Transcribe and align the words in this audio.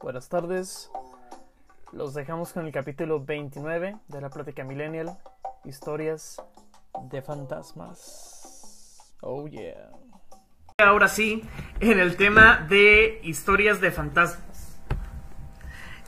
buenas 0.00 0.28
tardes. 0.28 0.90
Los 1.92 2.14
dejamos 2.14 2.52
con 2.52 2.66
el 2.66 2.72
capítulo 2.72 3.22
29 3.24 3.96
de 4.08 4.20
la 4.20 4.30
Plática 4.30 4.64
Millennial, 4.64 5.18
historias 5.64 6.42
de 7.10 7.20
fantasmas. 7.22 9.14
Oh 9.20 9.46
yeah. 9.46 9.90
Ahora 10.78 11.08
sí, 11.08 11.42
en 11.80 12.00
el 12.00 12.16
tema 12.16 12.66
de 12.68 13.20
historias 13.22 13.80
de 13.80 13.90
fantasmas. 13.90 14.78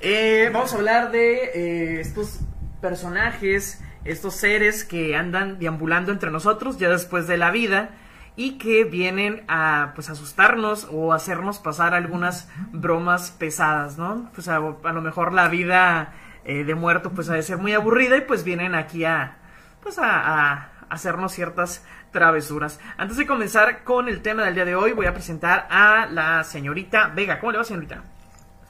Eh, 0.00 0.50
vamos 0.52 0.72
a 0.72 0.76
hablar 0.76 1.10
de 1.10 1.44
eh, 1.44 2.00
estos 2.00 2.40
personajes, 2.80 3.82
estos 4.04 4.34
seres 4.34 4.84
que 4.84 5.14
andan 5.16 5.58
deambulando 5.58 6.12
entre 6.12 6.30
nosotros 6.30 6.78
ya 6.78 6.88
después 6.88 7.26
de 7.26 7.36
la 7.36 7.50
vida 7.50 7.90
y 8.36 8.58
que 8.58 8.84
vienen 8.84 9.44
a 9.48 9.92
pues 9.94 10.08
asustarnos 10.08 10.88
o 10.90 11.12
hacernos 11.12 11.58
pasar 11.58 11.94
algunas 11.94 12.48
bromas 12.70 13.30
pesadas, 13.30 13.98
¿no? 13.98 14.30
Pues 14.34 14.48
a, 14.48 14.56
a 14.56 14.92
lo 14.92 15.00
mejor 15.02 15.32
la 15.32 15.48
vida 15.48 16.14
eh, 16.44 16.64
de 16.64 16.74
muerto 16.74 17.10
pues 17.10 17.28
ha 17.28 17.34
de 17.34 17.42
ser 17.42 17.58
muy 17.58 17.72
aburrida 17.72 18.16
y 18.16 18.22
pues 18.22 18.44
vienen 18.44 18.74
aquí 18.74 19.04
a 19.04 19.36
pues 19.82 19.98
a, 19.98 20.50
a 20.52 20.72
hacernos 20.88 21.32
ciertas 21.32 21.84
travesuras. 22.10 22.80
Antes 22.96 23.16
de 23.16 23.26
comenzar 23.26 23.84
con 23.84 24.08
el 24.08 24.22
tema 24.22 24.44
del 24.44 24.54
día 24.54 24.64
de 24.64 24.74
hoy 24.74 24.92
voy 24.92 25.06
a 25.06 25.14
presentar 25.14 25.66
a 25.70 26.06
la 26.06 26.44
señorita 26.44 27.08
Vega. 27.08 27.38
¿Cómo 27.40 27.52
le 27.52 27.58
va 27.58 27.64
señorita? 27.64 28.02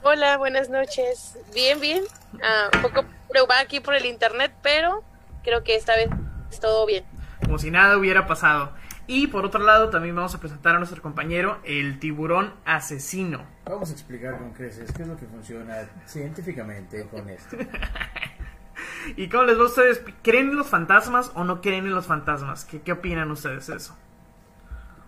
Hola, 0.01 0.37
buenas 0.37 0.69
noches. 0.69 1.37
Bien, 1.53 1.79
bien. 1.79 2.03
Ah, 2.43 2.69
un 2.75 2.81
poco 2.81 3.05
preocupada 3.29 3.61
aquí 3.61 3.79
por 3.79 3.95
el 3.95 4.05
internet, 4.05 4.53
pero 4.61 5.03
creo 5.43 5.63
que 5.63 5.75
esta 5.75 5.95
vez 5.95 6.09
es 6.51 6.59
todo 6.59 6.85
bien. 6.85 7.05
Como 7.45 7.57
si 7.57 7.71
nada 7.71 7.97
hubiera 7.97 8.27
pasado. 8.27 8.73
Y 9.05 9.27
por 9.27 9.45
otro 9.45 9.61
lado, 9.61 9.89
también 9.89 10.15
vamos 10.15 10.33
a 10.33 10.39
presentar 10.39 10.75
a 10.75 10.77
nuestro 10.77 11.01
compañero, 11.01 11.59
el 11.65 11.99
tiburón 11.99 12.53
asesino. 12.65 13.45
Vamos 13.65 13.89
a 13.89 13.93
explicar 13.93 14.37
con 14.37 14.53
creces 14.53 14.91
qué 14.93 15.01
es 15.01 15.07
lo 15.07 15.17
que 15.17 15.25
funciona 15.25 15.89
científicamente 16.05 17.05
con 17.07 17.29
esto. 17.29 17.57
¿Y 19.17 19.27
cómo 19.27 19.43
les 19.43 19.57
va 19.57 19.63
a 19.63 19.65
ustedes? 19.65 20.01
¿Creen 20.21 20.49
en 20.49 20.55
los 20.55 20.67
fantasmas 20.67 21.31
o 21.35 21.43
no 21.43 21.61
creen 21.61 21.85
en 21.85 21.93
los 21.93 22.05
fantasmas? 22.05 22.63
¿Qué, 22.63 22.81
qué 22.81 22.93
opinan 22.93 23.29
ustedes 23.31 23.67
de 23.67 23.75
eso? 23.75 23.97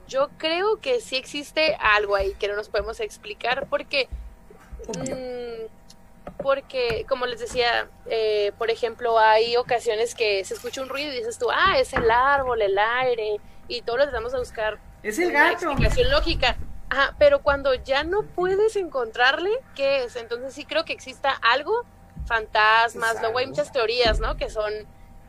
Yo 0.07 0.29
creo 0.37 0.79
que 0.81 0.99
sí 0.99 1.15
existe 1.15 1.75
algo 1.75 2.15
ahí 2.15 2.33
que 2.37 2.47
no 2.47 2.55
nos 2.55 2.69
podemos 2.69 2.99
explicar 2.99 3.67
porque... 3.69 4.07
mmm, 4.87 5.65
porque, 6.37 7.05
como 7.07 7.25
les 7.25 7.39
decía, 7.39 7.87
eh, 8.07 8.51
por 8.57 8.69
ejemplo, 8.69 9.17
hay 9.17 9.55
ocasiones 9.57 10.15
que 10.15 10.43
se 10.45 10.53
escucha 10.53 10.81
un 10.81 10.89
ruido 10.89 11.11
y 11.11 11.17
dices 11.17 11.37
tú, 11.37 11.47
ah, 11.51 11.79
es 11.79 11.93
el 11.93 12.09
árbol, 12.11 12.61
el 12.61 12.77
aire, 12.77 13.37
y 13.67 13.81
todos 13.81 13.99
lo 13.99 14.05
tratamos 14.05 14.33
a 14.33 14.39
buscar. 14.39 14.79
Es 15.03 15.19
el 15.19 15.31
gato. 15.31 15.65
explicación 15.65 16.09
lógica. 16.09 16.57
Ajá, 16.89 17.15
pero 17.17 17.41
cuando 17.41 17.73
ya 17.73 18.03
no 18.03 18.23
puedes 18.23 18.75
encontrarle, 18.75 19.49
¿qué 19.75 20.03
es? 20.03 20.15
Entonces 20.15 20.53
sí 20.53 20.65
creo 20.65 20.85
que 20.85 20.93
exista 20.93 21.31
algo, 21.31 21.83
fantasmas, 22.25 23.19
luego 23.21 23.39
hay 23.39 23.47
muchas 23.47 23.71
teorías, 23.71 24.19
¿no? 24.19 24.37
Que 24.37 24.49
son 24.49 24.71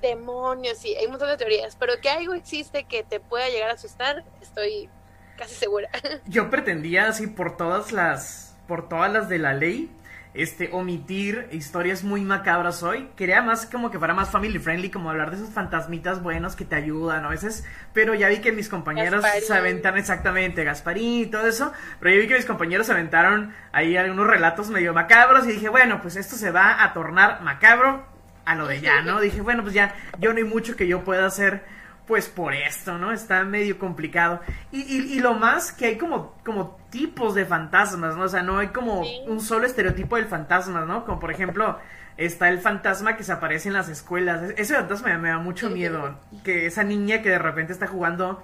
demonios 0.02 0.84
y 0.84 0.94
hay 0.94 1.06
un 1.06 1.12
montón 1.12 1.28
de 1.28 1.36
teorías, 1.36 1.76
pero 1.76 1.94
que 2.00 2.10
algo 2.10 2.34
existe 2.34 2.84
que 2.84 3.02
te 3.02 3.20
pueda 3.20 3.48
llegar 3.48 3.70
a 3.70 3.74
asustar, 3.74 4.24
estoy 4.42 4.90
casi 5.36 5.54
segura. 5.54 5.88
Yo 6.26 6.50
pretendía 6.50 7.08
así 7.08 7.26
por 7.26 7.56
todas 7.56 7.92
las 7.92 8.56
por 8.68 8.88
todas 8.88 9.12
las 9.12 9.28
de 9.28 9.38
la 9.38 9.54
ley 9.54 9.90
este 10.36 10.70
omitir 10.72 11.48
historias 11.52 12.04
muy 12.04 12.22
macabras 12.22 12.82
hoy. 12.82 13.08
Quería 13.16 13.42
más 13.42 13.66
como 13.66 13.90
que 13.90 13.98
fuera 13.98 14.14
más 14.14 14.30
family 14.30 14.58
friendly, 14.58 14.90
como 14.90 15.10
hablar 15.10 15.30
de 15.30 15.36
esos 15.36 15.50
fantasmitas 15.50 16.22
buenos 16.22 16.56
que 16.56 16.64
te 16.64 16.76
ayudan 16.76 17.24
a 17.24 17.28
veces, 17.28 17.64
pero 17.92 18.14
ya 18.14 18.28
vi 18.28 18.38
que 18.38 18.52
mis 18.52 18.68
compañeros 18.68 19.22
Gasparín. 19.22 19.46
se 19.46 19.54
aventan 19.54 19.96
exactamente 19.96 20.64
Gasparín 20.64 21.22
y 21.22 21.26
todo 21.26 21.46
eso, 21.46 21.72
pero 22.00 22.14
ya 22.14 22.20
vi 22.20 22.28
que 22.28 22.36
mis 22.36 22.46
compañeros 22.46 22.86
se 22.86 22.92
aventaron 22.92 23.54
ahí 23.72 23.96
algunos 23.96 24.26
relatos 24.26 24.68
medio 24.70 24.92
macabros 24.92 25.46
y 25.46 25.52
dije, 25.52 25.68
bueno, 25.68 26.00
pues 26.02 26.16
esto 26.16 26.36
se 26.36 26.50
va 26.50 26.82
a 26.82 26.92
tornar 26.92 27.42
macabro 27.42 28.04
a 28.44 28.54
lo 28.54 28.66
de 28.66 28.80
ya, 28.80 29.02
¿no? 29.02 29.20
Dije, 29.26 29.41
bueno, 29.41 29.62
pues 29.62 29.75
ya 29.75 29.94
yo 30.19 30.32
no 30.32 30.38
hay 30.38 30.44
mucho 30.44 30.76
que 30.76 30.86
yo 30.86 31.04
pueda 31.04 31.26
hacer 31.26 31.64
pues 32.06 32.28
por 32.28 32.55
esto, 32.55 32.99
¿no? 32.99 33.12
Está 33.12 33.43
medio 33.44 33.78
complicado. 33.78 34.41
Y, 34.71 34.83
y, 34.83 35.15
y 35.17 35.21
lo 35.21 35.34
más 35.34 35.72
que 35.72 35.87
hay 35.87 35.99
como, 35.99 36.34
como 36.44 36.77
tipos 36.91 37.34
de 37.34 37.44
fantasmas, 37.47 38.17
¿no? 38.17 38.25
O 38.25 38.28
sea, 38.28 38.43
no 38.43 38.59
hay 38.59 38.69
como 38.69 39.03
Sí. 39.05 39.22
un 39.27 39.41
solo 39.41 39.67
estereotipo 39.67 40.17
del 40.17 40.27
fantasma, 40.27 40.83
¿no? 40.84 41.05
Como 41.05 41.19
por 41.19 41.31
ejemplo, 41.33 41.78
está 42.17 42.49
el 42.49 42.61
fantasma 42.61 43.17
que 43.17 43.25
se 43.25 43.33
aparece 43.33 43.69
en 43.69 43.75
las 43.75 43.89
escuelas. 43.89 44.50
E- 44.50 44.55
Ese 44.56 44.75
fantasma 44.75 45.09
me, 45.09 45.19
me 45.19 45.28
da 45.31 45.39
mucho 45.39 45.69
miedo. 45.69 46.19
Que 46.44 46.67
esa 46.67 46.84
niña 46.84 47.22
que 47.22 47.31
de 47.31 47.39
repente 47.39 47.72
está 47.72 47.87
jugando 47.89 48.43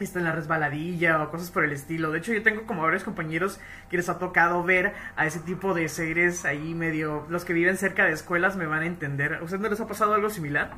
está 0.00 0.20
en 0.20 0.26
la 0.26 0.32
resbaladilla 0.32 1.20
o 1.24 1.30
cosas 1.30 1.50
por 1.50 1.64
el 1.64 1.72
estilo. 1.72 2.12
De 2.12 2.18
hecho, 2.18 2.32
yo 2.32 2.42
tengo 2.44 2.66
como 2.66 2.82
varios 2.82 3.02
compañeros 3.02 3.58
que 3.90 3.96
les 3.96 4.08
ha 4.08 4.18
tocado 4.20 4.62
ver 4.62 4.92
a 5.16 5.26
ese 5.26 5.40
tipo 5.40 5.74
de 5.74 5.88
seres 5.88 6.44
ahí 6.44 6.72
medio... 6.74 7.26
Los 7.30 7.44
que 7.44 7.52
viven 7.52 7.76
cerca 7.76 8.04
de 8.04 8.12
escuelas 8.12 8.54
me 8.56 8.66
van 8.66 8.82
a 8.82 8.86
entender. 8.86 9.34
¿A 9.34 9.42
ustedes 9.42 9.60
no 9.60 9.68
les 9.68 9.80
ha 9.80 9.88
pasado 9.88 10.14
algo 10.14 10.30
similar? 10.30 10.70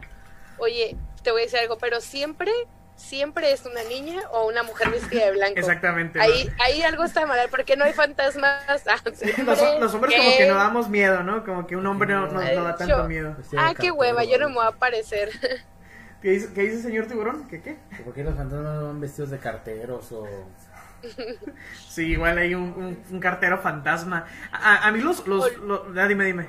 Oye, 0.61 0.97
te 1.23 1.31
voy 1.33 1.43
a 1.43 1.45
decir 1.45 1.59
algo, 1.61 1.79
pero 1.79 2.01
siempre, 2.01 2.53
siempre 2.97 3.53
es 3.53 3.65
una 3.67 3.83
niña 3.85 4.21
o 4.33 4.47
una 4.47 4.63
mujer 4.63 4.91
vestida 4.91 5.25
de 5.27 5.33
blanco. 5.33 5.59
Exactamente. 5.59 6.19
¿no? 6.19 6.25
Ahí, 6.25 6.49
ahí 6.61 6.83
algo 6.83 7.05
está 7.05 7.27
mal, 7.27 7.39
porque 7.51 7.77
no 7.77 7.85
hay 7.85 7.93
fantasmas. 7.93 8.63
Ah, 8.87 8.97
Los, 9.05 9.81
los 9.81 9.95
hombres 9.95 10.15
como 10.17 10.37
que 10.37 10.47
no 10.49 10.55
damos 10.55 10.89
miedo, 10.89 11.23
¿no? 11.23 11.45
Como 11.45 11.67
que 11.67 11.77
un 11.77 11.87
hombre 11.87 12.13
no, 12.15 12.27
no- 12.27 12.41
no 12.43 12.65
da 12.65 12.77
tanto 12.77 12.99
Yo- 12.99 13.05
miedo. 13.05 13.35
De 13.35 13.59
Ah, 13.59 13.75
qué 13.79 13.91
hueva, 13.91 14.25
yo 14.25 14.39
no 14.39 14.49
me 14.49 14.57
voy 14.57 14.65
a 14.65 14.69
aparecer. 14.69 15.31
¿Qué 16.23 16.31
dice, 16.33 16.53
qué 16.55 16.63
dice 16.63 16.83
señor 16.83 17.07
tiburón? 17.07 17.49
¿Qué 17.49 17.63
qué? 17.63 17.79
¿Por 18.05 18.13
qué 18.13 18.23
los 18.23 18.35
fantasmas 18.37 18.75
no 18.75 18.87
van 18.89 19.01
vestidos 19.01 19.31
de 19.31 19.39
carteros 19.39 20.13
o...? 20.13 20.27
Sí, 21.89 22.09
igual 22.09 22.37
hay 22.39 22.55
un, 22.55 22.63
un- 22.77 23.03
un 23.11 23.21
cartero 23.21 23.59
fantasma. 23.59 24.27
A, 24.53 24.87
a- 24.87 24.93
mí 24.93 25.01
los... 25.01 25.27
los, 25.27 25.57
los- 25.59 25.81
ah, 25.97 26.07
dime, 26.07 26.25
dime. 26.27 26.49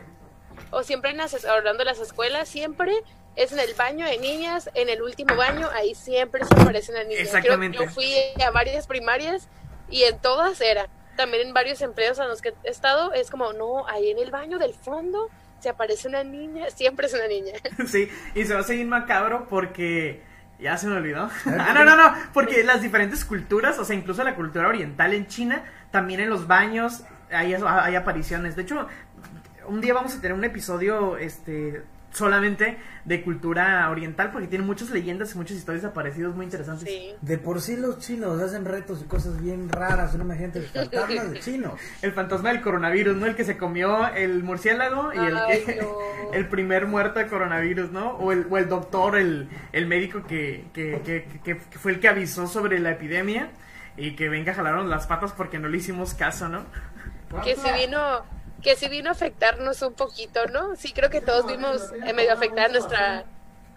O 0.71 0.83
siempre 0.83 1.11
en 1.11 1.17
las, 1.17 1.45
hablando 1.45 1.79
de 1.79 1.85
las 1.85 1.99
escuelas, 1.99 2.49
siempre 2.49 2.93
es 3.35 3.51
en 3.51 3.59
el 3.59 3.73
baño 3.75 4.05
de 4.05 4.17
niñas, 4.17 4.69
en 4.73 4.89
el 4.89 5.01
último 5.01 5.35
baño, 5.35 5.69
ahí 5.73 5.95
siempre 5.95 6.43
se 6.45 6.53
aparece 6.53 6.91
una 6.91 7.03
niña. 7.03 7.15
Creo 7.15 7.31
que 7.31 7.37
Exactamente. 7.37 7.77
Yo 7.77 7.89
fui 7.89 8.13
a 8.45 8.51
varias 8.51 8.87
primarias 8.87 9.47
y 9.89 10.03
en 10.03 10.19
todas 10.19 10.59
era. 10.61 10.87
También 11.15 11.47
en 11.47 11.53
varios 11.53 11.81
empleos 11.81 12.19
a 12.19 12.27
los 12.27 12.41
que 12.41 12.53
he 12.63 12.69
estado, 12.69 13.13
es 13.13 13.29
como, 13.29 13.53
no, 13.53 13.87
ahí 13.87 14.09
en 14.09 14.17
el 14.17 14.31
baño 14.31 14.59
del 14.59 14.73
fondo 14.73 15.29
se 15.59 15.69
aparece 15.69 16.07
una 16.07 16.23
niña, 16.23 16.69
siempre 16.71 17.07
es 17.07 17.13
una 17.13 17.27
niña. 17.27 17.53
Sí, 17.87 18.09
y 18.33 18.45
se 18.45 18.53
va 18.53 18.61
a 18.61 18.63
seguir 18.63 18.87
macabro 18.87 19.47
porque... 19.49 20.29
Ya 20.59 20.77
se 20.77 20.85
me 20.85 20.95
olvidó. 20.95 21.27
Ah, 21.47 21.71
no, 21.73 21.83
no, 21.83 21.97
no. 21.97 22.13
Porque 22.33 22.63
las 22.63 22.83
diferentes 22.83 23.25
culturas, 23.25 23.79
o 23.79 23.85
sea, 23.85 23.95
incluso 23.95 24.23
la 24.23 24.35
cultura 24.35 24.67
oriental 24.67 25.11
en 25.15 25.25
China, 25.25 25.63
también 25.89 26.19
en 26.19 26.29
los 26.29 26.45
baños 26.45 27.01
hay, 27.31 27.55
hay 27.55 27.95
apariciones. 27.95 28.55
De 28.55 28.61
hecho, 28.61 28.87
un 29.65 29.81
día 29.81 29.95
vamos 29.95 30.15
a 30.15 30.21
tener 30.21 30.33
un 30.33 30.43
episodio, 30.43 31.17
este, 31.17 31.81
solamente 32.11 32.77
de 33.05 33.23
cultura 33.23 33.89
oriental, 33.89 34.31
porque 34.31 34.47
tiene 34.47 34.65
muchas 34.65 34.89
leyendas 34.91 35.33
y 35.33 35.37
muchas 35.37 35.57
historias 35.57 35.85
aparecidas 35.85 36.35
muy 36.35 36.45
interesantes. 36.45 36.87
Sí. 36.87 37.13
De 37.21 37.37
por 37.37 37.61
sí 37.61 37.77
los 37.77 37.99
chinos 37.99 38.41
hacen 38.41 38.65
retos 38.65 39.01
y 39.01 39.05
cosas 39.05 39.41
bien 39.41 39.69
raras. 39.69 40.13
Una 40.13 40.25
imagínate 40.25 40.59
de 40.61 40.67
fantasmas 40.67 41.31
de 41.31 41.39
chinos. 41.39 41.73
El 42.01 42.11
fantasma 42.11 42.49
del 42.49 42.61
coronavirus, 42.61 43.15
¿no? 43.17 43.25
El 43.25 43.35
que 43.35 43.43
se 43.45 43.57
comió 43.57 44.07
el 44.13 44.43
murciélago 44.43 45.13
y 45.13 45.17
el, 45.17 45.37
Ay, 45.37 45.63
que- 45.65 45.75
no. 45.81 45.97
el 46.33 46.47
primer 46.47 46.85
muerto 46.85 47.19
de 47.19 47.27
coronavirus, 47.27 47.91
¿no? 47.91 48.11
O 48.17 48.31
el, 48.31 48.45
o 48.49 48.57
el 48.57 48.67
doctor, 48.69 49.17
el, 49.17 49.49
el 49.71 49.87
médico 49.87 50.23
que, 50.27 50.65
que, 50.73 51.01
que, 51.05 51.25
que- 51.43 51.57
que 51.57 51.79
fue 51.79 51.93
el 51.93 51.99
que 51.99 52.07
avisó 52.09 52.45
sobre 52.47 52.79
la 52.79 52.91
epidemia 52.91 53.49
y 53.97 54.15
que 54.15 54.29
venga 54.29 54.53
jalaron 54.53 54.89
las 54.89 55.07
patas 55.07 55.31
porque 55.33 55.59
no 55.59 55.67
le 55.69 55.77
hicimos 55.77 56.13
caso, 56.13 56.47
¿no? 56.49 56.65
que 57.45 57.55
si 57.55 57.71
vino 57.85 58.25
que 58.61 58.75
si 58.75 58.87
vino 58.89 59.09
a 59.09 59.13
afectarnos 59.13 59.81
un 59.81 59.93
poquito, 59.93 60.45
¿no? 60.47 60.75
Sí, 60.75 60.93
creo 60.93 61.09
que 61.09 61.21
todos 61.21 61.45
vimos 61.47 61.91
eh, 62.05 62.13
medio 62.13 62.33
afectar 62.33 62.71
nuestra 62.71 63.25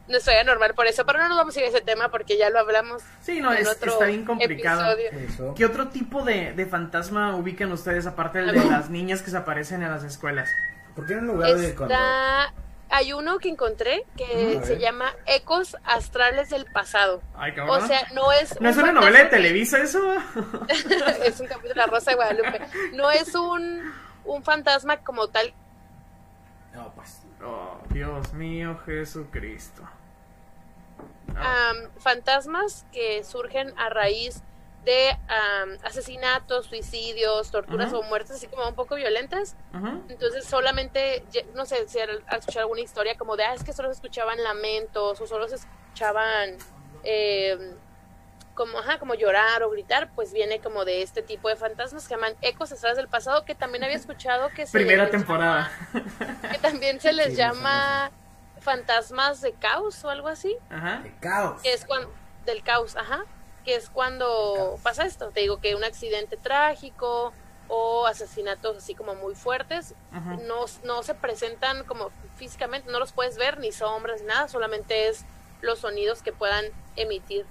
nuestra 0.07 0.35
vida 0.35 0.45
normal 0.45 0.75
por 0.75 0.87
eso, 0.87 1.07
pero 1.07 1.19
no 1.19 1.29
nos 1.29 1.39
vamos 1.39 1.57
a 1.57 1.61
ir 1.61 1.65
a 1.65 1.69
ese 1.69 1.81
tema 1.81 2.11
porque 2.11 2.37
ya 2.37 2.51
lo 2.51 2.59
hablamos. 2.59 3.03
Sí, 3.23 3.41
no, 3.41 3.53
en 3.53 3.63
es- 3.63 3.69
otro 3.69 3.93
está 3.93 4.05
bien 4.05 4.25
complicado. 4.27 4.93
episodio. 4.99 5.55
¿Qué 5.55 5.65
otro 5.65 5.89
tipo 5.89 6.23
de, 6.23 6.53
de 6.53 6.67
fantasma 6.67 7.35
ubican 7.37 7.73
ustedes 7.73 8.07
aparte 8.07 8.41
del 8.41 8.53
de 8.55 8.65
las 8.67 8.91
niñas 8.91 9.23
que 9.23 9.31
se 9.31 9.37
aparecen 9.39 9.83
en 9.83 9.91
las 9.91 10.05
escuelas? 10.05 10.51
¿Por 10.95 11.07
qué 11.07 11.15
en 11.15 11.27
lugar 11.27 11.55
de 11.57 11.75
cuando... 11.75 11.95
Está 11.95 12.53
hay 12.91 13.13
uno 13.13 13.39
que 13.39 13.49
encontré 13.49 14.05
que 14.17 14.61
se 14.63 14.79
llama 14.79 15.13
Ecos 15.27 15.77
astrales 15.85 16.51
del 16.51 16.67
pasado. 16.67 17.23
Ay, 17.35 17.53
cabrón. 17.55 17.83
O 17.83 17.87
sea, 17.87 18.07
no 18.15 18.31
es 18.31 18.61
¿No 18.61 18.69
es 18.69 18.77
un 18.77 18.83
una 18.85 18.93
novela 18.93 19.21
de 19.21 19.25
Televisa 19.25 19.79
eso? 19.79 19.99
es 21.25 21.41
un 21.41 21.47
capítulo 21.47 21.71
de 21.71 21.81
La 21.81 21.87
Rosa 21.87 22.11
de 22.11 22.17
Guadalupe. 22.17 22.61
No 22.93 23.11
es 23.11 23.35
un 23.35 23.91
un 24.25 24.43
fantasma 24.43 24.99
como 24.99 25.29
tal. 25.29 25.53
No, 26.73 26.93
pues... 26.95 27.23
Oh, 27.45 27.79
Dios 27.91 28.33
mío, 28.33 28.79
Jesucristo. 28.85 29.83
am, 31.37 31.91
fantasmas 31.99 32.87
que 32.93 33.23
surgen 33.25 33.73
a 33.79 33.91
raíz 33.91 34.43
de 34.85 35.11
am, 35.11 35.79
asesinatos, 35.83 36.67
suicidios, 36.67 37.51
torturas 37.51 37.93
o 37.93 38.03
muertes 38.03 38.33
así 38.33 38.47
como 38.47 38.69
un 38.69 38.75
poco 38.75 38.95
violentas. 38.97 39.57
Entonces 40.09 40.45
solamente, 40.45 41.25
no 41.55 41.65
sé 41.67 41.89
si 41.89 42.01
al, 42.01 42.23
al 42.27 42.39
escuchar 42.41 42.63
alguna 42.63 42.81
historia 42.81 43.17
como 43.17 43.37
de, 43.37 43.45
ah, 43.45 43.55
es 43.55 43.65
que 43.65 43.73
solo 43.73 43.89
se 43.89 43.95
escuchaban 43.95 44.43
lamentos 44.43 45.21
o 45.21 45.27
solo 45.27 45.49
se 45.49 45.57
escuchaban 45.57 46.57
eh, 47.03 47.75
como, 48.55 48.79
ajá, 48.79 48.99
como 48.99 49.15
llorar 49.15 49.63
o 49.65 49.71
gritar, 49.71 50.11
pues 50.15 50.33
viene 50.33 50.61
como 50.61 50.85
de 50.85 51.03
este 51.03 51.23
tipo 51.23 51.49
de 51.49 51.57
fantasmas 51.57 52.07
que 52.07 52.15
llaman 52.15 52.35
ecos 52.41 52.71
atrás 52.73 52.97
del 52.97 53.09
pasado, 53.09 53.45
que 53.45 53.55
también 53.55 53.83
había 53.85 53.97
escuchado 53.97 54.49
que 54.51 54.67
se 54.67 54.73
Primera 54.73 55.05
les 55.05 55.11
temporada. 55.13 55.71
llama- 55.93 56.51
que 56.53 56.59
también 56.59 57.01
se 57.01 57.13
les 57.13 57.31
Sí, 57.31 57.37
llama 57.37 58.11
fantasmas 58.61 59.41
de 59.41 59.53
caos 59.55 60.05
o 60.05 60.11
algo 60.11 60.29
así, 60.29 60.57
Ajá. 60.71 61.01
De 61.03 61.13
caos. 61.21 61.63
que 61.63 61.73
es 61.73 61.85
cuando 61.85 62.11
del 62.47 62.63
caos, 62.63 62.97
ajá, 62.97 63.25
que 63.65 63.75
es 63.75 63.89
cuando 63.91 64.79
pasa 64.83 65.05
esto, 65.05 65.31
te 65.31 65.41
digo 65.41 65.61
que 65.61 65.75
un 65.75 65.85
accidente 65.85 66.37
trágico 66.37 67.33
o 67.69 68.07
asesinatos 68.07 68.77
así 68.77 68.95
como 68.95 69.15
muy 69.15 69.35
fuertes 69.35 69.95
Ajá. 70.13 70.37
no, 70.43 70.67
no 70.85 71.03
se 71.03 71.15
presentan 71.15 71.85
como 71.85 72.11
físicamente, 72.37 72.91
no 72.93 72.99
los 72.99 73.13
puedes 73.13 73.37
ver 73.39 73.59
ni 73.59 73.73
sombras 73.73 74.21
ni 74.21 74.27
nada, 74.27 74.49
solamente 74.49 75.09
es 75.09 75.25
los 75.63 75.79
sonidos 75.81 76.23
que 76.23 76.33
puedan 76.33 76.67
emitir. 76.97 77.47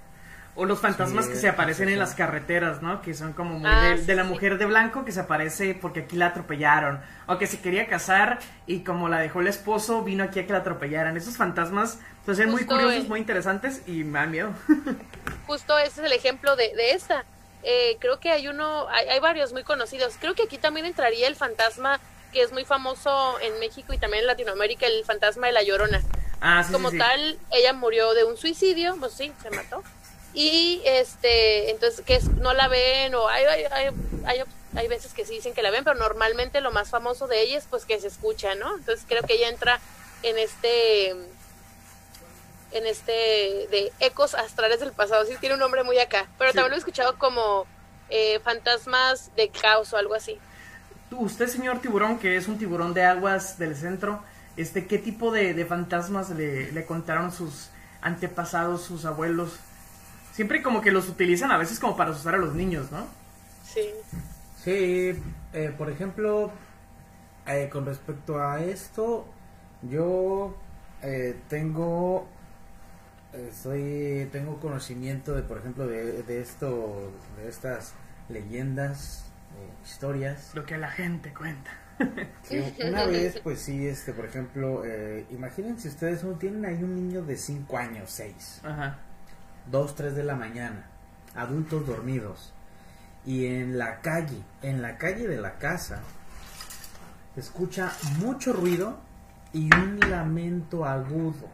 O 0.56 0.64
los 0.66 0.80
fantasmas 0.80 1.24
Sí, 1.26 1.32
que 1.32 1.36
se 1.38 1.48
aparecen 1.48 1.88
sí, 1.88 1.94
en 1.94 1.98
las 1.98 2.14
carreteras, 2.14 2.80
¿no? 2.80 3.02
Que 3.02 3.12
son 3.14 3.32
como 3.32 3.58
muy 3.58 3.68
Ah, 3.70 3.90
de, 3.90 3.98
sí, 3.98 4.04
de 4.04 4.14
la 4.14 4.22
sí. 4.22 4.28
mujer 4.28 4.56
de 4.58 4.66
blanco 4.66 5.04
que 5.04 5.10
se 5.12 5.20
aparece 5.20 5.74
porque 5.74 6.00
aquí 6.00 6.16
la 6.16 6.26
atropellaron. 6.26 7.00
O 7.26 7.38
que 7.38 7.46
se 7.46 7.60
quería 7.60 7.86
casar 7.88 8.38
y 8.66 8.80
como 8.84 9.08
la 9.08 9.18
dejó 9.18 9.40
el 9.40 9.48
esposo, 9.48 10.02
vino 10.02 10.22
aquí 10.24 10.38
a 10.40 10.46
que 10.46 10.52
la 10.52 10.60
atropellaran. 10.60 11.16
Esos 11.16 11.36
fantasmas 11.36 11.98
pues, 12.24 12.38
son 12.38 12.50
muy 12.50 12.64
curiosos, 12.66 13.04
eh. 13.04 13.08
muy 13.08 13.18
interesantes 13.20 13.82
y 13.86 14.04
me 14.04 14.18
dan 14.20 14.30
miedo. 14.30 14.50
Justo 15.46 15.76
ese 15.78 16.00
es 16.00 16.06
el 16.06 16.12
ejemplo 16.12 16.56
de, 16.56 16.74
de 16.74 16.92
esta. 16.92 17.24
Eh, 17.62 17.96
creo 18.00 18.20
que 18.20 18.30
hay 18.30 18.46
uno, 18.48 18.88
hay, 18.90 19.08
hay 19.08 19.20
varios 19.20 19.52
muy 19.52 19.64
conocidos. 19.64 20.14
Creo 20.20 20.34
que 20.34 20.42
aquí 20.44 20.58
también 20.58 20.86
entraría 20.86 21.26
el 21.28 21.36
fantasma 21.36 22.00
que 22.32 22.42
es 22.42 22.52
muy 22.52 22.64
famoso 22.64 23.38
en 23.40 23.58
México 23.60 23.92
y 23.92 23.98
también 23.98 24.22
en 24.22 24.26
Latinoamérica, 24.26 24.86
el 24.86 25.04
fantasma 25.04 25.46
de 25.46 25.52
la 25.52 25.62
Llorona. 25.62 26.02
ah, 26.40 26.62
sí, 26.62 26.68
sí, 26.68 26.72
Como 26.72 26.90
sí. 26.90 26.98
tal, 26.98 27.38
ella 27.52 27.72
murió 27.72 28.12
de 28.14 28.24
un 28.24 28.36
suicidio, 28.36 28.96
pues 28.98 29.12
sí, 29.12 29.32
se 29.42 29.50
mató. 29.50 29.82
Y 30.34 30.82
este, 30.84 31.70
entonces, 31.70 32.04
que 32.04 32.16
es- 32.16 32.28
no 32.28 32.52
la 32.54 32.66
ven, 32.68 33.14
o 33.14 33.28
hay, 33.28 33.44
hay, 33.44 33.64
hay, 34.26 34.42
hay, 34.76 34.88
veces 34.88 35.14
que 35.14 35.24
sí 35.24 35.34
dicen 35.34 35.54
que 35.54 35.62
la 35.62 35.70
ven, 35.70 35.84
pero 35.84 35.96
normalmente 35.96 36.60
lo 36.60 36.72
más 36.72 36.90
famoso 36.90 37.28
de 37.28 37.40
ella 37.42 37.58
es 37.58 37.66
pues 37.70 37.84
que 37.84 38.00
se 38.00 38.08
escucha, 38.08 38.54
¿no? 38.56 38.76
Entonces 38.76 39.04
creo 39.08 39.22
que 39.22 39.34
ella 39.34 39.48
entra 39.48 39.78
en 40.24 40.36
este, 40.38 41.10
en 42.72 42.86
este 42.86 43.12
de 43.70 43.92
ecos 44.00 44.34
astrales 44.34 44.80
del 44.80 44.92
pasado, 44.92 45.24
sí 45.24 45.34
tiene 45.38 45.54
un 45.54 45.60
nombre 45.60 45.84
muy 45.84 45.98
acá, 45.98 46.26
pero 46.38 46.50
Sí. 46.50 46.56
también 46.56 46.70
lo 46.70 46.76
he 46.76 46.78
escuchado 46.78 47.16
como 47.18 47.66
eh, 48.10 48.40
fantasmas 48.40 49.34
de 49.36 49.48
caos 49.50 49.92
o 49.92 49.96
algo 49.96 50.14
así. 50.14 50.38
Usted, 51.12 51.46
señor 51.46 51.80
tiburón, 51.80 52.18
que 52.18 52.36
es 52.36 52.48
un 52.48 52.58
tiburón 52.58 52.92
de 52.92 53.04
aguas 53.04 53.56
del 53.58 53.76
centro, 53.76 54.20
este, 54.56 54.86
¿qué 54.88 54.98
tipo 54.98 55.30
de, 55.30 55.54
de 55.54 55.64
fantasmas 55.64 56.30
le, 56.30 56.72
le 56.72 56.84
contaron 56.86 57.30
sus 57.32 57.68
antepasados, 58.02 58.82
sus 58.82 59.04
abuelos? 59.04 59.52
Siempre 60.34 60.62
como 60.62 60.80
que 60.80 60.90
los 60.90 61.08
utilizan 61.08 61.52
a 61.52 61.56
veces 61.56 61.78
como 61.78 61.96
para 61.96 62.10
asustar 62.10 62.34
a 62.34 62.38
los 62.38 62.54
niños, 62.54 62.90
¿no? 62.90 63.06
Sí. 63.64 63.88
Sí, 64.62 65.22
eh, 65.52 65.72
por 65.78 65.88
ejemplo, 65.90 66.50
eh, 67.46 67.68
con 67.70 67.86
respecto 67.86 68.40
a 68.42 68.60
esto, 68.60 69.26
yo 69.82 70.56
eh, 71.02 71.36
tengo, 71.48 72.26
eh, 73.32 73.50
soy, 73.52 74.28
tengo 74.32 74.58
conocimiento 74.58 75.34
de, 75.34 75.42
por 75.42 75.58
ejemplo, 75.58 75.86
de, 75.86 76.24
de 76.24 76.40
esto, 76.40 77.12
de 77.36 77.48
estas 77.48 77.94
leyendas, 78.28 79.24
o 79.54 79.84
historias. 79.84 80.50
Lo 80.54 80.66
que 80.66 80.78
la 80.78 80.90
gente 80.90 81.32
cuenta. 81.32 81.70
una 82.88 83.06
vez, 83.06 83.38
pues 83.40 83.60
sí, 83.60 83.86
este, 83.86 84.12
por 84.12 84.24
ejemplo, 84.24 84.82
eh, 84.84 85.26
imagínense 85.30 85.88
ustedes, 85.88 86.24
¿no? 86.24 86.32
tienen 86.32 86.64
ahí 86.64 86.82
un 86.82 86.94
niño 86.94 87.22
de 87.22 87.36
5 87.36 87.78
años, 87.78 88.10
6. 88.10 88.60
Ajá. 88.64 88.98
2, 89.70 89.94
3 89.94 90.14
de 90.14 90.24
la 90.24 90.34
mañana, 90.34 90.86
adultos 91.34 91.86
dormidos. 91.86 92.52
Y 93.26 93.46
en 93.46 93.78
la 93.78 94.00
calle, 94.00 94.42
en 94.62 94.82
la 94.82 94.98
calle 94.98 95.26
de 95.26 95.40
la 95.40 95.54
casa, 95.58 96.00
se 97.34 97.40
escucha 97.40 97.92
mucho 98.18 98.52
ruido 98.52 98.98
y 99.52 99.74
un 99.74 99.98
lamento 100.10 100.84
agudo, 100.84 101.48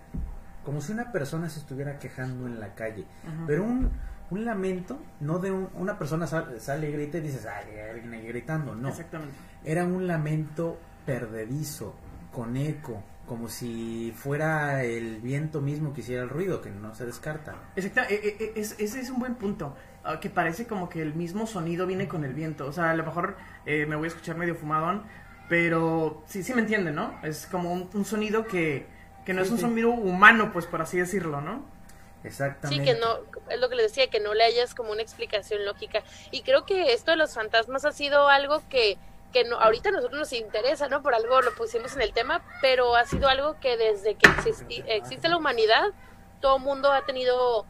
como 0.65 0.81
si 0.81 0.93
una 0.93 1.13
persona 1.13 1.49
se 1.49 1.61
estuviera 1.61 1.99
quejando 1.99 2.47
en 2.47 2.59
la 2.61 2.75
calle. 2.75 3.07
Ajá. 3.25 3.45
Pero 3.47 3.63
un, 3.65 3.91
un 4.31 4.45
lamento, 4.45 4.99
no 5.21 5.39
de 5.39 5.51
un- 5.53 5.69
una 5.75 5.99
persona 5.99 6.27
sal- 6.27 6.61
sale 6.61 6.89
y 6.91 6.93
grita 6.93 7.19
y 7.19 7.23
dices, 7.23 7.47
ay, 7.47 7.79
alguien 7.79 8.27
gritando, 8.27 8.75
no. 8.75 8.89
Exactamente. 8.89 9.37
Era 9.65 9.85
un 9.85 10.07
lamento 10.07 10.79
perdedizo, 11.07 11.95
con 12.33 12.57
eco, 12.57 13.03
como 13.31 13.49
si 13.49 14.13
fuera 14.17 14.83
el 14.83 15.21
viento 15.21 15.61
mismo 15.61 15.95
que 15.95 16.01
hiciera 16.01 16.25
el 16.25 16.29
ruido, 16.29 16.61
que 16.61 16.71
no 16.71 16.97
se 16.97 17.07
descarta. 17.07 17.55
Exacto, 17.77 18.01
e- 18.13 18.15
e- 18.17 18.45
e- 18.57 18.61
es- 18.61 18.75
ese 18.81 18.99
es 18.99 19.09
un 19.09 19.21
buen 19.21 19.37
punto. 19.37 19.77
ah, 20.03 20.19
que 20.19 20.31
parece 20.31 20.67
como 20.67 20.89
que 20.89 21.01
el 21.01 21.15
mismo 21.15 21.47
sonido 21.47 21.87
viene 21.87 22.09
con 22.09 22.25
el 22.25 22.35
viento. 22.35 22.67
O 22.67 22.73
sea, 22.73 22.91
a 22.91 22.95
lo 22.97 23.05
mejor 23.05 23.37
eh, 23.67 23.87
me 23.87 23.95
voy 23.95 24.07
a 24.07 24.09
escuchar 24.09 24.35
medio 24.37 24.57
fumadón, 24.57 25.05
pero 25.49 26.25
sí, 26.27 26.43
sí 26.43 26.55
me 26.55 26.63
entienden, 26.63 26.97
¿no? 26.97 27.21
Es 27.23 27.47
como 27.47 27.73
un, 27.73 27.89
un 27.95 28.05
sonido 28.05 28.47
que, 28.47 28.87
que 29.25 29.33
no 29.33 29.43
Sí, 29.43 29.47
es 29.47 29.51
un 29.53 29.59
sí. 29.59 29.63
sonido 29.65 29.91
humano, 29.91 30.51
pues 30.53 30.67
por 30.67 30.83
así 30.83 30.99
decirlo, 30.99 31.41
¿no? 31.41 31.59
Sí, 32.23 32.29
Exactamente. 32.29 32.85
que 32.85 32.99
no, 32.99 33.19
es 33.49 33.61
lo 33.61 33.69
que 33.69 33.77
le 33.77 33.85
decía, 33.85 34.09
que 34.11 34.19
no 34.21 34.35
le 34.35 34.43
hayas 34.45 34.75
como 34.75 34.91
una 34.91 35.03
explicación 35.03 35.65
lógica. 35.65 36.03
Y 36.33 36.43
creo 36.43 36.67
que 36.67 36.93
esto 36.95 37.13
de 37.13 37.17
los 37.19 37.35
fantasmas 37.35 37.85
ha 37.85 37.93
sido 37.93 38.27
algo 38.29 38.63
que, 38.69 38.99
que 39.33 39.45
no, 39.45 39.57
ahorita 39.57 39.91
a 39.91 39.93
nosotros 39.93 40.19
nos 40.19 40.33
interesa, 40.33 40.89
¿no? 40.89 41.03
Por 41.03 41.15
algo 41.15 41.41
lo 41.43 41.55
pusimos 41.55 41.95
en 41.95 42.03
el 42.03 42.13
tema, 42.13 42.43
pero 42.61 42.97
ha 42.97 43.05
sido 43.05 43.29
algo 43.29 43.59
que 43.61 43.77
desde 43.77 44.15
que 44.17 44.29
existe 44.87 45.29
la 45.29 45.37
humanidad, 45.37 45.93
todo 46.41 46.57
el 46.57 46.63
mundo 46.63 46.93
ha 46.93 47.05
tenido 47.05 47.67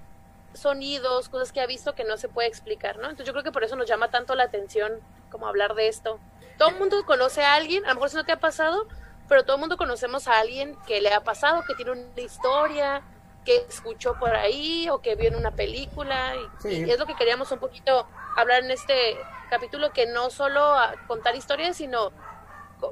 sonidos, 0.55 1.29
cosas 1.29 1.53
que 1.53 1.61
ha 1.61 1.67
visto 1.67 1.95
que 1.95 2.05
no 2.05 2.17
se 2.17 2.29
puede 2.29 2.49
explicar, 2.49 2.97
¿no? 2.97 3.05
Entonces 3.05 3.27
yo 3.27 3.33
creo 3.33 3.45
que 3.45 3.53
por 3.53 3.65
eso 3.65 3.77
nos 3.77 3.87
llama 3.87 4.11
tanto 4.11 4.35
la 4.35 4.45
atención 4.45 5.01
como 5.31 5.47
hablar 5.47 5.75
de 5.75 5.89
esto. 5.89 6.19
Todo 6.59 6.71
el 6.71 6.79
mundo 6.79 7.05
conoce 7.07 7.43
a 7.45 7.55
alguien, 7.55 7.85
a 7.85 7.89
lo 7.89 7.95
mejor 7.95 8.09
eso 8.09 8.19
no 8.19 8.25
te 8.25 8.33
ha 8.33 8.41
pasado, 8.41 8.87
pero 9.29 9.45
todo 9.45 9.57
el 9.57 9.61
mundo 9.61 9.77
conocemos 9.77 10.29
a 10.29 10.39
alguien 10.39 10.77
que 10.87 11.01
le 11.01 11.13
ha 11.13 11.23
pasado, 11.23 11.63
que 11.67 11.75
tiene 11.75 11.93
una 11.93 12.21
historia, 12.21 13.03
que 13.45 13.57
escuchó 13.69 14.15
por 14.19 14.35
ahí 14.35 14.89
o 14.91 15.01
que 15.01 15.15
vio 15.17 15.29
en 15.29 15.37
una 15.37 15.53
película. 15.53 16.35
Y, 16.37 16.63
Sí. 16.63 16.85
y 16.87 16.91
es 16.91 16.99
lo 16.99 17.07
que 17.07 17.15
queríamos 17.15 17.51
un 17.53 17.59
poquito 17.59 18.07
hablar 18.37 18.63
en 18.65 18.71
este 18.71 19.17
capítulo, 19.49 19.93
que 19.93 20.07
no 20.07 20.31
solo 20.31 20.63
a 20.63 20.95
contar 21.07 21.35
historias, 21.35 21.77
sino 21.77 22.13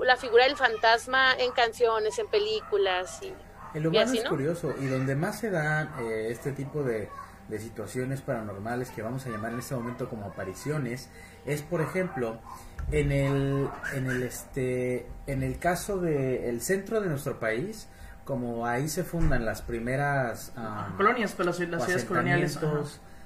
la 0.04 0.16
figura 0.16 0.44
del 0.44 0.56
fantasma 0.56 1.32
en 1.34 1.52
canciones, 1.52 2.18
en 2.18 2.26
películas. 2.28 3.20
Y, 3.22 3.32
El 3.74 3.84
y 3.84 3.86
humano 3.86 4.04
así, 4.10 4.18
es 4.18 4.24
curioso 4.24 4.74
y 4.80 4.86
donde 4.86 5.14
más 5.14 5.38
se 5.40 5.50
dan 5.50 5.92
eh, 6.00 6.28
este 6.30 6.52
tipo 6.52 6.82
de, 6.82 7.08
de 7.48 7.58
situaciones 7.58 8.20
paranormales 8.22 8.90
que 8.90 9.02
vamos 9.02 9.26
a 9.26 9.30
llamar 9.30 9.52
en 9.52 9.58
este 9.60 9.74
momento 9.74 10.08
como 10.08 10.26
apariciones 10.26 11.08
es 11.46 11.62
por 11.62 11.80
ejemplo 11.80 12.38
en 12.92 13.12
el 13.12 13.68
en 13.94 14.06
el 14.10 14.22
este 14.22 15.06
en 15.26 15.42
el 15.42 15.58
caso 15.58 15.98
de 15.98 16.48
el 16.48 16.60
centro 16.60 17.00
de 17.00 17.08
nuestro 17.08 17.38
país 17.38 17.88
como 18.28 18.66
ahí 18.66 18.90
se 18.90 19.04
fundan 19.04 19.46
las 19.46 19.62
primeras 19.62 20.52
am, 20.54 20.98
Colonias, 20.98 21.32
pues 21.32 21.46
las, 21.46 21.56
ciudades 21.56 22.04
coloniales. 22.04 22.58
ajá. 22.58 22.66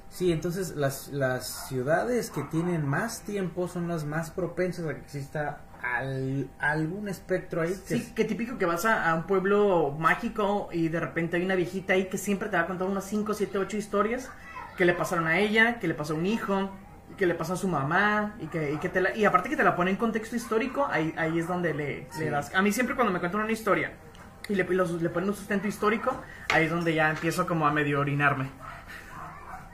Sí, 0.09 0.31
entonces 0.31 0.77
las, 0.77 1.09
las 1.09 1.67
ciudades 1.69 2.31
que 2.31 2.43
tienen 2.45 2.87
más 2.87 3.23
tiempo 3.23 3.67
son 3.67 3.89
las 3.89 4.05
más 4.05 4.31
propensas 4.31 4.87
a 4.87 4.95
que 4.95 5.01
exista 5.01 5.63
al- 5.83 6.49
algún 6.61 7.09
espectro 7.09 7.63
ahí 7.63 7.75
que 7.89 7.97
Sí, 7.97 8.13
qué 8.15 8.25
típico 8.25 8.59
que 8.59 8.65
vas 8.67 8.85
a, 8.85 9.11
a 9.11 9.15
un 9.17 9.25
pueblo 9.25 9.91
mágico 9.99 10.69
y 10.71 10.89
de 10.89 11.01
repente 11.01 11.37
hay 11.39 11.45
una 11.45 11.57
viejita 11.57 11.95
ahí 11.95 12.05
que 12.09 12.17
siempre 12.19 12.49
te 12.49 12.57
va 12.57 12.63
a 12.63 12.67
contar 12.69 12.87
unas 12.87 13.03
5, 13.05 13.35
7, 13.35 13.59
8 13.59 13.77
historias 13.77 14.31
que 14.77 14.85
le 14.85 14.93
pasaron 14.93 15.27
a 15.27 15.39
ella, 15.41 15.81
que 15.81 15.89
le 15.89 15.95
pasó 15.95 16.13
a 16.13 16.17
un 16.17 16.27
hijo, 16.27 16.71
que 17.17 17.27
le 17.27 17.35
pasó 17.35 17.55
a 17.55 17.57
su 17.57 17.67
mamá 17.67 18.37
y 18.39 18.47
que, 18.47 18.73
y 18.73 18.77
que 18.77 18.89
te 18.89 19.01
la, 19.01 19.17
y 19.17 19.25
aparte 19.25 19.49
que 19.49 19.57
te 19.57 19.65
la 19.65 19.75
pone 19.75 19.91
en 19.91 19.97
contexto 19.97 20.37
histórico, 20.37 20.87
ahí, 20.87 21.13
ahí 21.17 21.39
es 21.41 21.49
donde 21.49 21.75
le, 21.75 22.07
Sí. 22.13 22.21
le 22.21 22.31
das. 22.31 22.55
A 22.55 22.63
mí 22.63 22.71
siempre 22.71 22.95
cuando 22.95 23.13
me 23.13 23.19
cuentan 23.19 23.41
una 23.41 23.51
historia 23.53 23.93
y 24.49 24.55
le, 24.55 24.65
los- 24.65 25.01
le 25.03 25.09
ponen 25.11 25.31
un 25.31 25.37
sustento 25.37 25.69
histórico, 25.69 26.21
ahí 26.53 26.65
es 26.65 26.71
donde 26.71 26.95
ya 26.95 27.11
empiezo 27.11 27.47
como 27.47 27.67
a 27.67 27.71
medio 27.73 28.01
orinarme. 28.01 28.51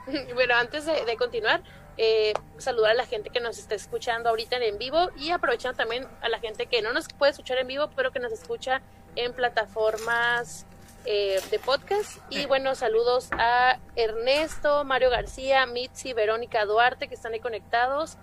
bueno, 0.34 0.54
antes 0.54 0.86
de, 0.86 1.04
de 1.04 1.16
continuar, 1.16 1.62
eh, 1.96 2.32
saludar 2.58 2.92
a 2.92 2.94
la 2.94 3.06
gente 3.06 3.30
que 3.30 3.40
nos 3.40 3.58
está 3.58 3.74
escuchando 3.74 4.28
ahorita 4.30 4.56
en, 4.56 4.62
en 4.62 4.78
vivo 4.78 5.10
y 5.16 5.30
aprovechando 5.30 5.76
también 5.76 6.06
a 6.22 6.28
la 6.28 6.38
gente 6.38 6.66
que 6.66 6.80
no 6.82 6.92
nos 6.92 7.08
puede 7.08 7.32
escuchar 7.32 7.58
en 7.58 7.66
vivo, 7.66 7.90
pero 7.96 8.10
que 8.12 8.20
nos 8.20 8.32
escucha 8.32 8.80
en 9.16 9.32
plataformas 9.32 10.64
eh, 11.04 11.40
de 11.50 11.58
podcast. 11.58 12.18
Y 12.30 12.46
bueno, 12.46 12.74
saludos 12.74 13.28
a 13.32 13.78
Ernesto, 13.96 14.84
Mario 14.84 15.10
García, 15.10 15.66
Mitzi, 15.66 16.12
Verónica 16.12 16.64
Duarte, 16.64 17.08
que 17.08 17.14
están 17.14 17.32
ahí 17.32 17.40
conectados. 17.40 18.16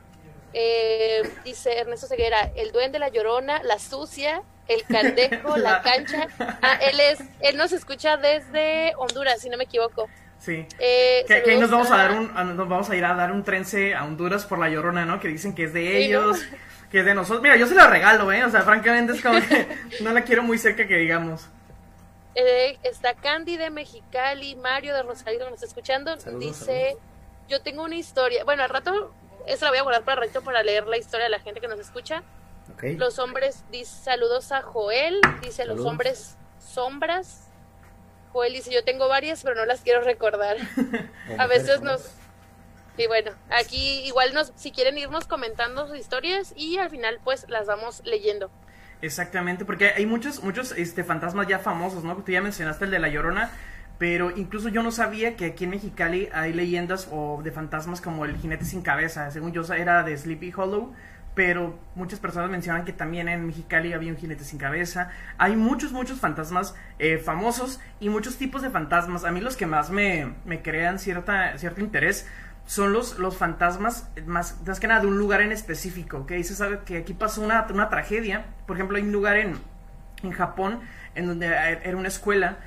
Eh, 0.58 1.22
dice 1.44 1.78
Ernesto 1.80 2.08
Ceguera, 2.08 2.50
el 2.56 2.72
duende, 2.72 2.98
la 2.98 3.10
llorona, 3.10 3.62
la 3.64 3.78
sucia, 3.78 4.42
el 4.70 4.84
caldejo, 4.86 5.58
la 5.58 5.70
La- 5.72 5.82
cancha. 5.82 6.28
Ah, 6.62 6.80
él 6.82 6.98
es, 7.02 7.20
él 7.42 7.58
nos 7.58 7.74
escucha 7.74 8.16
desde 8.16 8.94
Honduras, 8.96 9.42
si 9.42 9.50
no 9.50 9.58
me 9.58 9.66
equivoco. 9.66 10.08
Sí. 10.40 10.66
Eh, 10.80 11.26
Que, 11.28 11.44
que 11.44 11.52
ahí 11.52 11.58
nos 11.60 11.70
vamos 11.72 11.92
a 11.92 11.98
dar 11.98 12.12
un, 12.14 12.34
nos 12.56 12.70
vamos 12.70 12.90
a 12.90 12.96
ir 12.96 13.04
a 13.04 13.14
dar 13.16 13.34
un 13.34 13.44
trense 13.44 13.94
a 13.96 14.06
Honduras 14.06 14.46
por 14.46 14.58
la 14.60 14.70
llorona, 14.70 15.06
¿no? 15.06 15.20
Que 15.20 15.28
dicen 15.28 15.54
que 15.54 15.66
es 15.66 15.74
de 15.74 15.82
Sí, 15.82 15.88
¿no? 15.94 15.98
ellos, 16.32 16.46
que 16.90 17.00
es 17.00 17.06
de 17.06 17.14
nosotros. 17.16 17.42
Mira, 17.42 17.58
yo 17.58 17.68
se 17.68 17.76
la 17.76 17.88
regalo, 17.88 18.32
¿eh? 18.32 18.46
O 18.46 18.50
sea, 18.50 18.62
francamente 18.62 19.12
es 19.12 19.22
como 19.22 19.40
que 19.46 19.68
no 20.02 20.14
la 20.14 20.22
quiero 20.24 20.42
muy 20.44 20.58
cerca 20.58 20.88
que 20.88 20.96
digamos. 20.98 21.50
Eh, 22.36 22.78
está 22.84 23.14
Candy 23.14 23.58
de 23.58 23.70
Mexicali, 23.70 24.56
Mario 24.56 24.94
de 24.94 25.04
Rosario 25.04 25.40
que 25.40 25.46
nos 25.46 25.54
está 25.56 25.66
escuchando. 25.66 26.18
Saludos, 26.18 26.60
dice 26.60 26.96
yo 27.50 27.62
tengo 27.62 27.84
una 27.84 27.96
historia. 27.96 28.44
Bueno, 28.44 28.64
al 28.64 28.70
rato, 28.70 29.14
esa 29.48 29.66
la 29.66 29.72
voy 29.72 29.80
a 29.80 29.84
guardar 29.84 30.04
para 30.04 30.22
el 30.22 30.28
rato 30.28 30.44
para 30.44 30.64
leer 30.64 30.88
la 30.88 30.98
historia 30.98 31.26
de 31.26 31.30
la 31.30 31.40
gente 31.40 31.62
que 31.62 31.68
nos 31.68 31.80
escucha. 31.80 32.24
Los 32.82 33.20
hombres, 33.20 33.64
dice 33.72 34.04
saludos 34.04 34.52
a 34.52 34.62
Joel, 34.62 35.22
dice 35.42 35.66
los 35.66 35.82
hombres 35.82 36.36
sombras. 36.60 37.48
Joel 38.32 38.54
dice, 38.54 38.74
yo 38.74 38.84
tengo 38.84 39.08
varias, 39.08 39.44
pero 39.44 39.56
no 39.56 39.66
las 39.66 39.82
quiero 39.82 40.02
recordar. 40.02 40.58
A 41.38 41.48
veces 41.48 41.82
nos... 41.82 42.12
Y 42.98 43.08
bueno, 43.08 43.32
aquí 43.50 44.02
igual 44.06 44.34
nos, 44.34 44.52
si 44.56 44.72
quieren 44.72 44.98
irnos 44.98 45.26
comentando 45.26 45.88
sus 45.88 45.98
historias 45.98 46.54
y 46.56 46.78
al 46.78 46.90
final 46.90 47.20
pues 47.24 47.46
las 47.50 47.68
vamos 47.68 48.02
leyendo. 48.06 48.50
Exactamente, 49.02 49.66
porque 49.66 49.90
hay 49.90 50.06
muchos, 50.06 50.42
muchos 50.44 50.72
este, 50.72 51.04
fantasmas 51.04 51.48
ya 51.48 51.60
famosos, 51.60 52.04
¿no? 52.04 52.16
Tú 52.16 52.32
ya 52.32 52.42
mencionaste 52.42 52.86
el 52.86 52.92
de 52.92 53.00
La 53.00 53.10
Llorona, 53.10 53.52
pero 53.98 54.32
incluso 54.36 54.70
yo 54.70 54.84
no 54.84 54.92
sabía 54.92 55.36
que 55.36 55.46
aquí 55.46 55.64
en 55.64 55.70
Mexicali 55.72 56.30
hay 56.34 56.54
leyendas 56.54 57.08
o 57.12 57.42
de 57.44 57.52
fantasmas 57.52 58.02
como 58.02 58.26
el 58.26 58.36
jinete 58.38 58.66
sin 58.66 58.82
cabeza. 58.82 59.32
Según 59.32 59.54
yo 59.54 59.62
era 59.74 60.04
de 60.04 60.18
Sleepy 60.18 60.54
Hollow, 60.56 60.94
pero 61.34 61.78
muchas 61.96 62.20
personas 62.20 62.50
mencionan 62.50 62.86
que 62.86 62.94
también 62.94 63.30
en 63.30 63.46
Mexicali 63.46 63.94
había 63.94 64.12
un 64.12 64.18
jinete 64.18 64.44
sin 64.44 64.60
cabeza. 64.60 65.10
Hay 65.38 65.56
muchos, 65.56 65.92
muchos 65.92 66.20
fantasmas 66.20 66.76
eh, 67.00 67.18
famosos 67.18 67.80
y 68.00 68.10
muchos 68.10 68.38
tipos 68.38 68.62
de 68.62 68.70
fantasmas. 68.70 69.24
A 69.24 69.32
mí 69.32 69.40
los 69.40 69.56
que 69.56 69.66
más 69.66 69.90
me, 69.92 70.34
me 70.46 70.62
crean 70.62 71.00
cierta, 71.00 71.58
cierto 71.58 71.82
interés 71.82 72.28
son 72.66 72.94
los, 72.94 73.20
los 73.20 73.38
fantasmas 73.38 74.10
más, 74.26 74.60
más 74.66 74.80
que 74.80 74.88
nada 74.88 75.02
de 75.02 75.08
un 75.08 75.18
lugar 75.18 75.42
en 75.42 75.52
específico, 75.52 76.26
que 76.26 76.44
se 76.44 76.56
sabe 76.56 76.80
que 76.84 76.98
aquí 76.98 77.14
pasó 77.14 77.42
una, 77.42 77.68
una 77.72 77.90
tragedia, 77.90 78.46
por 78.66 78.76
ejemplo 78.76 78.98
hay 78.98 79.04
un 79.04 79.12
lugar 79.12 79.38
en, 79.38 79.58
en 80.24 80.32
Japón 80.32 80.80
en 81.14 81.28
donde 81.28 81.46
era 81.46 81.96
una 81.96 82.08
escuela 82.08 82.58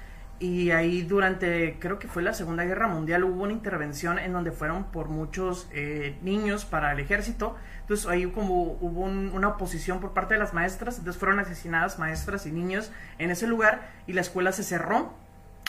y 0.41 0.71
ahí 0.71 1.03
durante, 1.03 1.79
creo 1.81 1.99
que 1.99 2.07
fue 2.09 2.23
la 2.23 2.33
Segunda 2.33 2.65
Guerra 2.65 2.87
Mundial, 2.89 3.25
hubo 3.25 3.43
una 3.43 3.53
intervención 3.53 4.19
en 4.19 4.33
donde 4.33 4.53
fueron 4.53 4.85
por 4.85 5.09
muchos 5.09 5.69
eh, 5.73 6.17
niños 6.23 6.65
para 6.65 6.93
el 6.93 7.01
ejército, 7.01 7.57
entonces 7.81 8.07
ahí 8.07 8.27
como 8.27 8.55
hubo 8.81 9.01
un- 9.01 9.31
una 9.35 9.49
oposición 9.49 10.01
por 10.01 10.13
parte 10.13 10.35
de 10.35 10.41
las 10.41 10.55
maestras, 10.55 10.99
entonces 10.99 11.19
fueron 11.19 11.41
asesinadas 11.41 11.99
maestras 11.99 12.47
y 12.47 12.53
niños 12.53 12.93
en 13.19 13.31
ese 13.31 13.47
lugar 13.49 13.89
y 14.07 14.13
la 14.13 14.21
escuela 14.21 14.53
se 14.53 14.63
cerró 14.63 15.13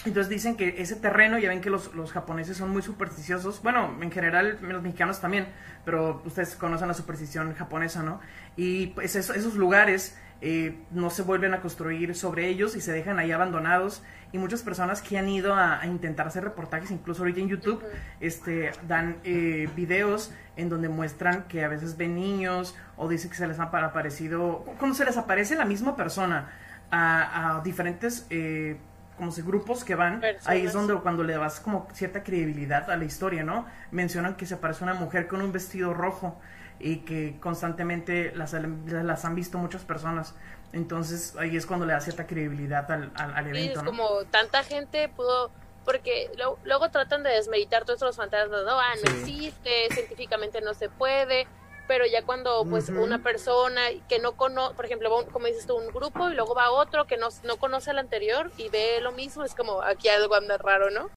entonces 0.06 0.30
dicen 0.30 0.56
que 0.56 0.82
ese 0.82 0.96
terreno, 0.96 1.38
ya 1.40 1.50
ven 1.50 1.60
que 1.60 1.70
los, 1.70 1.94
los 1.94 2.14
japoneses 2.14 2.56
son 2.56 2.70
muy 2.70 2.82
supersticiosos, 2.82 3.62
bueno, 3.62 3.98
en 4.02 4.12
general 4.12 4.58
los 4.62 4.82
mexicanos 4.82 5.20
también, 5.20 5.48
pero 5.84 6.22
ustedes 6.26 6.56
conocen 6.56 6.88
la 6.88 6.94
superstición 6.94 7.54
japonesa, 7.54 8.02
¿no? 8.02 8.22
Y 8.56 8.88
pues 8.88 9.18
eso- 9.18 9.34
esos 9.34 9.56
lugares 9.56 10.18
eh, 10.42 10.78
no 10.92 11.10
se 11.10 11.24
vuelven 11.24 11.54
a 11.54 11.62
construir 11.62 12.16
sobre 12.16 12.48
ellos 12.48 12.76
y 12.76 12.82
se 12.82 12.92
dejan 12.92 13.20
ahí 13.20 13.32
abandonados. 13.32 14.04
Y 14.32 14.38
muchas 14.38 14.62
personas 14.62 15.02
que 15.02 15.18
han 15.18 15.28
ido 15.28 15.56
a, 15.56 15.82
a 15.82 15.88
intentar 15.88 16.28
hacer 16.28 16.44
reportajes, 16.44 16.92
incluso 16.92 17.22
ahorita 17.24 17.40
en 17.40 17.48
YouTube, 17.50 17.84
este, 18.20 18.72
dan 18.88 19.18
eh, 19.24 19.68
videos 19.76 20.32
en 20.56 20.70
donde 20.70 20.88
muestran 20.90 21.44
que 21.48 21.64
a 21.64 21.68
veces 21.68 21.98
ven 21.98 22.16
niños 22.16 22.76
o 22.96 23.08
dicen 23.10 23.32
que 23.32 23.38
se 23.38 23.48
les 23.48 23.60
ha 23.60 23.64
apa- 23.64 23.84
aparecido, 23.84 24.66
cuando 24.78 24.96
se 24.96 25.04
les 25.06 25.18
aparece 25.18 25.56
la 25.56 25.66
misma 25.66 25.96
persona 25.96 26.50
a, 26.92 27.58
a 27.58 27.62
diferentes... 27.62 28.28
eh, 28.30 28.78
como 29.18 29.34
si 29.34 29.42
grupos 29.42 29.84
que 29.84 29.96
van, 29.96 30.22
Personas. 30.22 30.48
ahí 30.48 30.66
es 30.66 30.72
donde 30.72 30.94
cuando 30.96 31.26
le 31.26 31.34
das 31.34 31.60
como 31.60 31.90
cierta 31.92 32.24
credibilidad 32.24 32.90
a 32.90 32.96
la 32.96 33.04
historia, 33.04 33.44
¿no? 33.44 33.66
Mencionan 33.92 34.36
que 34.36 34.46
se 34.46 34.54
aparece 34.54 34.86
una 34.86 34.94
mujer 34.94 35.28
con 35.28 35.42
un 35.42 35.52
vestido 35.52 35.94
rojo 35.94 36.40
y 36.80 36.98
que 37.00 37.38
constantemente 37.40 38.32
las, 38.36 38.54
las 38.54 39.26
han 39.26 39.36
visto 39.36 39.58
muchas 39.58 39.84
personas. 39.84 40.34
Entonces 40.72 41.36
ahí 41.38 41.58
es 41.58 41.66
cuando 41.66 41.86
le 41.86 41.94
da 41.94 42.00
cierta 42.02 42.28
credibilidad 42.28 42.90
al, 42.92 43.12
al, 43.16 43.34
al 43.36 43.48
evento, 43.48 43.80
es 43.80 43.84
¿no? 43.84 43.90
como 43.92 44.24
tanta 44.26 44.64
gente 44.64 45.10
pudo, 45.10 45.52
porque 45.84 46.30
lo- 46.38 46.58
luego 46.64 46.90
tratan 46.90 47.24
de 47.24 47.32
desmeditar 47.32 47.86
todos 47.86 48.02
los 48.02 48.16
fantasmas, 48.16 48.64
no, 48.66 48.80
ah, 48.80 48.94
no 49.04 49.10
Sí. 49.10 49.18
existe, 49.18 49.90
científicamente 49.92 50.62
no 50.62 50.74
se 50.76 50.90
puede, 50.90 51.48
pero 51.88 52.06
ya 52.06 52.24
cuando 52.24 52.64
pues 52.70 52.88
Ujú. 52.90 53.02
una 53.04 53.24
persona 53.24 53.82
que 54.08 54.20
no 54.20 54.34
conoce, 54.34 54.76
por 54.76 54.86
ejemplo, 54.86 55.18
un- 55.18 55.26
como 55.26 55.48
dices 55.48 55.66
tú, 55.66 55.76
un 55.76 55.88
grupo 55.88 56.30
y 56.30 56.36
luego 56.36 56.54
va 56.54 56.70
otro 56.72 57.08
que 57.08 57.18
no, 57.18 57.30
no 57.44 57.58
conoce 57.58 57.90
al 57.90 57.98
anterior 57.98 58.52
y 58.58 58.70
ve 58.70 59.00
lo 59.02 59.12
mismo, 59.12 59.44
es 59.44 59.56
como 59.56 59.82
aquí 59.82 60.08
algo 60.08 60.36
anda 60.36 60.58
raro, 60.60 60.92
¿no? 60.92 61.10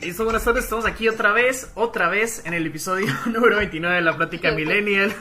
Listo, 0.00 0.24
buenas 0.24 0.44
tardes, 0.44 0.64
estamos 0.64 0.84
aquí 0.84 1.08
otra 1.08 1.32
vez, 1.32 1.70
otra 1.74 2.10
vez 2.10 2.44
en 2.44 2.52
el 2.52 2.66
episodio 2.66 3.06
número 3.26 3.56
29 3.56 3.96
de 3.96 4.02
la 4.02 4.16
plática 4.16 4.52
millennial. 4.52 5.14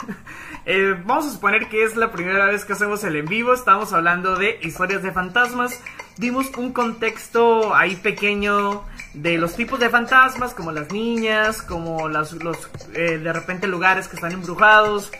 Eh, 0.65 0.99
vamos 1.05 1.27
a 1.27 1.31
suponer 1.31 1.69
que 1.69 1.83
es 1.83 1.95
la 1.95 2.11
primera 2.11 2.47
vez 2.47 2.65
que 2.65 2.73
hacemos 2.73 3.03
el 3.03 3.15
en 3.15 3.25
vivo, 3.25 3.53
estamos 3.53 3.93
hablando 3.93 4.35
de 4.35 4.59
historias 4.63 5.01
de 5.03 5.11
fantasmas. 5.11 5.79
Dimos 6.17 6.47
un 6.57 6.73
contexto 6.73 7.75
ahí 7.75 7.95
pequeño 7.95 8.83
de 9.13 9.37
los 9.37 9.55
tipos 9.55 9.79
de 9.79 9.89
fantasmas, 9.89 10.53
como 10.53 10.71
las 10.71 10.91
niñas, 10.91 11.61
como 11.61 12.09
las, 12.09 12.33
los 12.33 12.57
eh, 12.93 13.19
de 13.19 13.31
repente 13.31 13.67
lugares 13.67 14.07
que 14.07 14.15
están 14.15 14.31
embrujados. 14.31 15.11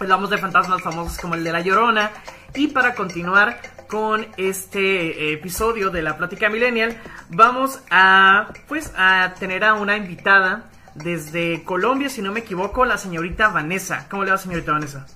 Hablamos 0.00 0.30
de 0.30 0.38
fantasmas 0.38 0.80
famosos 0.80 1.18
como 1.18 1.34
el 1.34 1.44
de 1.44 1.52
La 1.52 1.60
Llorona. 1.60 2.10
Y 2.54 2.68
para 2.68 2.94
continuar 2.94 3.60
con 3.88 4.26
este 4.36 5.30
eh, 5.30 5.32
episodio 5.34 5.90
de 5.90 6.02
la 6.02 6.16
plática 6.16 6.48
millennial, 6.48 7.00
vamos 7.28 7.80
a 7.90 8.52
pues 8.68 8.92
a 8.96 9.34
tener 9.38 9.64
a 9.64 9.74
una 9.74 9.96
invitada 9.96 10.70
desde 10.94 11.64
Colombia, 11.64 12.08
si 12.08 12.22
no 12.22 12.32
me 12.32 12.40
equivoco, 12.40 12.84
la 12.84 12.98
señorita 12.98 13.48
Vanessa. 13.48 14.06
¿Cómo 14.08 14.24
le 14.24 14.30
va, 14.30 14.38
señorita 14.38 14.72
Vanessa? 14.72 15.06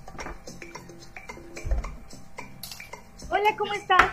Hola, 3.31 3.57
¿cómo 3.57 3.73
estás? 3.75 4.11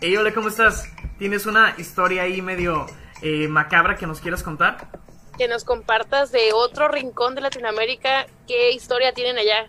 Hey, 0.00 0.16
hola, 0.16 0.32
¿cómo 0.32 0.48
estás? 0.48 0.88
¿Tienes 1.18 1.46
una 1.46 1.74
historia 1.78 2.22
ahí 2.22 2.40
medio 2.42 2.86
eh, 3.22 3.48
macabra 3.48 3.96
que 3.96 4.06
nos 4.06 4.20
quieras 4.20 4.42
contar? 4.42 4.88
Que 5.36 5.48
nos 5.48 5.64
compartas 5.64 6.30
de 6.32 6.52
otro 6.52 6.88
rincón 6.88 7.34
de 7.34 7.40
Latinoamérica, 7.40 8.26
qué 8.46 8.72
historia 8.72 9.12
tienen 9.12 9.38
allá, 9.38 9.66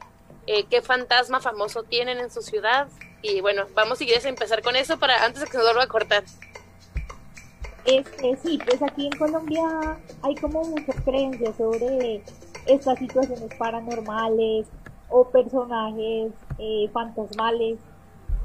eh, 0.48 0.66
qué 0.70 0.82
fantasma 0.82 1.40
famoso 1.40 1.84
tienen 1.84 2.20
en 2.20 2.32
su 2.32 2.42
ciudad. 2.42 2.88
Y 3.22 3.42
bueno, 3.42 3.64
vamos 3.76 4.00
si 4.00 4.06
quieres 4.06 4.26
empezar 4.26 4.62
con 4.62 4.76
eso 4.76 4.98
para 4.98 5.24
antes 5.26 5.42
de 5.42 5.46
que 5.46 5.52
se 5.54 5.58
nos 5.58 5.68
vuelva 5.68 5.84
a 5.84 5.88
cortar. 5.88 6.24
Este, 7.86 8.38
sí, 8.38 8.60
pues 8.64 8.82
aquí 8.82 9.08
en 9.08 9.18
Colombia 9.18 9.98
hay 10.22 10.36
como 10.36 10.64
muchas 10.64 10.96
creencias 11.04 11.56
sobre 11.58 12.24
estas 12.68 13.00
situaciones 13.00 13.54
paranormales 13.58 14.68
o 15.10 15.30
personajes 15.30 16.32
eh, 16.60 16.90
fantasmales 16.94 17.80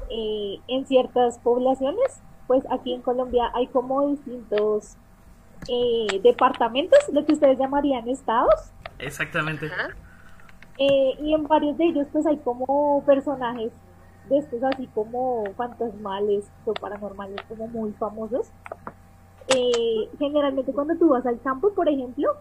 eh, 0.09 0.59
en 0.67 0.85
ciertas 0.87 1.37
poblaciones. 1.39 2.21
Pues 2.47 2.63
aquí 2.71 2.93
en 2.93 3.01
Colombia 3.01 3.51
hay 3.53 3.67
como 3.67 4.07
distintos 4.09 4.95
eh, 5.67 6.19
departamentos, 6.23 6.99
lo 7.11 7.25
que 7.25 7.33
ustedes 7.33 7.59
llamarían 7.59 8.07
estados. 8.09 8.71
Exactamente. 8.99 9.69
Eh, 10.77 11.17
y 11.21 11.33
en 11.33 11.43
varios 11.47 11.77
de 11.77 11.85
ellos 11.85 12.07
pues 12.11 12.25
hay 12.25 12.37
como 12.37 13.03
personajes 13.05 13.71
de 14.29 14.37
estos 14.37 14.61
así 14.63 14.87
como 14.87 15.45
fantasmales 15.55 16.49
o 16.65 16.73
paranormales 16.73 17.41
como 17.47 17.67
muy 17.67 17.91
famosos. 17.93 18.49
Eh, 19.47 20.09
generalmente 20.19 20.73
cuando 20.73 20.95
tú 20.97 21.09
vas 21.09 21.25
al 21.25 21.39
campo, 21.41 21.71
por 21.73 21.87
ejemplo, 21.87 22.33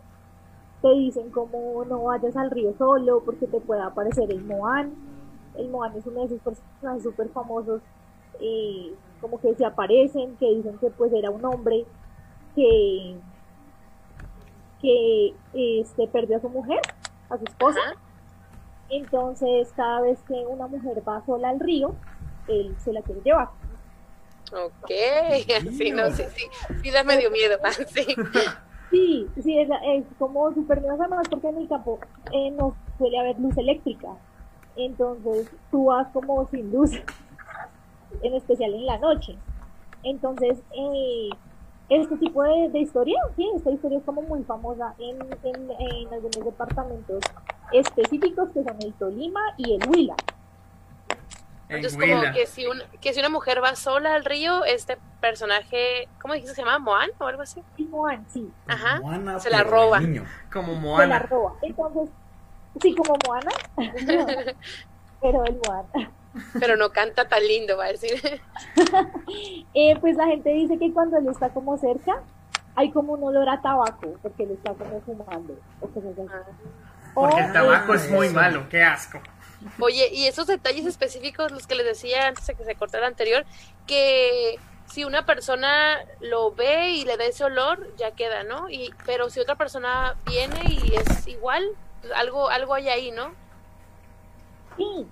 te 0.82 0.90
dicen 0.90 1.30
como 1.30 1.84
no 1.84 2.04
vayas 2.04 2.36
al 2.36 2.50
río 2.50 2.74
solo 2.76 3.22
porque 3.24 3.46
te 3.46 3.60
puede 3.60 3.82
aparecer 3.82 4.30
el 4.30 4.44
Moan. 4.44 4.92
El 5.56 5.68
Moan 5.68 5.96
es 5.96 6.06
uno 6.06 6.20
de 6.20 6.26
esos 6.26 6.40
personajes 6.40 7.02
súper 7.02 7.28
famosos 7.30 7.80
eh, 8.40 8.94
como 9.20 9.40
que 9.40 9.54
se 9.54 9.64
aparecen, 9.64 10.36
que 10.36 10.54
dicen 10.54 10.78
que 10.78 10.90
pues 10.90 11.12
era 11.12 11.30
un 11.30 11.44
hombre 11.44 11.86
que 12.54 13.16
que 14.80 15.34
este 15.54 16.06
perdió 16.08 16.36
a 16.36 16.40
su 16.40 16.48
mujer, 16.48 16.80
a 17.30 17.38
su 17.38 17.44
esposa. 17.44 17.80
Entonces, 18.88 19.72
cada 19.74 20.00
vez 20.02 20.18
que 20.28 20.34
una 20.34 20.66
mujer 20.66 21.02
va 21.06 21.24
sola 21.26 21.50
al 21.50 21.60
río, 21.60 21.94
él 22.48 22.74
se 22.78 22.92
la 22.92 23.02
quiere 23.02 23.20
llevar. 23.22 23.48
Ok, 24.52 24.90
sí, 25.76 25.90
no, 25.90 26.10
sí, 26.10 26.22
sí, 26.34 26.44
sí 26.82 26.90
da 26.90 27.02
medio 27.02 27.30
miedo, 27.30 27.58
sí. 27.88 28.06
Sí, 28.90 29.26
sí, 29.42 29.58
es, 29.58 29.68
es 29.84 30.04
como 30.18 30.52
súper 30.54 30.78
además 30.88 31.26
porque 31.28 31.48
en 31.48 31.58
el 31.58 31.68
campo 31.68 31.98
eh, 32.32 32.52
no 32.52 32.76
suele 32.98 33.18
haber 33.18 33.38
luz 33.40 33.56
eléctrica. 33.58 34.08
Entonces, 34.76 35.50
tú 35.70 35.86
vas 35.86 36.06
como 36.12 36.48
sin 36.50 36.70
luz, 36.70 36.92
en 38.22 38.34
especial 38.34 38.72
en 38.72 38.86
la 38.86 38.98
noche. 38.98 39.36
Entonces, 40.04 40.58
eh, 40.72 41.30
este 41.88 42.16
tipo 42.18 42.42
de, 42.44 42.68
de 42.68 42.78
historia, 42.80 43.18
sí, 43.34 43.50
esta 43.56 43.70
historia 43.70 43.98
es 43.98 44.04
como 44.04 44.22
muy 44.22 44.44
famosa 44.44 44.94
en, 44.98 45.20
en, 45.42 45.70
en 45.70 46.12
algunos 46.12 46.44
departamentos 46.44 47.20
específicos 47.72 48.50
que 48.52 48.62
son 48.64 48.76
el 48.80 48.92
Tolima 48.94 49.40
y 49.56 49.74
el 49.74 49.88
Huila. 49.88 50.14
En 51.68 51.76
Entonces, 51.76 51.98
como 51.98 52.32
que 52.32 52.46
si, 52.46 52.64
un, 52.66 52.80
que 53.00 53.12
si 53.12 53.18
una 53.18 53.28
mujer 53.28 53.60
va 53.62 53.74
sola 53.74 54.14
al 54.14 54.24
río, 54.24 54.64
este 54.64 54.98
personaje, 55.20 56.08
¿cómo 56.20 56.34
dijiste 56.34 56.52
que 56.52 56.56
se 56.56 56.64
llama? 56.64 56.78
¿Moan 56.78 57.10
o 57.18 57.26
algo 57.26 57.42
así? 57.42 57.60
Y 57.76 57.84
Moan, 57.86 58.24
sí, 58.28 58.48
Ajá, 58.68 59.00
Moana, 59.00 59.40
se 59.40 59.50
la 59.50 59.58
pero 59.58 59.70
roba. 59.70 59.98
niño. 60.00 60.24
Como 60.52 60.68
se 60.68 60.74
la 60.74 60.80
Moana. 60.80 61.18
roba. 61.20 61.54
Entonces, 61.62 62.08
sí, 62.80 62.94
como 62.94 63.16
Moana, 63.26 63.50
pero 65.20 65.44
el 65.44 65.58
Moan. 65.66 65.86
pero 66.60 66.76
no 66.76 66.90
canta 66.90 67.26
tan 67.28 67.42
lindo, 67.44 67.76
va 67.76 67.86
a 67.86 67.88
decir. 67.88 68.12
Eh, 69.74 69.94
pues 70.00 70.16
la 70.16 70.26
gente 70.26 70.48
dice 70.50 70.78
que 70.78 70.90
cuando 70.92 71.18
él 71.18 71.28
está 71.28 71.50
como 71.50 71.76
cerca, 71.76 72.22
hay 72.76 72.90
como 72.92 73.12
un 73.14 73.24
olor 73.24 73.48
a 73.48 73.60
tabaco, 73.60 74.14
porque 74.22 74.44
él 74.44 74.52
está 74.52 74.72
como 74.72 75.00
fumando. 75.02 75.54
O 75.80 75.86
así. 75.86 76.00
Ah. 76.30 76.44
Porque 77.16 77.40
el 77.40 77.52
tabaco 77.52 77.94
eh, 77.94 77.96
es 77.96 78.10
muy 78.10 78.26
eso. 78.26 78.34
malo, 78.34 78.68
qué 78.68 78.82
asco. 78.82 79.20
Oye, 79.80 80.10
y 80.12 80.26
esos 80.26 80.46
detalles 80.46 80.84
específicos, 80.86 81.50
los 81.50 81.66
que 81.66 81.74
les 81.74 81.86
decía 81.86 82.28
antes 82.28 82.46
de 82.46 82.54
que 82.54 82.64
se 82.64 82.74
cortara 82.74 83.06
el 83.06 83.12
anterior, 83.12 83.44
que 83.86 84.58
si 84.84 85.04
una 85.04 85.24
persona 85.24 85.98
lo 86.20 86.52
ve 86.52 86.90
y 86.90 87.04
le 87.04 87.16
da 87.16 87.24
ese 87.24 87.44
olor, 87.44 87.88
ya 87.96 88.10
queda, 88.12 88.44
¿no? 88.44 88.68
Y, 88.68 88.92
pero 89.06 89.30
si 89.30 89.40
otra 89.40 89.54
persona 89.56 90.14
viene 90.26 90.60
y 90.68 90.94
es 90.94 91.26
igual, 91.26 91.64
pues 92.02 92.12
algo, 92.12 92.50
algo 92.50 92.74
hay 92.74 92.88
ahí, 92.90 93.10
¿no? 93.10 93.32
Sí, 94.76 95.06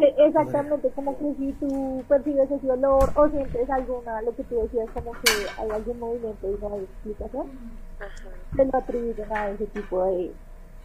eh, 0.00 0.14
exactamente, 0.18 0.88
como 0.94 1.18
que 1.18 1.34
si 1.36 1.52
tú 1.54 2.04
percibes 2.08 2.48
ese 2.48 2.70
olor 2.70 3.10
o 3.16 3.28
sientes 3.28 3.68
alguna, 3.68 4.22
lo 4.22 4.34
que 4.36 4.44
tú 4.44 4.62
decías, 4.62 4.88
como 4.94 5.10
que 5.12 5.32
hay 5.58 5.68
algún 5.68 5.98
movimiento 5.98 6.46
y 6.48 6.56
no 6.62 6.74
hay 6.74 6.84
explicación, 6.84 7.50
Ajá. 7.98 8.30
se 8.54 8.64
lo 8.64 8.78
atribuyen 8.78 9.32
a 9.32 9.50
ese 9.50 9.66
tipo 9.66 10.04
de 10.04 10.32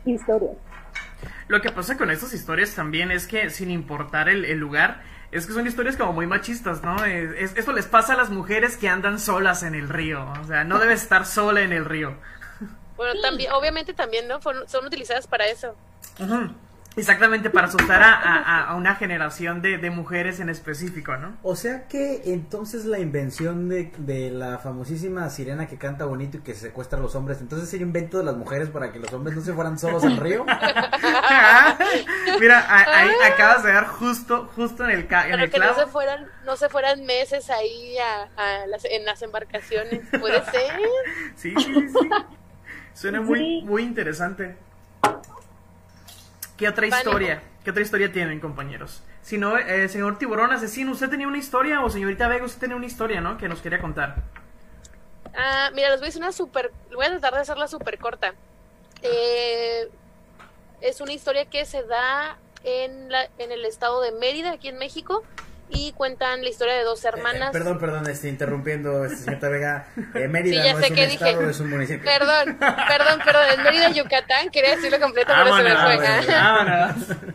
historias. 0.05 0.51
Lo 1.47 1.61
que 1.61 1.71
pasa 1.71 1.97
con 1.97 2.09
estas 2.11 2.33
historias 2.33 2.73
también 2.75 3.11
es 3.11 3.27
que, 3.27 3.49
sin 3.49 3.69
importar 3.71 4.29
el, 4.29 4.45
el 4.45 4.57
lugar, 4.57 5.03
es 5.31 5.45
que 5.45 5.53
son 5.53 5.67
historias 5.67 5.95
como 5.97 6.13
muy 6.13 6.27
machistas, 6.27 6.81
¿no? 6.83 7.03
Es, 7.05 7.31
es- 7.37 7.57
eso 7.57 7.71
les 7.73 7.85
pasa 7.87 8.13
a 8.13 8.17
las 8.17 8.29
mujeres 8.29 8.77
que 8.77 8.89
andan 8.89 9.19
solas 9.19 9.63
en 9.63 9.75
el 9.75 9.89
río. 9.89 10.25
O 10.41 10.47
sea, 10.47 10.63
no 10.63 10.79
debes 10.79 11.01
estar 11.03 11.25
sola 11.25 11.61
en 11.61 11.73
el 11.73 11.85
río. 11.85 12.15
Bueno, 12.97 13.19
también, 13.21 13.51
obviamente 13.51 13.93
también, 13.93 14.27
¿no? 14.27 14.39
Fueron- 14.41 14.67
son 14.69 14.85
utilizadas 14.85 15.27
para 15.27 15.47
eso. 15.47 15.75
Ujú. 16.19 16.49
Exactamente, 16.97 17.49
para 17.49 17.67
asustar 17.67 18.01
a, 18.01 18.13
a- 18.13 18.67
a 18.69 18.75
una 18.75 18.95
generación 18.95 19.61
de, 19.61 19.77
de 19.77 19.89
mujeres 19.89 20.39
en 20.39 20.49
específico, 20.49 21.17
¿no? 21.17 21.35
O 21.43 21.55
sea 21.57 21.87
que 21.89 22.21
entonces 22.25 22.85
la 22.85 22.99
invención 22.99 23.67
de, 23.67 23.91
de 23.97 24.31
la 24.31 24.59
famosísima 24.59 25.29
sirena 25.29 25.67
que 25.67 25.77
canta 25.77 26.05
bonito 26.05 26.37
y 26.37 26.39
que 26.41 26.53
secuestra 26.55 26.97
a 26.97 27.01
los 27.01 27.13
hombres, 27.15 27.41
entonces 27.41 27.69
sería 27.69 27.85
invento 27.85 28.17
de 28.17 28.23
las 28.23 28.35
mujeres 28.37 28.69
para 28.69 28.93
que 28.93 28.99
los 28.99 29.11
hombres 29.11 29.35
no 29.35 29.41
se 29.41 29.51
fueran 29.53 29.77
solos 29.77 30.05
al 30.05 30.15
río. 30.17 30.45
Mira, 32.39 32.59
a- 32.59 32.99
ahí 32.99 33.09
acabas 33.33 33.63
de 33.63 33.73
dar 33.73 33.87
justo, 33.87 34.49
justo 34.55 34.85
en 34.85 34.91
el, 34.91 35.07
ca- 35.07 35.25
en 35.25 35.31
Para 35.31 35.43
el 35.43 35.51
que 35.51 35.59
no 35.59 35.75
se 35.75 35.87
fueran, 35.87 36.27
no 36.45 36.55
se 36.55 36.69
fueran 36.69 37.05
meses 37.05 37.49
ahí 37.49 37.97
a, 37.97 38.29
a 38.63 38.67
las, 38.67 38.85
en 38.85 39.03
las 39.05 39.21
embarcaciones. 39.21 40.01
Puede 40.19 40.43
ser. 40.45 40.79
Sí, 41.35 41.53
sí, 41.57 41.63
sí, 41.63 41.87
sí. 41.89 42.09
Suena 42.93 43.21
muy, 43.21 43.39
Sí. 43.39 43.61
muy 43.65 43.83
interesante. 43.83 44.55
¿Qué 46.57 46.69
otra 46.69 46.87
historia? 46.87 47.43
¿Qué 47.63 47.71
otra 47.71 47.81
historia 47.81 48.11
tienen, 48.11 48.39
compañeros? 48.39 49.01
Si 49.21 49.37
no, 49.37 49.57
eh, 49.57 49.89
señor 49.89 50.17
Tiburón 50.17 50.51
Asesino, 50.51 50.91
¿usted 50.91 51.09
tenía 51.09 51.27
una 51.27 51.37
historia? 51.37 51.81
O 51.81 51.89
señorita 51.89 52.27
Vega, 52.27 52.45
¿usted 52.45 52.59
tenía 52.59 52.75
una 52.75 52.85
historia, 52.85 53.21
no? 53.21 53.37
Que 53.37 53.49
nos 53.49 53.59
quería 53.61 53.81
contar. 53.81 54.23
Ah, 55.35 55.71
mira, 55.73 55.89
les 55.89 55.99
voy 55.99 56.05
a 56.05 56.09
decir 56.09 56.21
una 56.21 56.31
súper. 56.31 56.71
Voy 56.93 57.05
a 57.05 57.09
tratar 57.09 57.33
de 57.33 57.39
hacerla 57.41 57.67
súper 57.67 57.97
corta. 57.97 58.33
Eh, 59.01 59.89
es 60.81 61.01
una 61.01 61.11
historia 61.11 61.45
que 61.45 61.65
se 61.65 61.83
da 61.83 62.37
en, 62.63 63.11
la, 63.11 63.29
en 63.37 63.51
el 63.51 63.65
estado 63.65 64.01
de 64.01 64.11
Mérida, 64.11 64.51
aquí 64.51 64.69
en 64.69 64.77
México, 64.77 65.23
y 65.69 65.91
cuentan 65.93 66.41
la 66.43 66.49
historia 66.49 66.75
de 66.75 66.83
dos 66.83 67.03
hermanas. 67.05 67.49
Eh, 67.49 67.53
perdón, 67.53 67.79
perdón, 67.79 68.07
estoy 68.09 68.29
interrumpiendo, 68.29 69.05
este, 69.05 69.17
señorita 69.17 69.49
Vega. 69.49 69.87
Eh, 70.13 70.27
Mérida 70.27 70.61
Sí, 70.61 70.67
ya 70.67 70.73
no 70.73 70.79
sé 70.79 70.85
es 70.85 70.89
un 70.91 70.95
qué 70.95 71.03
estado, 71.05 71.39
dije. 71.39 71.49
es 71.49 71.59
un 71.59 71.69
municipio. 71.69 72.03
Perdón, 72.05 72.57
perdón, 72.59 73.19
perdón, 73.25 73.43
en 73.57 73.63
Mérida, 73.63 73.89
Yucatán, 73.89 74.49
quería 74.49 74.75
decirlo 74.75 74.99
completo, 74.99 75.33
pero 75.35 75.57
se 75.57 75.63
me 75.63 75.75
fue. 75.75 75.99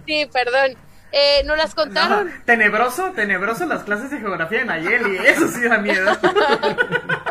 Sí, 0.06 0.30
perdón. 0.32 0.76
Eh, 1.12 1.42
¿No 1.44 1.56
las 1.56 1.74
contaron? 1.74 2.28
No, 2.28 2.32
tenebroso, 2.44 3.10
tenebroso 3.16 3.66
las 3.66 3.82
clases 3.82 4.12
de 4.12 4.18
geografía 4.20 4.60
de 4.60 4.64
Nayeli. 4.66 5.16
Eso 5.26 5.48
sí 5.48 5.68
da 5.68 5.78
miedo. 5.78 6.10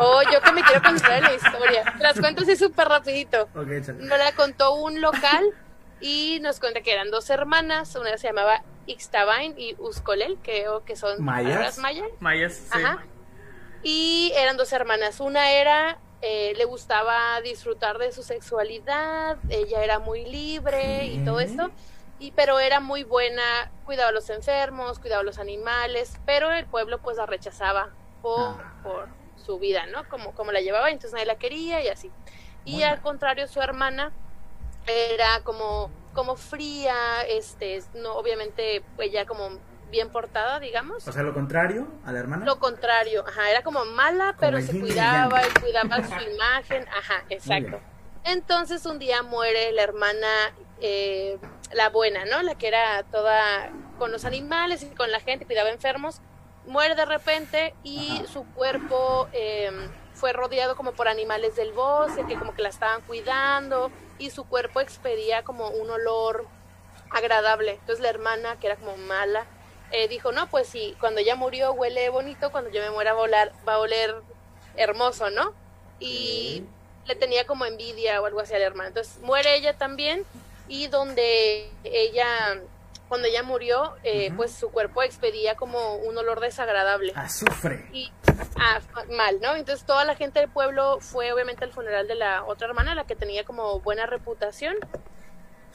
Oh, 0.02 0.22
yo 0.32 0.40
que 0.40 0.52
me 0.52 0.62
quiero 0.62 0.82
contar 0.82 1.12
en 1.18 1.24
la 1.24 1.34
historia. 1.34 1.94
Las 1.98 2.18
cuento 2.18 2.42
así 2.42 2.56
súper 2.56 2.88
rapidito. 2.88 3.48
Ok, 3.54 3.68
échale. 3.70 3.98
Nos 4.04 4.18
la 4.18 4.32
contó 4.32 4.74
un 4.76 4.98
local 5.00 5.44
y 6.00 6.38
nos 6.40 6.60
cuenta 6.60 6.80
que 6.82 6.92
eran 6.92 7.10
dos 7.10 7.28
hermanas. 7.30 7.94
Una 7.96 8.16
se 8.18 8.28
llamaba 8.28 8.62
Ixtabain 8.86 9.54
y 9.58 9.74
Uscolel, 9.78 10.38
creo 10.42 10.84
que 10.84 10.96
son 10.96 11.22
¿Mayas? 11.22 11.78
mayas. 11.78 12.06
Mayas, 12.20 12.54
sí. 12.54 12.70
Ajá. 12.82 13.04
Y 13.82 14.32
eran 14.36 14.56
dos 14.56 14.72
hermanas. 14.72 15.20
Una 15.20 15.52
era, 15.52 15.98
eh, 16.22 16.52
le 16.56 16.64
gustaba 16.64 17.40
disfrutar 17.40 17.98
de 17.98 18.12
su 18.12 18.22
sexualidad, 18.22 19.38
ella 19.48 19.82
era 19.84 19.98
muy 19.98 20.24
libre 20.26 21.06
y 21.06 21.24
todo 21.24 21.40
esto. 21.40 21.70
Y, 22.18 22.32
pero 22.32 22.60
era 22.60 22.80
muy 22.80 23.02
buena, 23.04 23.70
cuidaba 23.86 24.10
a 24.10 24.12
los 24.12 24.28
enfermos, 24.28 24.98
cuidaba 24.98 25.22
a 25.22 25.24
los 25.24 25.38
animales, 25.38 26.20
pero 26.26 26.50
el 26.52 26.66
pueblo 26.66 26.98
pues 27.00 27.16
la 27.16 27.24
rechazaba 27.24 27.88
por, 28.20 28.38
Ah. 28.60 28.74
por 28.82 29.08
su 29.42 29.58
vida, 29.58 29.86
¿no? 29.86 30.06
Como, 30.10 30.34
como 30.34 30.52
la 30.52 30.60
llevaba, 30.60 30.90
entonces 30.90 31.12
nadie 31.14 31.24
la 31.24 31.36
quería 31.38 31.82
y 31.82 31.88
así. 31.88 32.10
Y 32.66 32.72
Bueno. 32.74 32.88
al 32.92 33.00
contrario, 33.00 33.48
su 33.48 33.62
hermana 33.62 34.12
era 34.90 35.40
como, 35.42 35.90
como 36.14 36.36
fría, 36.36 37.22
este, 37.28 37.82
no, 37.94 38.14
obviamente 38.14 38.82
ella 38.98 39.26
como 39.26 39.50
bien 39.90 40.10
portada, 40.10 40.60
digamos. 40.60 41.06
O 41.06 41.12
sea, 41.12 41.22
lo 41.22 41.34
contrario 41.34 41.88
a 42.04 42.12
la 42.12 42.20
hermana. 42.20 42.44
Lo 42.44 42.58
contrario, 42.58 43.24
ajá, 43.26 43.50
era 43.50 43.62
como 43.62 43.84
mala, 43.84 44.36
pero 44.38 44.60
se 44.60 44.78
cuidaba 44.78 45.42
y 45.46 45.60
cuidaba 45.60 45.96
su 45.96 46.30
imagen, 46.34 46.86
ajá, 46.88 47.24
exacto. 47.28 47.80
Entonces 48.24 48.86
un 48.86 48.98
día 48.98 49.22
muere 49.22 49.72
la 49.72 49.82
hermana, 49.82 50.28
eh, 50.80 51.38
la 51.72 51.88
buena, 51.88 52.24
¿no? 52.24 52.42
La 52.42 52.54
que 52.54 52.68
era 52.68 53.02
toda 53.04 53.70
con 53.98 54.12
los 54.12 54.24
animales 54.24 54.82
y 54.82 54.86
con 54.86 55.10
la 55.10 55.20
gente, 55.20 55.46
cuidaba 55.46 55.70
enfermos, 55.70 56.20
muere 56.66 56.94
de 56.94 57.04
repente 57.04 57.74
y 57.82 58.18
Ajá. 58.18 58.26
su 58.26 58.44
cuerpo 58.52 59.28
eh, 59.32 59.70
fue 60.20 60.34
rodeado 60.34 60.76
como 60.76 60.92
por 60.92 61.08
animales 61.08 61.56
del 61.56 61.72
bosque, 61.72 62.26
que 62.26 62.38
como 62.38 62.54
que 62.54 62.60
la 62.60 62.68
estaban 62.68 63.00
cuidando 63.02 63.90
y 64.18 64.30
su 64.30 64.44
cuerpo 64.44 64.80
expedía 64.80 65.42
como 65.42 65.68
un 65.70 65.90
olor 65.90 66.46
agradable. 67.10 67.72
Entonces 67.72 68.00
la 68.00 68.10
hermana, 68.10 68.56
que 68.60 68.66
era 68.66 68.76
como 68.76 68.98
mala, 68.98 69.46
eh, 69.92 70.08
dijo, 70.08 70.30
no, 70.30 70.46
pues 70.48 70.68
sí, 70.68 70.94
cuando 71.00 71.20
ella 71.20 71.34
murió 71.36 71.72
huele 71.72 72.10
bonito, 72.10 72.52
cuando 72.52 72.70
yo 72.70 72.82
me 72.82 72.90
muera 72.90 73.14
va 73.14 73.20
a, 73.20 73.22
oler, 73.22 73.52
va 73.66 73.74
a 73.74 73.78
oler 73.78 74.14
hermoso, 74.76 75.30
¿no? 75.30 75.54
Y 75.98 76.64
le 77.06 77.14
tenía 77.16 77.46
como 77.46 77.64
envidia 77.64 78.20
o 78.20 78.26
algo 78.26 78.40
así 78.40 78.54
a 78.54 78.58
la 78.58 78.66
hermana. 78.66 78.88
Entonces 78.88 79.18
muere 79.22 79.56
ella 79.56 79.76
también 79.78 80.24
y 80.68 80.86
donde 80.88 81.70
ella, 81.82 82.60
cuando 83.10 83.26
ella 83.26 83.42
murió, 83.42 83.96
eh, 84.04 84.28
Ujú. 84.28 84.36
pues 84.36 84.52
su 84.52 84.70
cuerpo 84.70 85.02
expedía 85.02 85.56
como 85.56 85.96
un 85.96 86.16
olor 86.16 86.38
desagradable. 86.38 87.12
Azufre. 87.16 87.88
Y 87.92 88.08
ah, 88.54 88.80
mal, 89.16 89.40
¿no? 89.40 89.56
Entonces 89.56 89.84
toda 89.84 90.04
la 90.04 90.14
gente 90.14 90.38
del 90.38 90.48
pueblo 90.48 91.00
fue 91.00 91.32
obviamente 91.32 91.64
al 91.64 91.72
funeral 91.72 92.06
de 92.06 92.14
la 92.14 92.44
otra 92.44 92.68
hermana, 92.68 92.94
la 92.94 93.08
que 93.08 93.16
tenía 93.16 93.42
como 93.42 93.80
buena 93.80 94.06
reputación. 94.06 94.76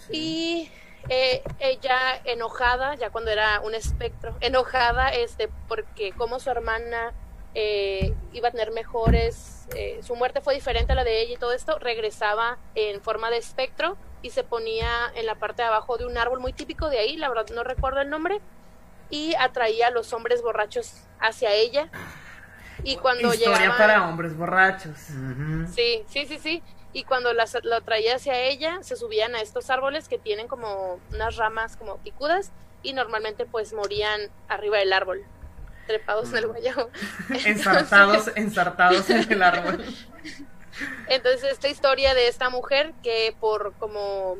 Y 0.09 0.71
eh, 1.09 1.43
ella 1.59 2.21
enojada, 2.23 2.95
ya 2.95 3.09
cuando 3.09 3.31
era 3.31 3.59
un 3.59 3.75
espectro, 3.75 4.37
enojada 4.39 5.09
este, 5.09 5.49
porque 5.67 6.13
como 6.13 6.39
su 6.39 6.49
hermana 6.49 7.11
eh, 7.53 8.13
iba 8.31 8.47
a 8.47 8.51
tener 8.51 8.71
mejores, 8.71 9.67
eh, 9.75 9.99
su 10.03 10.15
muerte 10.15 10.39
fue 10.39 10.53
diferente 10.53 10.93
a 10.93 10.95
la 10.95 11.03
de 11.03 11.19
ella 11.19 11.33
y 11.33 11.37
todo 11.37 11.51
esto, 11.51 11.79
regresaba 11.79 12.59
en 12.75 13.01
forma 13.01 13.29
de 13.29 13.39
espectro 13.39 13.97
y 14.25 14.31
se 14.31 14.43
ponía 14.43 15.11
en 15.13 15.27
la 15.27 15.35
parte 15.35 15.61
de 15.61 15.67
abajo 15.67 15.97
de 15.99 16.05
un 16.07 16.17
árbol 16.17 16.39
muy 16.39 16.51
típico 16.51 16.89
de 16.89 16.97
ahí, 16.97 17.15
la 17.15 17.29
verdad 17.29 17.45
no 17.53 17.63
recuerdo 17.63 18.01
el 18.01 18.09
nombre, 18.09 18.41
y 19.11 19.35
atraía 19.35 19.89
a 19.89 19.91
los 19.91 20.13
hombres 20.13 20.41
borrachos 20.41 20.93
hacia 21.19 21.51
ella. 21.53 21.89
Y 22.83 22.95
cuando 22.97 23.31
Historia 23.31 23.55
llegaban- 23.59 23.77
para 23.77 24.09
hombres 24.09 24.35
borrachos. 24.35 24.97
Sí, 25.75 26.03
sí, 26.09 26.25
sí, 26.25 26.39
sí. 26.39 26.63
Y 26.91 27.03
cuando 27.03 27.33
las, 27.33 27.55
lo 27.63 27.79
traía 27.81 28.15
hacia 28.15 28.39
ella, 28.39 28.79
se 28.81 28.95
subían 28.95 29.35
a 29.35 29.41
estos 29.41 29.69
árboles 29.69 30.07
que 30.07 30.17
tienen 30.17 30.47
como 30.47 30.99
unas 31.11 31.35
ramas 31.35 31.77
como 31.77 31.97
picudas 31.97 32.51
y 32.81 32.93
normalmente 32.93 33.45
pues 33.45 33.73
morían 33.73 34.21
arriba 34.47 34.79
del 34.79 34.91
árbol, 34.91 35.23
trepados 35.85 36.31
en 36.31 36.37
el 36.37 36.47
guayabo. 36.47 36.89
Ensartados, 37.45 38.31
ensartados 38.35 39.07
en 39.11 39.31
el 39.31 39.43
árbol. 39.43 39.85
Entonces 41.07 41.43
esta 41.51 41.67
historia 41.67 42.13
de 42.13 42.27
esta 42.27 42.49
mujer 42.49 42.93
que 43.03 43.35
por 43.39 43.73
como 43.73 44.37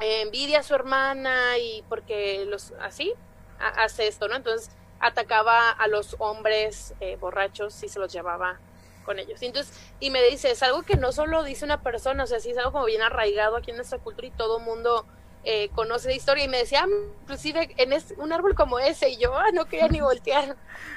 eh, 0.00 0.22
envidia 0.22 0.60
a 0.60 0.62
su 0.62 0.74
hermana 0.74 1.58
y 1.58 1.82
porque 1.88 2.44
los 2.46 2.72
así 2.80 3.12
ha- 3.58 3.84
hace 3.84 4.06
esto, 4.08 4.28
¿no? 4.28 4.36
Entonces 4.36 4.70
atacaba 5.00 5.70
a 5.70 5.88
los 5.88 6.16
hombres 6.18 6.94
eh, 7.00 7.16
borrachos 7.16 7.82
y 7.82 7.88
se 7.88 7.98
los 7.98 8.12
llevaba 8.12 8.58
con 9.04 9.18
ellos. 9.18 9.42
Y 9.42 9.46
entonces, 9.46 9.76
y 9.98 10.10
me 10.10 10.22
dice, 10.22 10.52
es 10.52 10.62
algo 10.62 10.82
que 10.82 10.96
no 10.96 11.10
solo 11.10 11.42
dice 11.42 11.64
una 11.64 11.82
persona, 11.82 12.22
o 12.22 12.26
sea, 12.26 12.38
sí 12.38 12.50
es 12.52 12.58
algo 12.58 12.70
como 12.72 12.84
bien 12.84 13.02
arraigado 13.02 13.56
aquí 13.56 13.70
en 13.70 13.76
nuestra 13.76 13.98
cultura 13.98 14.28
y 14.28 14.30
todo 14.30 14.60
mundo 14.60 15.06
eh, 15.44 15.70
conoce 15.74 16.08
la 16.08 16.14
historia. 16.14 16.44
Y 16.44 16.48
me 16.48 16.58
decía, 16.58 16.84
"Ah, 16.84 16.88
inclusive 17.22 17.70
en 17.76 17.92
es- 17.92 18.14
un 18.16 18.32
árbol 18.32 18.54
como 18.54 18.78
ese, 18.78 19.10
y 19.10 19.18
yo 19.18 19.36
ah, 19.36 19.46
no 19.52 19.66
quería 19.66 19.88
ni 19.88 20.00
voltear, 20.00 20.56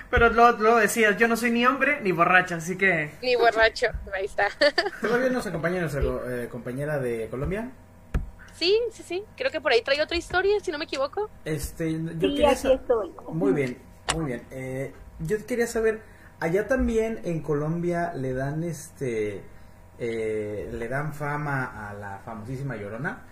Pero 0.09 0.29
lo, 0.29 0.51
lo 0.53 0.77
decías, 0.77 1.17
yo 1.17 1.27
no 1.27 1.35
soy 1.35 1.51
ni 1.51 1.65
hombre 1.65 1.99
ni 2.01 2.11
borracha, 2.11 2.55
así 2.55 2.77
que... 2.77 3.11
ni 3.21 3.35
borracho. 3.35 3.87
Ahí 4.13 4.25
está. 4.25 4.47
¿Todavía 5.01 5.29
nos 5.29 5.45
acompaña 5.47 5.79
nuestra 5.81 6.01
eh, 6.01 6.47
compañera 6.49 6.99
de 6.99 7.27
Colombia? 7.29 7.71
Sí, 8.55 8.79
sí, 8.91 9.03
sí. 9.03 9.23
Creo 9.35 9.51
que 9.51 9.59
por 9.59 9.71
ahí 9.73 9.81
trae 9.81 10.01
otra 10.01 10.15
historia, 10.17 10.59
si 10.61 10.71
no 10.71 10.77
me 10.77 10.85
equivoco. 10.85 11.29
Este, 11.43 11.91
yo 11.91 12.29
Sí, 12.29 12.35
quería 12.35 12.51
aquí 12.51 12.71
estoy. 12.71 13.11
Muy 13.29 13.51
bien, 13.51 13.77
muy 14.15 14.25
bien. 14.25 14.43
Eh, 14.51 14.93
yo 15.19 15.45
quería 15.45 15.67
saber, 15.67 16.01
allá 16.39 16.67
también 16.67 17.19
en 17.25 17.41
Colombia 17.41 18.13
le 18.15 18.33
dan 18.33 18.63
este, 18.63 19.41
eh, 19.99 20.69
le 20.71 20.87
dan 20.87 21.13
fama 21.13 21.89
a 21.89 21.93
la 21.93 22.19
famosísima 22.23 22.77
Llorona. 22.77 23.23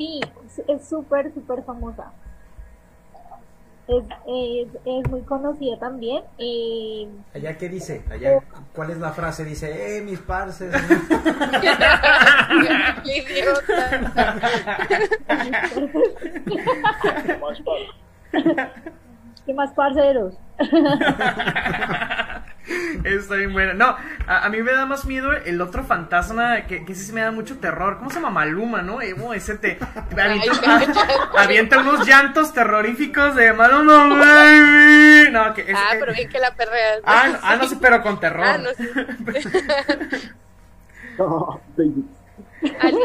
Sí, 0.00 0.18
es- 0.66 0.88
súper, 0.88 1.30
súper 1.34 1.62
famosa. 1.62 2.10
Es, 3.86 4.02
es, 4.26 4.68
es 4.86 5.10
muy 5.10 5.20
conocida 5.22 5.78
también. 5.78 6.22
eh, 6.38 7.06
Allá 7.34 7.58
qué 7.58 7.68
dice, 7.68 8.02
allá 8.10 8.40
cuál 8.74 8.90
es 8.92 8.98
la 8.98 9.12
frase 9.12 9.44
dice, 9.44 9.98
eh, 9.98 10.00
mis 10.00 10.20
parces. 10.20 10.72
Qué 13.04 13.18
idiota. 13.18 13.90
¿Qué 19.44 19.52
más, 19.54 19.72
parceros? 19.72 20.34
Está 23.04 23.34
bien 23.36 23.52
bueno. 23.52 23.74
No, 23.74 23.96
a, 24.26 24.44
a 24.44 24.48
mí 24.48 24.62
me 24.62 24.72
da 24.72 24.86
más 24.86 25.04
miedo 25.04 25.32
el 25.32 25.60
otro 25.60 25.84
fantasma 25.84 26.62
que, 26.66 26.84
que 26.84 26.94
sí 26.94 27.04
se 27.04 27.12
me 27.12 27.20
da 27.22 27.30
mucho 27.30 27.58
terror. 27.58 27.98
¿Cómo 27.98 28.10
se 28.10 28.16
llama? 28.16 28.30
Maluma, 28.30 28.82
¿no? 28.82 28.98
Oh, 29.22 29.34
ese 29.34 29.56
te, 29.58 29.78
te 30.14 30.20
avienta, 30.20 30.52
ah, 30.66 31.42
avienta 31.42 31.78
unos 31.80 32.06
llantos 32.06 32.52
terroríficos 32.52 33.34
de 33.34 33.52
Maluma, 33.52 34.08
baby. 34.08 35.30
No, 35.32 35.54
que 35.54 35.62
es, 35.62 35.76
Ah, 35.76 35.90
pero 35.98 36.12
bien 36.12 36.28
que 36.28 36.38
la 36.38 36.54
perreas. 36.54 37.00
ah, 37.04 37.28
no, 37.32 37.38
ah, 37.42 37.56
no 37.56 37.68
sé, 37.68 37.76
pero 37.80 38.02
con 38.02 38.18
terror. 38.20 38.44
Ah, 38.46 38.58
no 38.58 38.70
sé. 38.74 38.90
Oh, 41.18 41.60
baby. 41.76 42.04
Ali, 42.80 42.98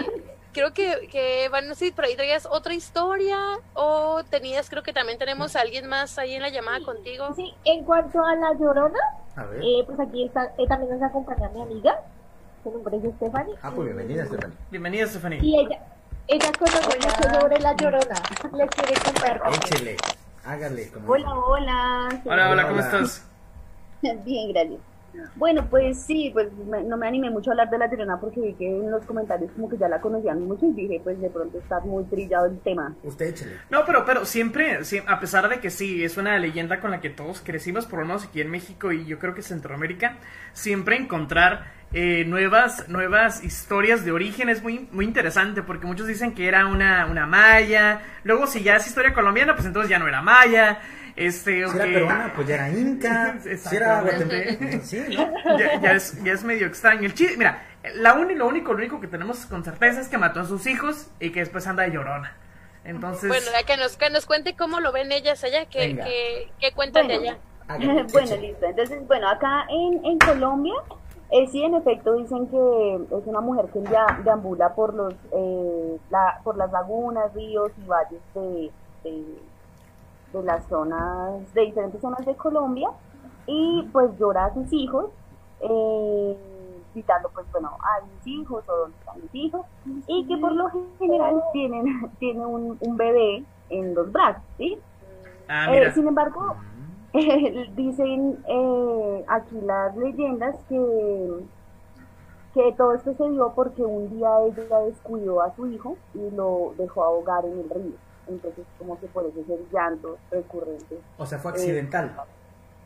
creo 0.53 0.73
que, 0.73 1.07
que 1.11 1.47
bueno, 1.49 1.69
no 1.69 1.75
sé, 1.75 1.91
por 1.91 2.05
ahí 2.05 2.15
traías 2.15 2.45
otra 2.49 2.73
historia 2.73 3.37
o 3.73 4.23
tenías, 4.29 4.69
creo 4.69 4.83
que 4.83 4.93
también 4.93 5.17
tenemos 5.17 5.55
a 5.55 5.61
alguien 5.61 5.87
más 5.87 6.17
ahí 6.17 6.35
en 6.35 6.41
la 6.41 6.49
llamada 6.49 6.79
contigo. 6.81 7.33
Sí, 7.35 7.53
en 7.65 7.83
cuanto 7.83 8.23
a 8.23 8.35
la 8.35 8.53
llorona, 8.53 8.99
A 9.35 9.43
ver. 9.45 9.61
eh, 9.63 9.83
pues 9.85 9.99
aquí 9.99 10.25
está, 10.25 10.45
eh, 10.57 10.67
también 10.67 10.91
nos 10.97 11.01
acompaña 11.09 11.49
mi 11.49 11.61
amiga, 11.61 11.99
su 12.63 12.71
nombre 12.71 12.97
es 12.97 13.03
Stephanie. 13.15 13.55
Ah, 13.61 13.71
pues 13.75 13.85
bienvenida, 13.87 14.25
Stephanie. 14.25 14.55
Bienvenida, 14.71 15.07
Stephanie. 15.07 15.39
Y 15.41 15.59
ella, 15.59 15.79
ella 16.27 16.51
conoce 16.57 16.97
mucho 16.97 17.39
sobre 17.39 17.59
la 17.59 17.73
llorona. 17.75 18.15
Les 18.53 18.69
quiere 18.69 18.93
contar. 19.03 19.41
Échele, 19.53 19.97
hágale. 20.45 20.89
Como 20.89 21.11
Hola, 21.11 21.33
hola. 21.33 22.21
Hola, 22.25 22.49
hola, 22.49 22.63
¿cómo 22.63 22.75
Hola. 22.75 22.85
estás? 22.85 23.27
Bien, 24.01 24.53
gracias. 24.53 24.79
Bueno, 25.35 25.67
pues 25.69 26.01
sí, 26.01 26.29
pues 26.33 26.51
me- 26.69 26.83
no 26.83 26.97
me 26.97 27.07
animé 27.07 27.29
mucho 27.29 27.49
a 27.51 27.53
hablar 27.53 27.69
de 27.69 27.77
la 27.77 27.89
Llorona 27.89 28.19
porque 28.19 28.39
vi 28.41 28.53
que 28.53 28.67
en 28.67 28.89
los 28.91 29.05
comentarios 29.05 29.51
como 29.51 29.69
que 29.69 29.77
ya 29.77 29.87
la 29.89 29.99
conocían 30.01 30.41
mucho 30.47 30.65
y 30.65 30.73
dije, 30.73 31.01
pues 31.03 31.19
de 31.19 31.29
pronto 31.29 31.57
está 31.57 31.79
muy 31.81 32.03
trillado 32.05 32.45
el 32.47 32.59
tema. 32.59 32.95
Usted 33.03 33.27
échele. 33.27 33.51
No, 33.69 33.83
pero, 33.85 34.05
pero 34.05 34.25
siempre, 34.25 34.79
a 35.07 35.19
pesar 35.19 35.49
de 35.49 35.59
que 35.59 35.69
sí, 35.69 36.03
es 36.03 36.17
una 36.17 36.37
leyenda 36.39 36.79
con 36.79 36.91
la 36.91 37.01
que 37.01 37.09
todos 37.09 37.41
crecimos, 37.41 37.85
por 37.85 37.99
lo 37.99 38.05
menos 38.05 38.25
aquí 38.25 38.41
en 38.41 38.49
México 38.51 38.91
y 38.91 39.05
yo 39.05 39.19
creo 39.19 39.33
que 39.35 39.41
Centroamérica, 39.41 40.17
siempre 40.53 40.95
encontrar 40.97 41.73
eh, 41.93 42.25
nuevas, 42.25 42.89
nuevas 42.89 43.43
historias 43.43 44.03
de 44.03 44.11
origen 44.11 44.49
es 44.49 44.61
muy, 44.63 44.87
muy 44.91 45.05
interesante, 45.05 45.63
porque 45.63 45.85
muchos 45.85 46.07
dicen 46.07 46.33
que 46.33 46.47
era 46.47 46.65
una, 46.67 47.05
una 47.05 47.25
maya, 47.25 48.01
luego 48.23 48.47
si 48.47 48.63
ya 48.63 48.75
es 48.77 48.87
historia 48.87 49.13
colombiana, 49.13 49.53
pues 49.55 49.65
entonces 49.65 49.89
ya 49.89 49.99
no 49.99 50.07
era 50.07 50.21
maya, 50.21 50.79
este, 51.15 51.65
o 51.65 51.69
Si 51.69 51.75
era 51.77 51.85
que- 51.85 51.93
peruana, 51.93 52.33
pues 52.35 52.47
ya 52.47 52.55
era 52.55 52.69
inca. 52.69 53.37
Si 53.57 53.75
era 53.75 54.01
guatemalteca, 54.01 54.79
sí, 54.81 55.03
¿no? 55.09 55.57
ya, 55.57 55.79
ya 55.81 55.91
es, 55.93 56.23
ya 56.23 56.33
es 56.33 56.43
medio 56.43 56.67
extraño. 56.67 57.01
El 57.03 57.13
chiste, 57.13 57.37
mira, 57.37 57.63
la 57.95 58.13
uni- 58.15 58.35
lo 58.35 58.47
único, 58.47 58.73
lo 58.73 58.79
único 58.79 58.99
que 58.99 59.07
tenemos 59.07 59.45
con 59.45 59.63
certeza 59.63 60.01
es 60.01 60.07
que 60.07 60.17
mató 60.17 60.39
a 60.41 60.45
sus 60.45 60.65
hijos 60.67 61.09
y 61.19 61.31
que 61.31 61.39
después 61.41 61.65
anda 61.67 61.83
de 61.83 61.91
llorona. 61.91 62.35
Entonces, 62.83 63.29
Bueno, 63.29 63.45
ya 63.51 63.65
que 63.65 63.77
nos, 63.77 63.97
que 63.97 64.09
nos 64.11 64.25
cuente 64.25 64.55
cómo 64.55 64.79
lo 64.79 64.91
ven 64.91 65.11
ellas 65.11 65.43
allá, 65.43 65.65
que, 65.65 65.95
que, 65.95 66.51
que 66.59 66.71
cuentan 66.73 67.07
de 67.07 67.13
allá. 67.15 67.37
Bueno, 67.67 68.35
listo. 68.37 68.65
Entonces, 68.67 69.07
bueno, 69.07 69.27
acá 69.27 69.65
en, 69.69 70.05
en 70.05 70.19
Colombia, 70.19 70.75
eh, 71.31 71.47
sí, 71.51 71.63
en 71.63 71.73
efecto, 71.73 72.13
dicen 72.15 72.45
que 72.47 72.95
es 73.17 73.25
una 73.25 73.41
mujer 73.41 73.65
que 73.73 73.81
ya 73.91 74.05
deambula 74.23 74.75
por 74.75 74.93
los 74.93 75.15
eh, 75.31 75.97
la- 76.11 76.39
por 76.43 76.57
las 76.57 76.71
lagunas, 76.71 77.33
ríos 77.33 77.71
y 77.83 77.87
valles 77.87 78.19
de, 78.35 78.71
de, 79.03 79.23
de 80.33 80.43
las 80.43 80.65
zonas, 80.67 81.53
de 81.53 81.61
diferentes 81.61 82.01
zonas 82.01 82.25
de 82.25 82.35
Colombia, 82.35 82.89
y 83.47 83.87
pues 83.91 84.11
llora 84.17 84.45
a 84.45 84.53
sus 84.53 84.71
hijos, 84.73 85.11
eh, 85.61 86.37
gritando, 86.93 87.29
pues 87.33 87.45
bueno, 87.51 87.77
a 87.79 88.05
mis 88.05 88.27
hijos 88.27 88.63
o 88.67 88.75
dónde 88.75 88.97
están 88.99 89.21
mis 89.21 89.35
hijos, 89.35 89.65
y 90.07 90.25
que 90.27 90.37
por 90.37 90.53
lo 90.53 90.69
general 90.99 91.41
tienen, 91.53 92.11
tiene 92.19 92.45
un, 92.45 92.77
un 92.79 92.97
bebé 92.97 93.43
en 93.69 93.93
los 93.95 94.11
brazos, 94.11 94.43
¿sí? 94.57 94.77
ah, 95.47 95.73
Eh, 95.75 95.91
sin 95.93 96.07
embargo, 96.07 96.55
dicen 97.75 98.43
eh, 98.47 99.25
aquí 99.27 99.61
las 99.61 99.95
leyendas 99.95 100.55
que, 100.67 101.45
que 102.53 102.73
todo 102.73 102.93
esto 102.93 103.13
se 103.13 103.29
dio 103.29 103.53
porque 103.53 103.83
un 103.83 104.09
día 104.09 104.29
ella 104.45 104.79
descuidó 104.79 105.41
a 105.41 105.55
su 105.55 105.67
hijo 105.67 105.97
y 106.13 106.29
lo 106.31 106.73
dejó 106.77 107.03
ahogar 107.03 107.45
en 107.45 107.59
el 107.59 107.69
río. 107.69 107.93
Entonces, 108.27 108.65
como 108.79 108.99
que 108.99 109.07
por 109.07 109.25
eso 109.25 109.39
es 109.39 109.49
el 109.49 109.65
llanto 109.71 110.17
recurrente. 110.31 110.99
O 111.17 111.25
sea, 111.25 111.37
fue 111.39 111.51
accidental. 111.51 112.15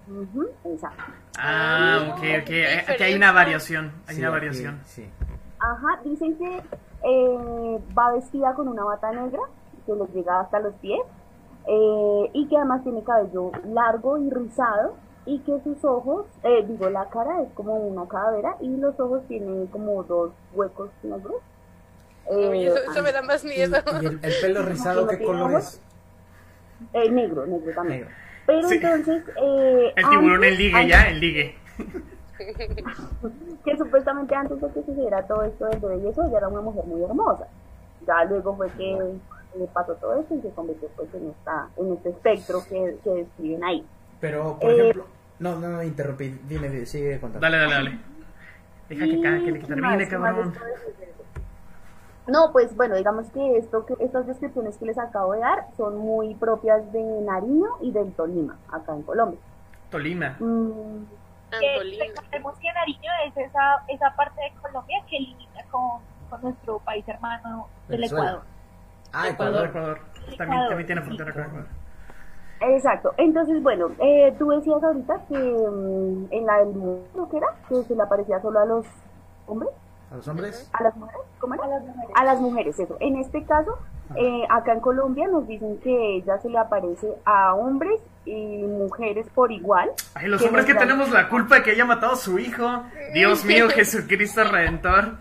Ujú, 0.07 0.47
exacto. 0.65 1.03
Ah, 1.37 2.09
ok, 2.11 2.17
ok. 2.17 2.45
qué 2.45 2.83
Aquí 2.87 3.03
hay 3.03 3.13
una 3.15 3.31
variación. 3.31 3.91
Hay 4.07 4.15
Sí, 4.15 4.21
una 4.21 4.31
variación. 4.31 4.81
Sí. 4.85 5.09
Ajá, 5.59 6.01
dicen 6.03 6.37
que 6.37 6.57
eh, 7.03 7.79
va 7.97 8.11
vestida 8.13 8.53
con 8.53 8.67
una 8.67 8.83
bata 8.83 9.11
negra 9.11 9.41
que 9.85 9.93
le 9.93 10.05
llega 10.13 10.41
hasta 10.41 10.59
los 10.59 10.73
pies 10.75 10.99
eh, 11.67 12.29
y 12.33 12.47
que 12.47 12.57
además 12.57 12.83
tiene 12.83 13.03
cabello 13.03 13.51
largo 13.65 14.17
y 14.17 14.29
rizado 14.29 14.95
y 15.25 15.39
que 15.39 15.59
sus 15.63 15.83
ojos, 15.85 16.25
eh, 16.43 16.65
digo, 16.65 16.89
la 16.89 17.05
cara 17.09 17.41
es 17.43 17.51
como 17.53 17.75
una 17.75 18.07
calavera 18.07 18.55
y 18.61 18.75
los 18.77 18.99
ojos 18.99 19.21
tienen 19.27 19.67
como 19.67 20.03
dos 20.03 20.31
huecos 20.53 20.89
negros. 21.03 21.35
Uy, 22.29 22.63
Eh, 22.63 22.67
eso, 22.67 22.91
eso 22.91 23.03
me 23.03 23.11
da 23.11 23.21
más 23.21 23.43
miedo. 23.43 23.77
y 24.01 24.05
el, 24.05 24.19
el 24.21 24.33
pelo 24.41 24.61
rizado, 24.63 25.07
¿qué 25.07 25.17
color 25.19 25.53
es? 25.53 25.81
eh, 26.93 27.09
negro, 27.11 27.45
negro 27.45 27.73
también. 27.73 28.01
Negro. 28.01 28.15
Pero 28.45 28.67
Sí. 28.69 28.75
entonces... 28.75 29.23
eh, 29.41 29.93
El 29.95 30.09
tiburón 30.09 30.35
antes- 30.35 30.51
en 30.51 30.57
ligue, 30.57 30.75
antes- 30.77 30.89
ya, 30.89 31.09
en 31.09 31.19
ligue. 31.19 31.55
que 33.65 33.77
supuestamente 33.77 34.35
antes 34.35 34.61
de 34.61 34.67
que 34.67 34.73
sucediera 34.83 35.25
todo 35.27 35.43
esto 35.43 35.65
del 35.65 35.79
bebé 35.79 35.97
y 36.03 36.07
eso, 36.07 36.23
ella 36.25 36.37
era 36.37 36.47
una 36.47 36.61
mujer 36.61 36.85
muy 36.85 37.03
hermosa. 37.03 37.47
Ya 38.07 38.23
luego 38.25 38.55
fue 38.55 38.69
que 38.71 38.97
le 39.57 39.65
pasó 39.67 39.93
todo 39.95 40.19
esto 40.19 40.35
y 40.35 40.41
se 40.41 40.49
convirtió 40.51 40.87
pues 40.95 41.13
en 41.13 41.29
esta, 41.29 41.67
en 41.77 41.93
este 41.93 42.09
espectro 42.09 42.63
que, 42.69 42.97
que 43.03 43.09
describen 43.09 43.63
ahí. 43.63 43.85
Pero, 44.21 44.57
por 44.59 44.69
Eh, 44.71 44.79
ejemplo... 44.79 45.05
No, 45.39 45.55
no, 45.57 45.67
no, 45.69 45.83
interrumpí. 45.83 46.37
Dime, 46.47 46.85
sigue 46.85 47.19
contando. 47.19 47.39
Dale, 47.45 47.57
dale, 47.57 47.73
dale. 47.73 47.99
Deja 48.89 49.05
que, 49.05 49.11
que, 49.11 49.53
que 49.53 49.59
¿qué 49.59 49.65
termine, 49.67 50.07
cabrón. 50.07 50.53
No, 52.27 52.51
pues 52.51 52.75
bueno, 52.75 52.95
digamos 52.95 53.27
que 53.31 53.57
esto, 53.57 53.85
que 53.85 53.95
estas 53.99 54.27
descripciones 54.27 54.77
que 54.77 54.85
les 54.85 54.97
acabo 54.99 55.33
de 55.33 55.39
dar 55.39 55.65
son 55.77 55.97
muy 55.97 56.35
propias 56.35 56.91
de 56.91 57.01
Nariño 57.21 57.67
y 57.81 57.91
del 57.91 58.13
Tolima, 58.13 58.57
acá 58.71 58.93
en 58.93 59.01
Colombia. 59.03 59.39
Tolima. 59.89 60.35
Mm, 60.39 61.05
Que 61.59 61.69
Antolín. 61.73 61.99
recordemos 61.99 62.59
que 62.59 62.71
Nariño 62.73 63.11
es 63.27 63.37
esa, 63.37 63.83
esa 63.87 64.15
parte 64.15 64.39
de 64.41 64.51
Colombia 64.61 64.97
que 65.09 65.17
limita 65.19 65.63
con, 65.71 66.01
con 66.29 66.41
nuestro 66.43 66.77
país 66.79 67.07
hermano 67.07 67.67
del. 67.87 68.03
Ecuador. 68.03 68.41
Ah, 69.11 69.27
Ecuador, 69.29 69.65
Ecuador. 69.67 69.97
Ecuador. 69.97 70.37
También, 70.37 70.67
también 70.67 70.85
tiene 70.85 71.01
frontera 71.01 71.33
con 71.33 71.41
Ecuador. 71.43 71.67
Exacto. 72.61 73.13
Entonces, 73.17 73.63
bueno, 73.63 73.87
eh, 73.99 74.35
tú 74.37 74.49
decías 74.49 74.83
ahorita 74.83 75.21
que 75.29 75.37
mm, 75.37 76.27
en 76.29 76.45
la 76.45 76.57
del 76.59 76.75
mundo, 76.75 77.27
¿qué 77.31 77.37
era? 77.37 77.47
Que 77.67 77.81
se 77.83 77.95
le 77.95 78.03
aparecía 78.03 78.39
solo 78.41 78.59
a 78.59 78.65
los 78.65 78.85
hombres, 79.47 79.71
¿A 80.11 80.15
los 80.15 80.27
hombres? 80.27 80.69
a 80.73 80.83
las 80.83 80.95
mujeres, 80.95 81.21
¿cómo 81.39 81.53
era? 81.53 81.63
A 81.65 81.67
las 81.67 81.81
mujeres. 81.83 82.11
A 82.15 82.23
las 82.23 82.39
mujeres, 82.39 82.79
eso. 82.79 82.97
En 82.99 83.17
este 83.17 83.43
caso, 83.45 83.77
eh, 84.15 84.43
acá 84.49 84.73
en 84.73 84.79
Colombia 84.79 85.27
nos 85.27 85.47
dicen 85.47 85.77
que 85.83 86.15
ella 86.17 86.39
se 86.39 86.49
le 86.49 86.57
aparece 86.57 87.07
a 87.25 87.53
hombres 87.53 87.99
y 88.25 88.63
mujeres 88.63 89.27
por 89.35 89.51
igual. 89.51 89.91
Ay, 90.15 90.27
los 90.27 90.41
Que 90.41 90.47
hombres 90.47 90.65
que 90.65 90.73
dan- 90.73 90.87
tenemos 90.87 91.11
la 91.11 91.29
culpa 91.29 91.55
de 91.55 91.63
que 91.63 91.71
haya 91.71 91.85
matado 91.85 92.13
a 92.13 92.17
su 92.17 92.39
hijo. 92.39 92.83
Dios 93.13 93.45
mío, 93.45 93.69
Jesucristo 93.69 94.43
Redentor. 94.43 95.17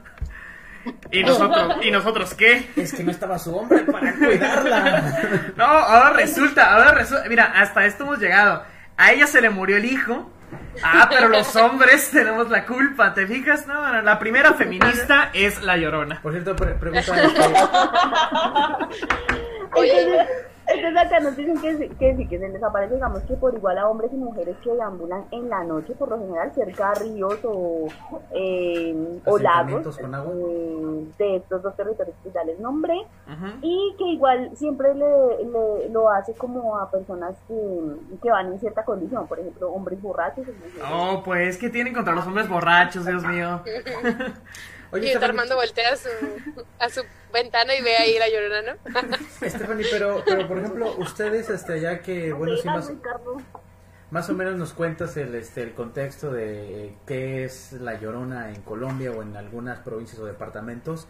¿Y 1.11 1.22
nosotros, 1.22 1.85
¿y 1.85 1.90
nosotros 1.90 2.33
qué? 2.35 2.70
Es 2.77 2.94
que 2.94 3.05
no 3.05 3.11
estaba 3.11 3.38
su 3.38 3.55
hombre 3.55 3.81
para 3.81 4.14
cuidarla. 4.14 5.53
No, 5.57 5.64
ahora 5.64 6.11
resulta, 6.14 6.74
ahora 6.74 6.92
resulta. 6.92 7.29
Mira, 7.29 7.44
hasta 7.57 7.85
esto 7.85 8.05
hemos 8.05 8.18
llegado. 8.18 8.62
A 8.96 9.12
ella 9.12 9.27
se 9.27 9.42
le 9.42 9.51
murió 9.51 9.77
el 9.77 9.85
hijo. 9.85 10.31
Ah, 10.82 11.08
pero 11.10 11.28
los 11.28 11.54
hombres 11.56 12.10
tenemos 12.10 12.48
la 12.50 12.64
culpa, 12.64 13.12
¿te 13.14 13.26
fijas? 13.26 13.66
No, 13.66 13.92
no, 13.92 14.02
la 14.02 14.18
primera 14.18 14.54
feminista 14.54 15.30
es 15.32 15.62
la 15.62 15.76
llorona. 15.76 16.20
Por 16.22 16.32
cierto, 16.32 16.54
pre- 16.56 16.74
pregunta 16.74 17.12
Oye, 19.74 20.26
Entonces 20.70 21.00
acá 21.00 21.20
nos 21.20 21.35
dicen 21.37 21.59
que, 21.61 21.76
sí- 21.78 21.88
que 21.98 22.16
sí, 22.16 22.28
que 22.28 22.38
se 22.38 22.48
les 22.48 22.62
aparece, 22.62 22.94
digamos 22.94 23.22
que 23.22 23.35
por 23.35 23.54
igual 23.54 23.78
a 23.78 23.88
hombres 23.88 24.12
y 24.12 24.16
mujeres 24.16 24.54
que 24.62 24.70
deambulan 24.72 25.24
en 25.31 25.48
la 25.48 25.64
noche, 25.64 25.94
por 25.94 26.11
lo 26.11 26.18
general 26.18 26.52
cerca 26.54 26.92
de 26.92 27.00
ríos 27.04 27.38
o, 27.44 27.87
eh, 28.35 29.20
o 29.24 29.38
lagos 29.38 29.87
Asentamientos 29.87 29.98
con 29.98 30.14
agua. 30.14 30.33
eh, 30.37 31.07
de 31.18 31.37
estos 31.37 31.62
dos 31.62 31.74
territorios 31.74 32.14
que 32.22 32.31
ya 32.31 32.44
les 32.44 32.59
nombré. 32.61 32.96
Y 33.62 33.94
que 33.98 34.04
igual 34.04 34.50
siempre 34.57 34.94
le, 34.94 35.44
le- 35.44 35.88
lo 35.90 36.11
hace 36.11 36.35
como 36.35 36.76
a 36.76 36.90
personas 36.90 37.35
que, 37.48 38.18
que 38.22 38.31
van 38.31 38.52
en 38.52 38.59
cierta 38.61 38.85
condición, 38.85 39.26
por 39.26 39.38
ejemplo, 39.40 39.70
hombres 39.72 40.00
borrachos. 40.02 40.46
o 40.48 40.52
mujeres. 40.52 40.83
Oh, 40.92 41.22
pues, 41.24 41.57
¿qué 41.57 41.70
tienen 41.70 41.94
contra 41.94 42.14
los 42.14 42.26
hombres 42.26 42.48
borrachos, 42.48 43.07
Dios 43.07 43.24
mío? 43.24 43.61
Oye, 44.90 45.07
y 45.07 45.11
Stephanie, 45.11 45.31
Armando 45.31 45.57
voltea 45.57 45.92
a 45.92 45.96
su, 45.96 46.09
a 46.79 46.88
su 46.88 47.03
ventana 47.33 47.74
y 47.74 47.83
ve 47.83 47.96
ahí 47.96 48.18
la 48.18 48.29
llorona, 48.29 48.62
¿no? 48.62 49.18
Stephanie, 49.48 49.87
pero, 49.90 50.22
pero 50.24 50.48
por 50.48 50.59
ejemplo, 50.59 50.94
ustedes, 50.98 51.51
este, 51.51 51.81
ya 51.81 52.01
que, 52.01 52.33
bueno, 52.33 52.57
sí, 52.57 52.66
más, 52.66 52.88
Ricardo. 52.88 53.37
más 54.11 54.31
o 54.31 54.35
menos 54.35 54.57
nos 54.57 54.72
cuentas 54.72 55.16
el, 55.16 55.35
este, 55.35 55.62
el 55.62 55.74
contexto 55.74 56.33
de 56.33 56.94
qué 57.07 57.44
es 57.44 57.72
la 57.72 58.01
Llorona 58.01 58.51
en 58.51 58.62
Colombia 58.62 59.11
o 59.12 59.22
en 59.22 59.37
algunas 59.37 59.81
provincias 59.81 60.18
o 60.20 60.24
departamentos. 60.24 61.07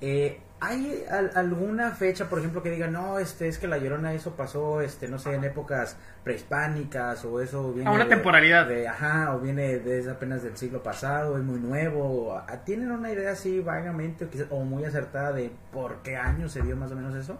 Eh, 0.00 0.40
¿Hay 0.62 1.04
al- 1.10 1.30
alguna 1.36 1.92
fecha, 1.92 2.28
por 2.28 2.38
ejemplo, 2.38 2.62
que 2.62 2.70
digan, 2.70 2.92
no, 2.92 3.18
este, 3.18 3.48
es 3.48 3.56
que 3.58 3.66
la 3.66 3.78
Llorona 3.78 4.12
eso 4.12 4.32
pasó, 4.36 4.82
este, 4.82 5.08
no 5.08 5.18
sé, 5.18 5.32
en 5.34 5.44
épocas 5.44 5.96
prehispánicas 6.22 7.24
o 7.24 7.40
eso 7.40 7.72
viene 7.72 7.88
A 7.88 7.92
una 7.94 8.04
de- 8.04 8.10
temporalidad. 8.10 8.66
de- 8.68 8.86
ajá, 8.86 9.34
o 9.34 9.40
viene 9.40 9.78
desde 9.78 10.10
apenas 10.10 10.42
del 10.42 10.58
siglo 10.58 10.82
pasado, 10.82 11.38
es 11.38 11.42
muy 11.44 11.58
nuevo. 11.58 12.34
¿A- 12.36 12.46
¿Tienen 12.64 12.90
una 12.90 13.10
idea 13.10 13.32
así 13.32 13.60
vagamente 13.60 14.26
o, 14.26 14.28
quizá- 14.30 14.48
o 14.50 14.60
muy 14.64 14.84
acertada 14.84 15.32
de 15.32 15.50
por 15.72 16.02
qué 16.02 16.16
año 16.16 16.46
se 16.50 16.60
dio 16.60 16.76
más 16.76 16.92
o 16.92 16.94
menos 16.96 17.14
eso? 17.14 17.38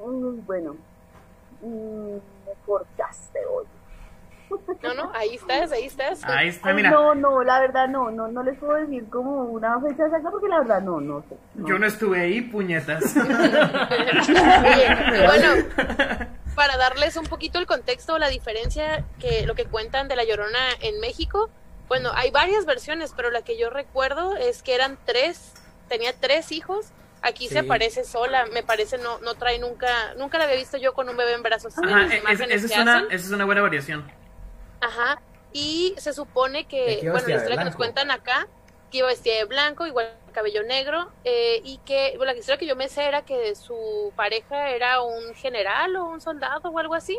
Mm, 0.00 0.46
bueno, 0.46 0.76
mm, 1.60 2.14
me 2.46 2.52
cortaste 2.64 3.38
hoy. 3.46 3.66
No, 4.82 4.94
no, 4.94 5.12
ahí 5.14 5.34
estás, 5.34 5.72
ahí 5.72 5.84
estás. 5.84 6.24
Ahí 6.24 6.48
está, 6.48 6.68
Ay, 6.70 6.74
mira. 6.74 6.90
No, 6.90 7.14
no, 7.14 7.42
la 7.42 7.60
verdad 7.60 7.88
no, 7.88 8.10
no, 8.10 8.28
no 8.28 8.42
les 8.42 8.58
puedo 8.58 8.74
decir 8.74 9.08
como 9.10 9.44
una 9.44 9.80
fecha 9.80 10.06
exacta 10.06 10.30
porque 10.30 10.48
la 10.48 10.58
verdad 10.60 10.80
no, 10.82 11.00
no 11.00 11.22
sé. 11.28 11.36
no. 11.54 11.68
Yo 11.68 11.78
no 11.78 11.86
estuve 11.86 12.20
ahí, 12.20 12.40
puñetas. 12.42 13.16
Oye, 13.16 15.26
bueno, 15.26 15.48
para 16.54 16.76
darles 16.76 17.16
un 17.16 17.26
poquito 17.26 17.58
el 17.58 17.66
contexto, 17.66 18.18
la 18.18 18.28
diferencia 18.28 19.04
que 19.18 19.46
lo 19.46 19.54
que 19.54 19.64
cuentan 19.66 20.08
de 20.08 20.16
la 20.16 20.24
Llorona 20.24 20.58
en 20.80 21.00
México, 21.00 21.50
bueno, 21.88 22.10
hay 22.14 22.30
varias 22.30 22.66
versiones, 22.66 23.12
pero 23.16 23.30
la 23.30 23.42
que 23.42 23.58
yo 23.58 23.70
recuerdo 23.70 24.36
es 24.36 24.62
que 24.62 24.74
eran 24.74 24.98
tres, 25.04 25.54
tenía 25.88 26.12
tres 26.18 26.52
hijos. 26.52 26.86
Aquí 27.24 27.46
Sí. 27.46 27.52
se 27.54 27.60
aparece 27.60 28.02
sola, 28.04 28.46
me 28.52 28.64
parece 28.64 28.98
no 28.98 29.20
no 29.20 29.34
trae 29.34 29.60
nunca, 29.60 30.12
nunca 30.18 30.38
la 30.38 30.44
había 30.44 30.56
visto 30.56 30.76
yo 30.76 30.92
con 30.92 31.08
un 31.08 31.16
bebé 31.16 31.34
en 31.34 31.42
brazos. 31.44 31.72
Ajá, 31.78 32.02
e- 32.02 32.06
es- 32.16 32.20
imágenes 32.20 32.64
esa 32.64 32.68
que 32.68 32.74
es 32.74 32.80
una, 32.80 32.96
hacen. 32.96 33.06
esa 33.12 33.26
es 33.26 33.30
una 33.30 33.44
buena 33.44 33.60
variación. 33.62 34.10
Ajá. 34.82 35.22
Y 35.52 35.94
se 35.98 36.12
supone 36.12 36.60
¿De 36.60 36.64
que, 36.66 36.98
bueno, 37.10 37.26
la 37.28 37.34
¿De 37.34 37.34
historia 37.36 37.58
que 37.58 37.64
nos 37.64 37.76
cuentan 37.76 38.10
acá, 38.10 38.48
que 38.90 38.98
iba 38.98 39.08
vestida 39.08 39.36
de 39.36 39.44
blanco, 39.44 39.86
igual 39.86 40.14
cabello 40.32 40.62
negro, 40.62 41.10
eh, 41.24 41.60
y 41.62 41.78
que, 41.78 42.14
bueno, 42.16 42.32
la 42.32 42.38
historia 42.38 42.58
que 42.58 42.66
yo 42.66 42.74
me 42.74 42.88
sé 42.88 43.04
era 43.04 43.22
que 43.22 43.54
su 43.54 44.12
pareja 44.16 44.70
era 44.70 45.02
un 45.02 45.34
general 45.34 45.94
o 45.96 46.06
un 46.06 46.20
soldado 46.20 46.70
o 46.70 46.78
algo 46.78 46.94
así, 46.94 47.18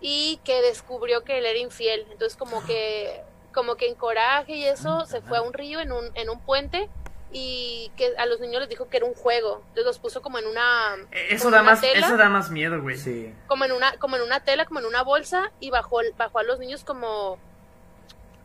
y 0.00 0.40
que 0.44 0.60
descubrió 0.62 1.24
que 1.24 1.38
él 1.38 1.46
era 1.46 1.58
infiel. 1.58 2.06
Entonces, 2.10 2.36
como 2.36 2.64
que, 2.64 3.22
como 3.54 3.76
que 3.76 3.88
en 3.88 3.94
coraje 3.94 4.54
y 4.56 4.64
eso, 4.64 5.06
se 5.06 5.22
fue 5.22 5.38
a 5.38 5.42
un 5.42 5.52
río 5.52 5.80
en 5.80 5.92
un, 5.92 6.10
en 6.14 6.28
un 6.28 6.40
puente 6.40 6.88
y 7.32 7.90
que 7.96 8.14
a 8.18 8.26
los 8.26 8.40
niños 8.40 8.60
les 8.60 8.68
dijo 8.68 8.88
que 8.88 8.98
era 8.98 9.06
un 9.06 9.14
juego. 9.14 9.58
Entonces 9.68 9.84
los 9.86 9.98
puso 9.98 10.20
como 10.22 10.38
en 10.38 10.46
una, 10.46 10.96
Eh, 11.12 11.28
Eso 11.30 11.50
da 11.50 11.62
una 11.62 11.70
más, 11.72 11.80
tela 11.80 12.06
eso 12.06 12.16
da 12.16 12.28
más 12.28 12.50
miedo, 12.50 12.80
güey. 12.82 12.96
Sí. 12.98 13.34
como 13.46 13.64
en 13.64 13.72
una 13.72 13.96
como 13.98 14.16
en 14.16 14.22
una 14.22 14.40
tela 14.44 14.66
como 14.66 14.80
en 14.80 14.86
una 14.86 15.02
bolsa 15.02 15.50
y 15.60 15.70
bajó 15.70 16.00
bajó 16.16 16.38
a 16.40 16.42
los 16.42 16.58
niños 16.58 16.84
como 16.84 17.38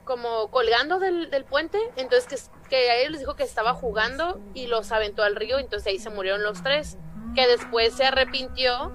como 0.05 0.49
colgando 0.51 0.99
del, 0.99 1.29
del 1.29 1.43
puente 1.43 1.77
entonces 1.97 2.27
que, 2.27 2.69
que 2.69 2.89
a 2.89 2.95
ellos 2.95 3.11
les 3.11 3.19
dijo 3.19 3.35
que 3.35 3.43
estaba 3.43 3.73
jugando 3.73 4.39
y 4.53 4.67
los 4.67 4.93
aventó 4.93 5.21
al 5.23 5.35
río 5.35 5.59
entonces 5.59 5.87
ahí 5.87 5.99
se 5.99 6.09
murieron 6.09 6.43
los 6.43 6.63
tres 6.63 6.97
que 7.35 7.45
después 7.45 7.93
se 7.93 8.05
arrepintió 8.05 8.93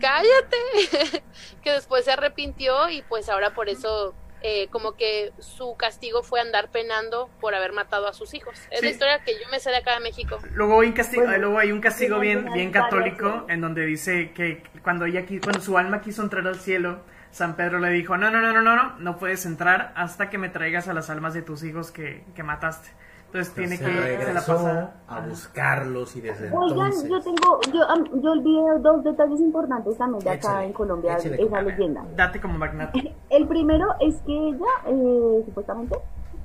cállate 0.00 1.22
que 1.62 1.72
después 1.72 2.04
se 2.04 2.12
arrepintió 2.12 2.90
y 2.90 3.00
pues 3.02 3.28
ahora 3.30 3.54
por 3.54 3.68
eso 3.70 4.14
eh, 4.42 4.68
como 4.68 4.92
que 4.92 5.32
su 5.38 5.76
castigo 5.76 6.22
fue 6.22 6.40
andar 6.40 6.70
penando 6.70 7.28
por 7.40 7.54
haber 7.54 7.72
matado 7.72 8.06
a 8.06 8.12
sus 8.12 8.34
hijos 8.34 8.54
es 8.70 8.80
Sí. 8.80 8.84
la 8.84 8.90
historia 8.90 9.24
que 9.24 9.32
yo 9.34 9.48
me 9.50 9.58
sé 9.60 9.70
de 9.70 9.76
acá 9.78 9.94
de 9.94 10.00
México 10.00 10.38
Luego 10.54 10.80
hay, 10.80 10.88
un 10.88 10.94
castigo, 10.94 11.24
Bueno, 11.24 11.38
luego 11.38 11.58
hay 11.58 11.72
un 11.72 11.80
castigo 11.80 12.18
bien, 12.20 12.52
bien 12.52 12.70
católico 12.70 13.46
en 13.48 13.60
donde 13.60 13.84
dice 13.86 14.32
que 14.32 14.62
cuando 14.82 15.04
ella 15.06 15.24
cuando 15.42 15.60
su 15.60 15.76
alma 15.76 16.00
quiso 16.00 16.22
entrar 16.22 16.46
al 16.46 16.60
cielo, 16.60 17.00
San 17.30 17.56
Pedro 17.56 17.78
le 17.78 17.90
dijo, 17.90 18.16
no, 18.16 18.30
no, 18.30 18.40
no, 18.40 18.52
no, 18.52 18.62
no, 18.62 18.76
no, 18.76 18.98
no 18.98 19.18
puedes 19.18 19.44
entrar 19.44 19.92
hasta 19.96 20.30
que 20.30 20.38
me 20.38 20.48
traigas 20.48 20.88
a 20.88 20.94
las 20.94 21.10
almas 21.10 21.34
de 21.34 21.42
tus 21.42 21.62
hijos 21.62 21.90
que, 21.90 22.24
que 22.34 22.42
mataste. 22.42 22.88
Entonces 23.28 23.52
tiene 23.54 23.76
se 23.76 23.84
que 23.84 23.90
se 23.90 23.96
la 24.00 24.06
regresó 24.06 24.54
pasa. 24.54 24.92
a 25.06 25.20
buscarlos 25.20 26.16
y 26.16 26.22
desde 26.22 26.50
Oigan, 26.50 26.86
entonces... 26.92 27.10
yo 27.10 27.20
tengo, 27.20 27.60
yo, 27.72 28.20
yo 28.22 28.32
olvidé 28.32 28.78
dos 28.80 29.04
detalles 29.04 29.38
importantes 29.40 29.98
también 29.98 30.24
de 30.24 30.30
acá 30.30 30.38
Échale, 30.38 30.66
en 30.66 30.72
Colombia, 30.72 31.16
esa 31.16 31.60
leyenda. 31.62 32.04
Date 32.16 32.40
como 32.40 32.56
magnate. 32.58 33.14
El 33.30 33.46
primero 33.46 33.86
es 34.00 34.16
que 34.22 34.32
ella, 34.32 34.66
eh, 34.86 35.42
supuestamente, 35.44 35.98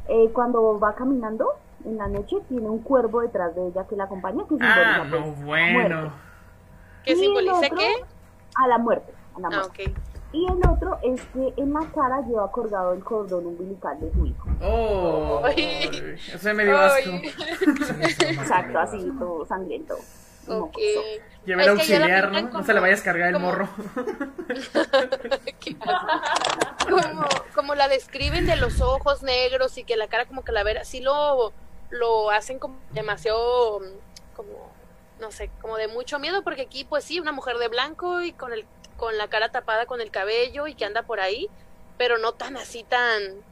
eh, 0.10 0.30
cuando 0.34 0.78
va 0.78 0.94
caminando 0.94 1.48
en 1.86 1.98
la 1.98 2.08
noche, 2.10 2.36
tiene 2.50 2.70
un 2.70 2.80
cuervo 2.80 3.22
detrás 3.22 3.56
de 3.56 3.68
ella 3.68 3.86
que 3.88 3.96
la 3.96 4.04
acompaña, 4.04 4.44
que 4.50 4.56
Ah, 4.60 5.04
simboliza, 5.04 5.04
no, 5.06 5.34
pues, 5.34 5.46
bueno. 5.46 6.12
el 7.06 7.18
simboliza 7.18 7.56
otro, 7.60 7.78
qué 7.78 7.94
A 8.56 8.68
la 8.68 8.78
muerte, 8.78 9.14
a 9.36 9.40
la 9.40 9.48
ah 9.48 9.52
muerte. 9.52 9.94
Y 10.34 10.46
el 10.52 10.68
otro 10.68 10.98
es 11.04 11.22
que 11.34 11.54
en 11.62 11.74
la 11.74 11.82
cara 11.94 12.22
lleva 12.28 12.52
colgado 12.52 12.94
el 12.94 13.04
cordón 13.04 13.46
umbilical 13.46 14.00
de 14.00 14.12
su 14.12 14.26
hijo. 14.26 14.48
Oh, 14.62 15.42
Ay. 15.46 16.16
eso 16.34 16.54
me 16.56 16.66
dio 16.66 16.76
asco. 16.78 17.10
Ay. 17.12 17.32
Exacto, 18.20 18.80
así, 18.80 19.12
todo 19.20 19.46
sangriento. 19.46 19.94
Ok. 20.48 20.60
mocoso. 20.60 21.02
Lleva 21.46 21.64
el 21.64 21.70
auxiliar, 21.70 22.32
¿no? 22.32 22.42
No 22.50 22.64
se 22.64 22.74
le 22.74 22.80
vayas 22.80 23.02
a 23.02 23.04
cargar 23.04 23.28
el 23.30 23.34
como- 23.36 23.46
morro. 23.48 23.70
Como, 26.90 27.26
como 27.56 27.76
la 27.76 27.88
describen 27.88 28.46
de 28.46 28.56
los 28.58 28.82
ojos 28.82 29.24
negros 29.24 29.78
y 29.78 29.84
que 29.84 29.96
la 29.96 30.08
cara 30.08 30.26
como 30.26 30.42
calavera, 30.44 30.82
así 30.82 31.00
lo, 31.00 31.54
lo 31.90 32.30
hacen 32.30 32.60
como 32.60 32.76
demasiado, 32.92 33.80
como, 34.36 34.73
no 35.20 35.32
sé, 35.32 35.50
como 35.62 35.78
de 35.78 35.88
mucho 35.88 36.20
miedo, 36.20 36.44
porque 36.44 36.64
aquí 36.64 36.84
pues 36.84 37.04
sí, 37.04 37.20
una 37.20 37.32
mujer 37.32 37.58
de 37.58 37.68
blanco 37.68 38.22
y 38.22 38.34
con, 38.34 38.54
el, 38.54 38.66
con 38.98 39.18
la 39.18 39.28
cara 39.28 39.50
tapada 39.50 39.86
con 39.86 40.02
el 40.02 40.12
cabello 40.12 40.68
y 40.68 40.76
que 40.76 40.86
anda 40.86 41.04
por 41.04 41.20
ahí, 41.20 41.50
pero 41.98 42.18
no 42.18 42.34
tan 42.34 42.58
así, 42.58 42.84
tan, 42.84 43.44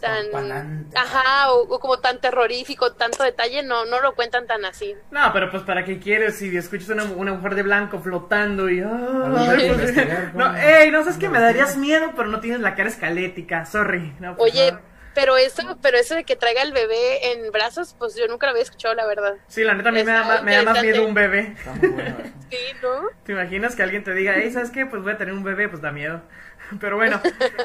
Tan 0.00 0.88
ajá, 0.96 1.52
o, 1.52 1.62
o 1.62 1.78
como 1.78 2.00
tan 2.00 2.20
terrorífico, 2.20 2.94
tanto 2.94 3.22
detalle, 3.22 3.62
no, 3.62 3.84
no 3.84 4.00
lo 4.00 4.16
cuentan 4.16 4.48
tan 4.48 4.64
así. 4.64 4.96
No, 5.12 5.32
pero 5.32 5.48
pues 5.48 5.62
para 5.62 5.84
qué 5.84 6.00
quieres 6.00 6.38
si 6.38 6.56
escuchas 6.56 6.88
una, 6.88 7.04
una 7.04 7.34
mujer 7.34 7.54
de 7.54 7.62
blanco 7.62 8.00
flotando 8.00 8.68
y... 8.68 8.80
pues, 8.82 9.64
investigar 9.64 10.32
no, 10.34 10.56
ey, 10.56 10.90
no 10.90 11.04
sabes 11.04 11.18
que 11.18 11.28
me 11.28 11.38
darías 11.38 11.76
miedo, 11.76 12.10
pero 12.16 12.26
no 12.26 12.40
tienes 12.40 12.60
la 12.60 12.74
cara 12.74 12.88
escalética, 12.88 13.64
sorry. 13.64 14.12
No, 14.18 14.36
pues, 14.36 14.52
Oye, 14.52 14.72
no. 14.72 14.89
Pero 15.14 15.36
eso, 15.36 15.62
pero 15.82 15.96
eso 15.98 16.14
de 16.14 16.24
que 16.24 16.36
traiga 16.36 16.62
el 16.62 16.72
bebé 16.72 17.32
en 17.32 17.50
brazos, 17.52 17.94
pues 17.98 18.14
yo 18.16 18.26
nunca 18.28 18.46
lo 18.46 18.50
había 18.52 18.62
escuchado, 18.62 18.94
la 18.94 19.06
verdad. 19.06 19.34
Sí, 19.48 19.64
la 19.64 19.74
neta 19.74 19.88
a 19.88 19.92
mí 19.92 20.04
me 20.04 20.12
da, 20.12 20.42
me 20.42 20.56
da 20.56 20.62
más 20.62 20.82
miedo 20.82 21.06
un 21.06 21.14
bebé. 21.14 21.54
Está 21.56 21.72
muy 21.72 21.88
bueno. 21.88 22.16
Sí, 22.50 22.56
¿no? 22.82 23.02
¿Te 23.22 23.30
imaginas 23.30 23.76
que 23.76 23.84
alguien 23.84 24.02
te 24.02 24.12
diga, 24.12 24.34
hey, 24.34 24.50
¿sabes 24.50 24.72
qué? 24.72 24.84
Pues 24.84 25.04
voy 25.04 25.12
a 25.12 25.16
tener 25.16 25.32
un 25.32 25.44
bebé, 25.44 25.68
pues 25.68 25.80
da 25.80 25.92
miedo. 25.92 26.20
Pero 26.80 26.96
bueno, 26.96 27.20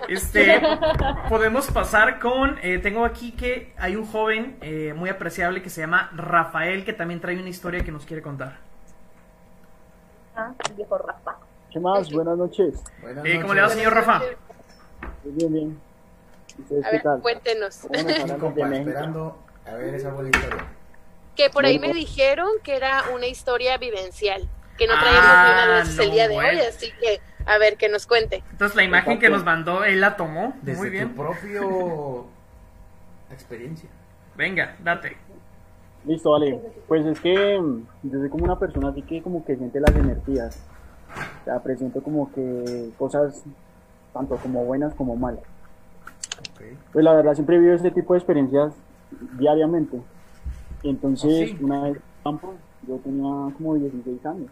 este, 0.08 0.62
podemos 1.28 1.72
pasar 1.72 2.20
con, 2.20 2.60
eh, 2.62 2.78
tengo 2.78 3.04
aquí 3.04 3.32
que 3.32 3.74
hay 3.78 3.96
un 3.96 4.06
joven 4.06 4.58
eh, 4.62 4.94
muy 4.96 5.10
apreciable 5.10 5.64
que 5.64 5.72
se 5.72 5.82
llama 5.82 6.12
Rafael, 6.16 6.86
que 6.86 6.94
también 6.94 7.20
trae 7.20 7.40
una 7.40 7.50
historia 7.50 7.84
que 7.84 7.92
nos 7.92 8.06
quiere 8.06 8.22
contar. 8.22 8.58
Ah, 10.36 10.52
el 10.70 10.76
viejo 10.76 10.98
Rafa. 11.00 11.38
¿Qué 11.72 11.80
más? 11.80 12.12
Buenas 12.12 12.38
noches. 12.38 12.84
Buenas 13.02 13.26
Eh, 13.26 13.40
¿Cómo 13.42 13.54
le 13.56 13.62
va, 13.62 13.68
noches. 13.68 13.78
señor 13.80 13.94
Rafa? 13.96 14.22
Bien, 15.24 15.52
bien. 15.54 15.82
¿Ustedes 16.60 16.86
A 16.86 16.92
ver, 16.92 17.02
tal? 17.04 17.22
cuéntenos. 17.22 17.80
Compa, 18.40 18.70
esperando 18.74 19.38
a 19.66 19.74
ver 19.76 19.96
esa 19.96 20.12
buena 20.12 20.30
historia. 20.30 20.66
Que 21.36 21.50
por 21.50 21.66
ahí 21.66 21.80
me 21.80 21.94
dijeron 21.94 22.48
que 22.64 22.76
era 22.78 23.04
una 23.14 23.28
historia 23.28 23.78
vivencial, 23.78 24.48
que 24.78 24.88
no 24.88 24.94
Ah, 24.96 25.00
traíamos 25.02 25.30
ni 25.30 25.52
una 25.52 25.68
de 25.76 25.82
esas 25.82 26.00
el 26.00 26.12
día 26.12 26.28
de 26.30 26.38
hoy, 26.38 26.60
así 26.62 26.92
que 27.00 27.20
a 27.46 27.58
ver 27.58 27.76
que 27.78 27.90
nos 27.90 28.08
cuente. 28.08 28.42
Entonces 28.52 28.76
la 28.76 28.84
imagen 28.84 29.20
que 29.20 29.30
nos 29.30 29.44
mandó, 29.44 29.84
él 29.84 30.00
la 30.02 30.16
tomó. 30.16 30.54
Desde 30.62 30.80
Muy 30.80 30.90
bien. 30.90 31.10
tu 31.10 31.16
propio 31.22 32.26
experiencia. 33.32 33.90
Venga, 34.36 34.76
date. 34.84 35.18
Listo, 36.06 36.32
vale. 36.32 36.60
Pues 36.88 37.06
es 37.06 37.20
que 37.20 37.60
mm, 37.60 37.86
yo 38.04 38.20
soy 38.20 38.30
como 38.30 38.46
una 38.46 38.58
persona 38.60 38.90
así 38.90 39.02
que 39.02 39.22
como 39.22 39.44
que 39.44 39.56
siente 39.58 39.80
las 39.80 39.96
energías. 39.96 40.60
O 41.42 41.46
sea, 41.46 41.60
presento 41.62 42.02
como 42.02 42.32
que 42.34 42.90
cosas 42.98 43.44
tanto 44.14 44.38
como 44.38 44.64
buenas 44.66 44.94
como 44.94 45.16
malas. 45.16 45.44
Pues 46.92 47.04
la 47.04 47.14
verdad 47.14 47.34
siempre 47.34 47.60
vivo 47.60 47.74
este 47.74 47.92
tipo 47.92 48.14
de 48.14 48.20
experiencias 48.20 48.74
diariamente. 49.38 50.02
Y 50.84 50.90
entonces 50.90 51.52
¿Ah, 51.54 51.56
sí? 51.58 51.64
una 51.64 51.84
vez 51.84 51.92
en 51.92 51.96
el 51.96 52.02
campo 52.24 52.54
Yo 52.88 52.98
tenía 52.98 53.54
como 53.58 53.76
16 53.76 54.26
años. 54.26 54.50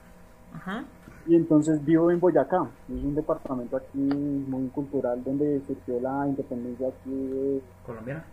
Ajá. 0.53 0.83
Y 1.25 1.35
entonces 1.35 1.83
vivo 1.85 2.11
en 2.11 2.19
Boyacá, 2.19 2.67
es 2.89 3.01
un 3.01 3.15
departamento 3.15 3.77
aquí 3.77 3.97
muy 3.97 4.67
cultural 4.69 5.23
donde 5.23 5.61
surgió 5.65 5.99
la 6.01 6.27
independencia 6.27 6.89
aquí 6.89 7.09
de, 7.09 7.61
¿Colombiana? 7.85 8.25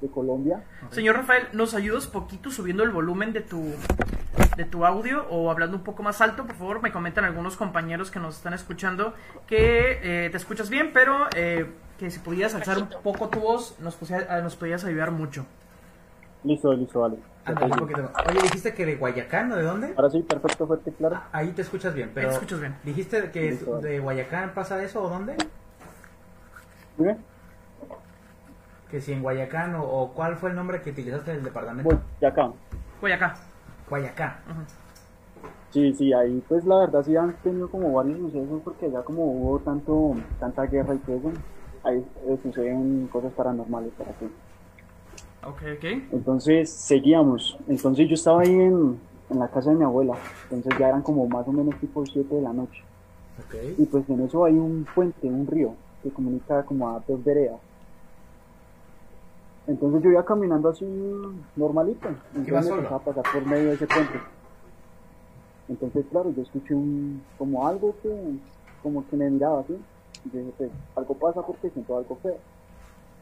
de 0.00 0.08
Colombia. 0.08 0.62
Señor 0.90 1.16
Rafael, 1.16 1.48
¿nos 1.52 1.74
ayudas 1.74 2.06
poquito 2.06 2.50
subiendo 2.50 2.84
el 2.84 2.90
volumen 2.90 3.32
de 3.32 3.40
tu 3.40 3.72
de 4.56 4.64
tu 4.64 4.86
audio 4.86 5.26
o 5.28 5.50
hablando 5.50 5.76
un 5.76 5.82
poco 5.82 6.04
más 6.04 6.20
alto? 6.20 6.46
Por 6.46 6.54
favor, 6.54 6.82
me 6.82 6.92
comentan 6.92 7.24
algunos 7.24 7.56
compañeros 7.56 8.12
que 8.12 8.20
nos 8.20 8.36
están 8.36 8.54
escuchando 8.54 9.14
que 9.48 9.98
eh, 10.02 10.30
te 10.30 10.36
escuchas 10.36 10.70
bien, 10.70 10.90
pero 10.94 11.26
eh, 11.34 11.66
que 11.98 12.10
si 12.10 12.18
pudieras 12.20 12.54
alzar 12.54 12.78
un 12.78 12.88
poco 13.02 13.28
tu 13.28 13.40
voz, 13.40 13.76
nos, 13.80 13.96
pusia- 13.96 14.40
nos 14.42 14.56
podías 14.56 14.84
ayudar 14.84 15.10
mucho. 15.10 15.46
Listo, 16.44 16.72
listo, 16.72 17.00
vale. 17.00 17.16
Ándale, 17.44 17.72
un 17.72 17.78
poquito 17.78 18.02
más. 18.02 18.12
Oye, 18.28 18.40
dijiste 18.42 18.74
que 18.74 18.86
de 18.86 18.96
Guayacán, 18.96 19.50
¿o 19.52 19.56
de 19.56 19.62
dónde? 19.62 19.94
Ahora 19.96 20.10
sí, 20.10 20.20
perfecto, 20.22 20.66
fuerte, 20.66 20.92
claro. 20.92 21.20
Ahí 21.32 21.48
te 21.52 21.62
escuchas 21.62 21.94
bien, 21.94 22.10
pero... 22.14 22.28
te 22.28 22.34
escuchas 22.34 22.60
bien. 22.60 22.76
¿Dijiste 22.84 23.30
que 23.30 23.50
Listo. 23.52 23.78
de 23.80 24.00
Guayacán 24.00 24.52
pasa 24.54 24.82
eso 24.82 25.02
o 25.02 25.08
dónde? 25.08 25.36
Dime. 26.98 27.16
Que 28.90 29.00
si 29.00 29.12
en 29.12 29.22
Guayacán 29.22 29.74
o, 29.76 29.82
o 29.84 30.12
cuál 30.12 30.36
fue 30.36 30.50
el 30.50 30.56
nombre 30.56 30.80
que 30.82 30.90
utilizaste 30.90 31.32
del 31.32 31.44
departamento. 31.44 31.98
Boyacá. 32.20 32.52
Voy 33.00 33.12
acá. 33.12 33.36
Guayacán. 33.88 34.36
Sí, 35.70 35.92
sí, 35.94 36.12
ahí 36.12 36.42
pues 36.48 36.64
la 36.64 36.78
verdad 36.78 37.02
sí 37.04 37.16
han 37.16 37.34
tenido 37.42 37.68
como 37.68 37.92
varios 37.92 38.18
sucesos 38.18 38.60
porque 38.64 38.90
ya 38.90 39.02
como 39.02 39.24
hubo 39.24 39.58
tanto, 39.58 40.14
tanta 40.40 40.62
guerra 40.66 40.94
y 40.94 40.98
todo 40.98 41.16
eso, 41.16 41.32
ahí 41.86 42.04
eh, 42.26 42.38
suceden 42.42 43.08
cosas 43.12 43.32
paranormales 43.32 43.92
para 43.94 44.12
ti. 44.12 44.26
Ok, 45.44 45.62
ok. 45.76 45.84
Entonces 46.12 46.70
seguíamos. 46.70 47.56
Entonces 47.68 48.08
yo 48.08 48.14
estaba 48.14 48.42
ahí 48.42 48.52
en, 48.52 48.98
en 49.30 49.38
la 49.38 49.48
casa 49.48 49.70
de 49.70 49.76
mi 49.76 49.84
abuela. 49.84 50.14
Entonces 50.50 50.78
ya 50.78 50.88
eran 50.88 51.02
como 51.02 51.26
más 51.28 51.46
o 51.46 51.52
menos 51.52 51.78
tipo 51.80 52.04
7 52.04 52.34
de 52.34 52.42
la 52.42 52.52
noche. 52.52 52.82
Ok. 53.38 53.54
Y 53.78 53.84
pues 53.86 54.08
en 54.08 54.20
eso 54.20 54.44
hay 54.44 54.54
un 54.54 54.86
puente, 54.94 55.28
un 55.28 55.46
río, 55.46 55.74
que 56.02 56.10
comunica 56.10 56.64
como 56.64 56.88
a 56.90 57.02
dos 57.06 57.22
veredas. 57.22 57.60
Entonces 59.66 60.02
yo 60.02 60.10
iba 60.10 60.24
caminando 60.24 60.68
así 60.68 60.84
normalito. 61.56 62.08
Entonces 62.34 62.70
empezaba 62.70 62.96
a 62.96 63.04
pasar 63.04 63.24
por 63.32 63.46
medio 63.46 63.68
de 63.68 63.74
ese 63.74 63.86
puente. 63.86 64.18
Entonces, 65.68 66.04
claro, 66.10 66.32
yo 66.34 66.42
escuché 66.42 66.74
un, 66.74 67.22
como 67.38 67.66
algo 67.66 67.94
que, 68.02 68.14
como 68.82 69.06
que 69.08 69.16
me 69.16 69.30
miraba 69.30 69.60
así. 69.60 69.76
Y 70.26 70.30
yo 70.36 70.38
dije, 70.40 70.52
pues, 70.58 70.70
algo 70.96 71.14
pasa 71.14 71.42
porque 71.42 71.70
siento 71.70 71.96
algo 71.96 72.16
feo. 72.22 72.36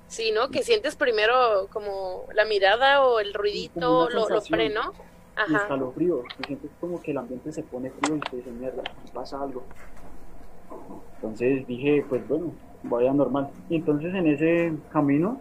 Sí, 0.09 0.33
¿no? 0.33 0.49
Que 0.51 0.63
sientes 0.63 0.97
primero 0.97 1.67
como 1.73 2.25
la 2.35 2.45
mirada 2.45 3.05
o 3.05 3.21
el 3.21 3.33
ruidito, 3.35 4.09
lo, 4.11 4.29
lo 4.29 4.41
freno. 4.43 4.93
y 5.37 5.41
Ajá. 5.55 5.57
escalofrío. 5.63 6.23
Y 6.41 6.45
sientes 6.47 6.71
como 6.81 7.01
que 7.03 7.11
el 7.11 7.19
ambiente 7.19 7.53
se 7.53 7.63
pone 7.63 7.91
frío 7.91 8.17
y 8.17 8.21
te 8.21 8.37
dice, 8.37 8.51
mierda, 8.51 8.83
pasa 9.13 9.41
algo. 9.43 9.63
Entonces 11.17 11.67
dije, 11.67 12.05
pues 12.09 12.27
bueno, 12.29 12.53
vaya 12.85 13.13
normal. 13.13 13.51
Y 13.69 13.77
entonces 13.77 14.15
en 14.15 14.27
ese 14.27 14.73
camino 14.93 15.41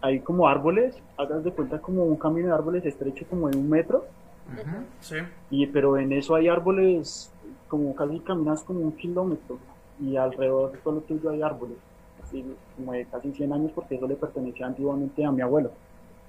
hay 0.00 0.20
como 0.20 0.48
árboles, 0.48 0.96
hagas 1.16 1.44
de 1.44 1.52
cuenta 1.52 1.78
como 1.80 2.04
un 2.04 2.16
camino 2.16 2.48
de 2.48 2.54
árboles 2.54 2.84
estrecho 2.86 3.24
como 3.28 3.48
de 3.48 3.56
un 3.56 3.68
metro, 3.68 4.06
Ujú. 4.52 4.84
Sí. 5.00 5.16
y 5.50 5.66
pero 5.66 5.96
en 5.98 6.12
eso 6.12 6.34
hay 6.34 6.48
árboles 6.48 7.32
como 7.68 7.94
casi 7.94 8.20
caminas 8.20 8.62
como 8.62 8.80
un 8.80 8.92
kilómetro 8.92 9.58
y 10.00 10.16
alrededor 10.16 10.72
de 10.72 10.78
todo 10.78 10.94
lo 10.96 11.00
tuyo 11.02 11.30
hay 11.30 11.42
árboles, 11.42 11.76
así 12.22 12.44
como 12.76 12.92
de 12.92 13.04
casi 13.06 13.32
100 13.32 13.52
años 13.52 13.72
porque 13.74 13.94
eso 13.96 14.06
le 14.06 14.16
pertenecía 14.16 14.66
antiguamente 14.66 15.24
a 15.24 15.30
mi 15.32 15.42
abuelo, 15.42 15.70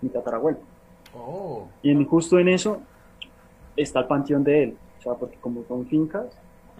mi 0.01 0.09
tatarabuelo. 0.09 0.59
Oh. 1.15 1.67
Y 1.81 1.91
en- 1.91 2.05
justo 2.05 2.37
en 2.39 2.49
eso 2.49 2.79
está 3.75 3.99
el 4.01 4.07
panteón 4.07 4.43
de 4.43 4.63
él. 4.63 4.77
O 4.99 5.01
sea, 5.01 5.13
porque 5.13 5.37
como 5.37 5.63
son 5.67 5.85
fincas 5.87 6.25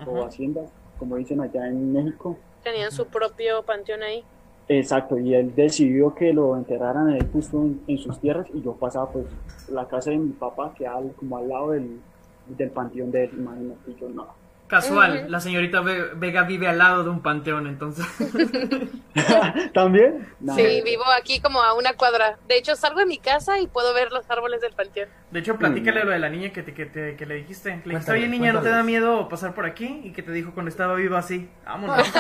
o 0.06 0.24
haciendas, 0.24 0.70
como 1.00 1.16
dicen 1.16 1.40
allá 1.42 1.68
en 1.68 1.94
México. 1.94 2.38
Tenían 2.64 2.92
su 2.92 3.06
propio 3.08 3.64
panteón 3.64 4.04
ahí. 4.04 4.24
Exacto, 4.70 5.18
y 5.18 5.34
él 5.34 5.56
decidió 5.56 6.14
que 6.14 6.34
lo 6.34 6.58
enterraran 6.58 7.10
él 7.12 7.26
justo 7.32 7.62
en, 7.62 7.82
en 7.88 7.98
sus 7.98 8.20
tierras 8.20 8.48
y 8.54 8.62
yo 8.62 8.74
pasaba 8.74 9.10
pues 9.10 9.26
la 9.70 9.88
casa 9.88 10.10
de 10.10 10.18
mi 10.18 10.32
papá 10.34 10.74
que 10.78 10.86
al, 10.86 11.14
como 11.14 11.38
al 11.38 11.48
lado 11.48 11.72
del, 11.72 12.02
del 12.50 12.70
panteón 12.72 13.10
de 13.12 13.26
él, 13.26 13.32
imagínate, 13.38 13.92
y 13.92 13.96
yo 13.96 14.10
no. 14.10 14.28
Casual, 14.68 15.26
la 15.32 15.40
señorita 15.40 15.80
Ve- 15.82 16.12
Vega 16.16 16.44
vive 16.44 16.68
al 16.68 16.78
lado 16.78 17.04
de 17.04 17.10
un 17.10 17.22
panteón, 17.22 17.68
entonces. 17.68 18.06
¿También? 19.74 20.28
No. 20.42 20.56
Sí, 20.56 20.82
vivo 20.84 21.04
aquí 21.18 21.40
como 21.40 21.62
a 21.62 21.74
una 21.74 21.94
cuadra. 21.94 22.38
De 22.48 22.58
hecho, 22.58 22.76
salgo 22.76 23.00
de 23.00 23.06
mi 23.06 23.18
casa 23.18 23.60
y 23.60 23.68
puedo 23.68 23.94
ver 23.94 24.12
los 24.12 24.30
árboles 24.30 24.60
del 24.62 24.74
panteón. 24.74 25.08
De 25.32 25.40
hecho, 25.40 25.56
platícale 25.58 26.04
lo 26.04 26.12
de 26.12 26.20
la 26.20 26.30
niña 26.30 26.52
que, 26.52 26.64
te, 26.64 26.74
que, 26.74 26.86
te- 26.86 27.16
que 27.16 27.26
le 27.26 27.36
dijiste. 27.36 27.70
Le 27.70 27.76
dijiste, 27.76 27.92
Cuéntale, 27.92 28.20
oye 28.20 28.28
niña, 28.28 28.52
¿no 28.54 28.62
te 28.62 28.70
da 28.70 28.84
miedo 28.84 29.30
pasar 29.30 29.54
por 29.54 29.66
aquí? 29.66 30.02
Y 30.04 30.12
que 30.12 30.22
te 30.22 30.32
dijo 30.32 30.52
cuando 30.54 30.70
estaba 30.70 30.96
viva 30.96 31.20
así. 31.20 31.50
Vámonos. 31.66 32.06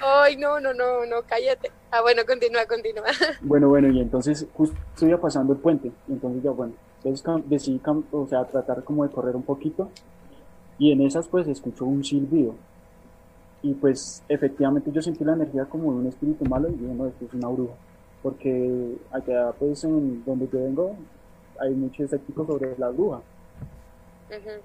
Ay, 0.00 0.36
no, 0.36 0.60
no, 0.60 0.72
no, 0.74 1.04
no, 1.06 1.22
cállate. 1.26 1.70
Ah, 1.94 2.00
bueno, 2.00 2.22
continúa, 2.26 2.64
continúa. 2.64 3.04
Bueno, 3.42 3.68
bueno, 3.68 3.88
y 3.88 4.00
entonces 4.00 4.46
justo 4.54 4.74
iba 5.06 5.20
pasando 5.20 5.52
el 5.52 5.58
puente, 5.58 5.92
y 6.08 6.12
entonces 6.12 6.42
ya 6.42 6.50
bueno, 6.50 6.72
entonces 7.04 7.50
decidí 7.50 7.82
o 8.10 8.26
sea, 8.26 8.46
tratar 8.46 8.82
como 8.82 9.04
de 9.04 9.10
correr 9.10 9.36
un 9.36 9.42
poquito, 9.42 9.90
y 10.78 10.90
en 10.90 11.02
esas 11.02 11.28
pues 11.28 11.46
escucho 11.46 11.84
un 11.84 12.02
silbido, 12.02 12.54
y 13.60 13.74
pues 13.74 14.22
efectivamente 14.30 14.90
yo 14.90 15.02
sentí 15.02 15.22
la 15.22 15.34
energía 15.34 15.66
como 15.66 15.92
de 15.92 15.98
un 15.98 16.06
espíritu 16.06 16.46
malo, 16.46 16.70
y 16.70 16.72
dije, 16.72 16.94
no, 16.94 17.06
esto 17.06 17.26
es 17.26 17.34
una 17.34 17.48
bruja, 17.48 17.74
porque 18.22 18.96
allá 19.10 19.52
pues 19.58 19.84
en 19.84 20.24
donde 20.24 20.48
yo 20.50 20.60
vengo 20.60 20.96
hay 21.60 21.74
mucho 21.74 22.04
escéptico 22.04 22.46
sobre 22.46 22.74
la 22.78 22.88
bruja, 22.88 23.20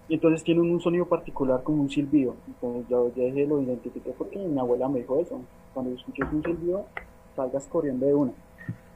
y 0.08 0.14
entonces 0.14 0.46
tienen 0.46 0.72
un 0.72 0.80
sonido 0.80 1.06
particular 1.06 1.62
como 1.62 1.82
un 1.82 1.90
silbido, 1.90 2.36
entonces 2.48 2.88
yo 2.90 3.12
ya 3.14 3.46
lo 3.46 3.62
identifiqué 3.62 4.14
porque 4.18 4.40
mi 4.40 4.58
abuela 4.58 4.88
me 4.88 5.00
dijo 5.00 5.20
eso, 5.20 5.42
cuando 5.74 5.94
escuches 5.94 6.26
un 6.32 6.42
silbido, 6.42 6.86
salgas 7.38 7.66
corriendo 7.68 8.06
de 8.06 8.14
una. 8.14 8.32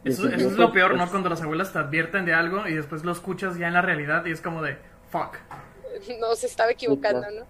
Eso, 0.04 0.28
es 0.28 0.42
lo 0.42 0.66
pues, 0.66 0.72
peor, 0.72 0.92
es- 0.94 0.98
¿no? 0.98 1.10
Cuando 1.10 1.30
las 1.30 1.42
abuelas 1.42 1.72
te 1.72 1.80
advierten 1.80 2.26
de 2.26 2.34
algo 2.34 2.68
y 2.68 2.74
después 2.74 3.06
lo 3.06 3.12
escuchas 3.14 3.58
ya 3.58 3.68
en 3.68 3.74
la 3.76 3.82
realidad 3.82 4.26
y 4.26 4.32
es 4.32 4.42
como 4.42 4.62
de, 4.62 4.78
fuck. 5.10 5.38
No 6.20 6.36
se 6.36 6.48
estaba 6.48 6.72
equivocando, 6.72 7.22
claro. 7.22 7.36
¿no? 7.42 7.46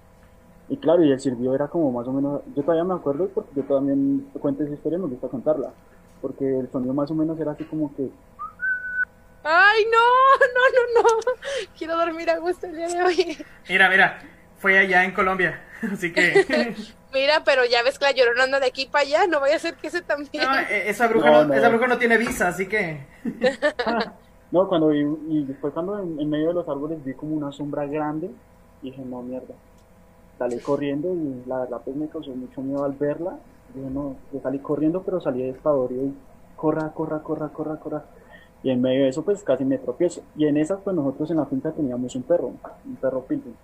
Y 0.70 0.78
claro, 0.78 1.04
y 1.04 1.12
el 1.12 1.20
silbido 1.20 1.56
era 1.56 1.68
como 1.68 1.92
más 1.92 2.08
o 2.08 2.14
menos, 2.14 2.42
yo 2.56 2.62
todavía 2.62 2.84
me 2.84 2.94
acuerdo 2.94 3.28
porque 3.30 3.50
yo 3.56 3.64
también 3.64 4.28
cuento 4.40 4.64
esa 4.64 4.74
historia 4.74 4.98
y 5.00 5.02
me 5.02 5.08
gusta 5.08 5.28
contarla, 5.28 5.72
porque 6.22 6.60
el 6.60 6.70
sonido 6.72 6.94
más 6.94 7.10
o 7.12 7.16
menos 7.16 7.40
era 7.40 7.52
así 7.52 7.64
como 7.66 7.94
que, 7.96 8.10
Ay, 9.44 9.86
no, 9.92 9.98
no, 11.02 11.02
no, 11.02 11.10
no. 11.10 11.32
Quiero 11.78 11.98
dormir 11.98 12.30
a 12.30 12.38
gusto 12.38 12.68
el 12.68 12.76
día 12.76 12.88
de 12.88 13.02
hoy. 13.02 13.38
Mira, 13.68 13.90
mira, 13.90 14.20
fue 14.60 14.78
allá 14.78 15.04
en 15.04 15.14
Colombia. 15.14 15.62
Así 15.92 16.14
que. 16.14 16.76
Mira, 17.14 17.44
pero 17.44 17.66
ya 17.66 17.84
ves 17.84 18.00
que 18.00 18.06
la 18.06 18.12
llorona 18.12 18.44
anda 18.44 18.60
de 18.60 18.68
aquí 18.68 18.86
para 18.86 19.04
allá. 19.04 19.28
No 19.28 19.40
vaya 19.40 19.56
a 19.56 19.60
ser 19.60 19.76
que 19.76 19.88
ese 19.88 20.02
también. 20.02 20.44
No, 20.44 20.60
eh, 20.60 20.90
esa, 20.90 21.08
bruja 21.08 21.30
No, 21.30 21.42
no, 21.42 21.48
no. 21.50 21.54
esa 21.54 21.70
bruja 21.70 21.88
no 21.88 21.98
tiene 21.98 22.18
visa, 22.18 22.48
así 22.48 22.68
que. 22.68 23.06
no, 24.52 24.68
cuando 24.68 24.88
vi, 24.90 25.06
y 25.30 25.46
después 25.46 25.74
cuando 25.74 26.00
en, 26.00 26.20
en 26.20 26.30
medio 26.30 26.50
de 26.50 26.54
los 26.54 26.70
árboles 26.70 27.04
vi 27.04 27.14
como 27.14 27.36
una 27.36 27.52
sombra 27.52 27.86
grande, 27.86 28.30
dije, 28.82 29.02
no, 29.04 29.22
mierda, 29.22 29.54
salí 30.38 30.60
corriendo 30.60 31.14
y 31.14 31.44
la 31.48 31.60
verdad 31.60 31.82
pues 31.84 31.96
me 31.96 32.08
causó 32.08 32.32
mucho 32.32 32.62
miedo 32.62 32.84
al 32.84 32.94
verla, 32.94 33.38
dije, 33.74 33.90
no, 33.90 34.16
yo 34.34 34.40
salí 34.42 34.60
corriendo 34.60 35.04
pero 35.04 35.22
salí 35.22 35.44
despavorido 35.44 36.06
y 36.06 36.14
corra, 36.56 36.90
corra, 36.94 37.20
corra, 37.20 37.50
corra, 37.50 37.76
corra, 37.78 38.06
y 38.64 38.70
en 38.72 38.82
medio 38.82 39.04
de 39.04 39.10
eso 39.10 39.24
pues 39.24 39.44
casi 39.44 39.66
me 39.66 39.78
tropiezo, 39.78 40.22
y 40.36 40.48
en 40.48 40.58
esas 40.58 40.80
pues 40.84 40.96
nosotros 40.96 41.30
en 41.32 41.38
la 41.38 41.46
finca 41.46 41.72
teníamos 41.72 42.16
un 42.16 42.24
perro, 42.24 42.48
un 42.86 42.96
perro 42.96 43.22
pitbull, 43.22 43.56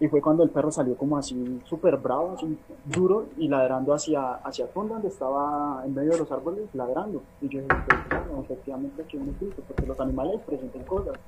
y 0.00 0.08
fue 0.08 0.20
cuando 0.20 0.42
el 0.44 0.50
perro 0.50 0.70
salió 0.70 0.96
como 0.96 1.16
así 1.18 1.62
súper 1.64 1.96
bravo, 1.98 2.32
así 2.34 2.64
duro 2.84 3.32
y 3.36 3.48
ladrando 3.48 3.92
hacia, 3.94 4.34
hacia 4.36 4.66
el 4.66 4.70
fondo 4.72 4.94
donde 4.94 5.08
estaba 5.08 5.82
en 5.84 5.94
medio 5.94 6.12
de 6.12 6.18
los 6.18 6.32
árboles 6.32 6.70
ladrando. 6.74 7.26
Y 7.40 7.48
yo 7.48 7.60
dije, 7.62 7.80
pues, 7.84 8.02
claro, 8.08 8.42
efectivamente 8.44 9.02
aquí 9.02 9.16
hay 9.16 9.22
un 9.24 9.30
espíritu, 9.30 9.64
porque 9.66 9.86
los 9.86 10.00
animales 10.00 10.42
presentan 10.46 10.84
cosas. 10.84 11.18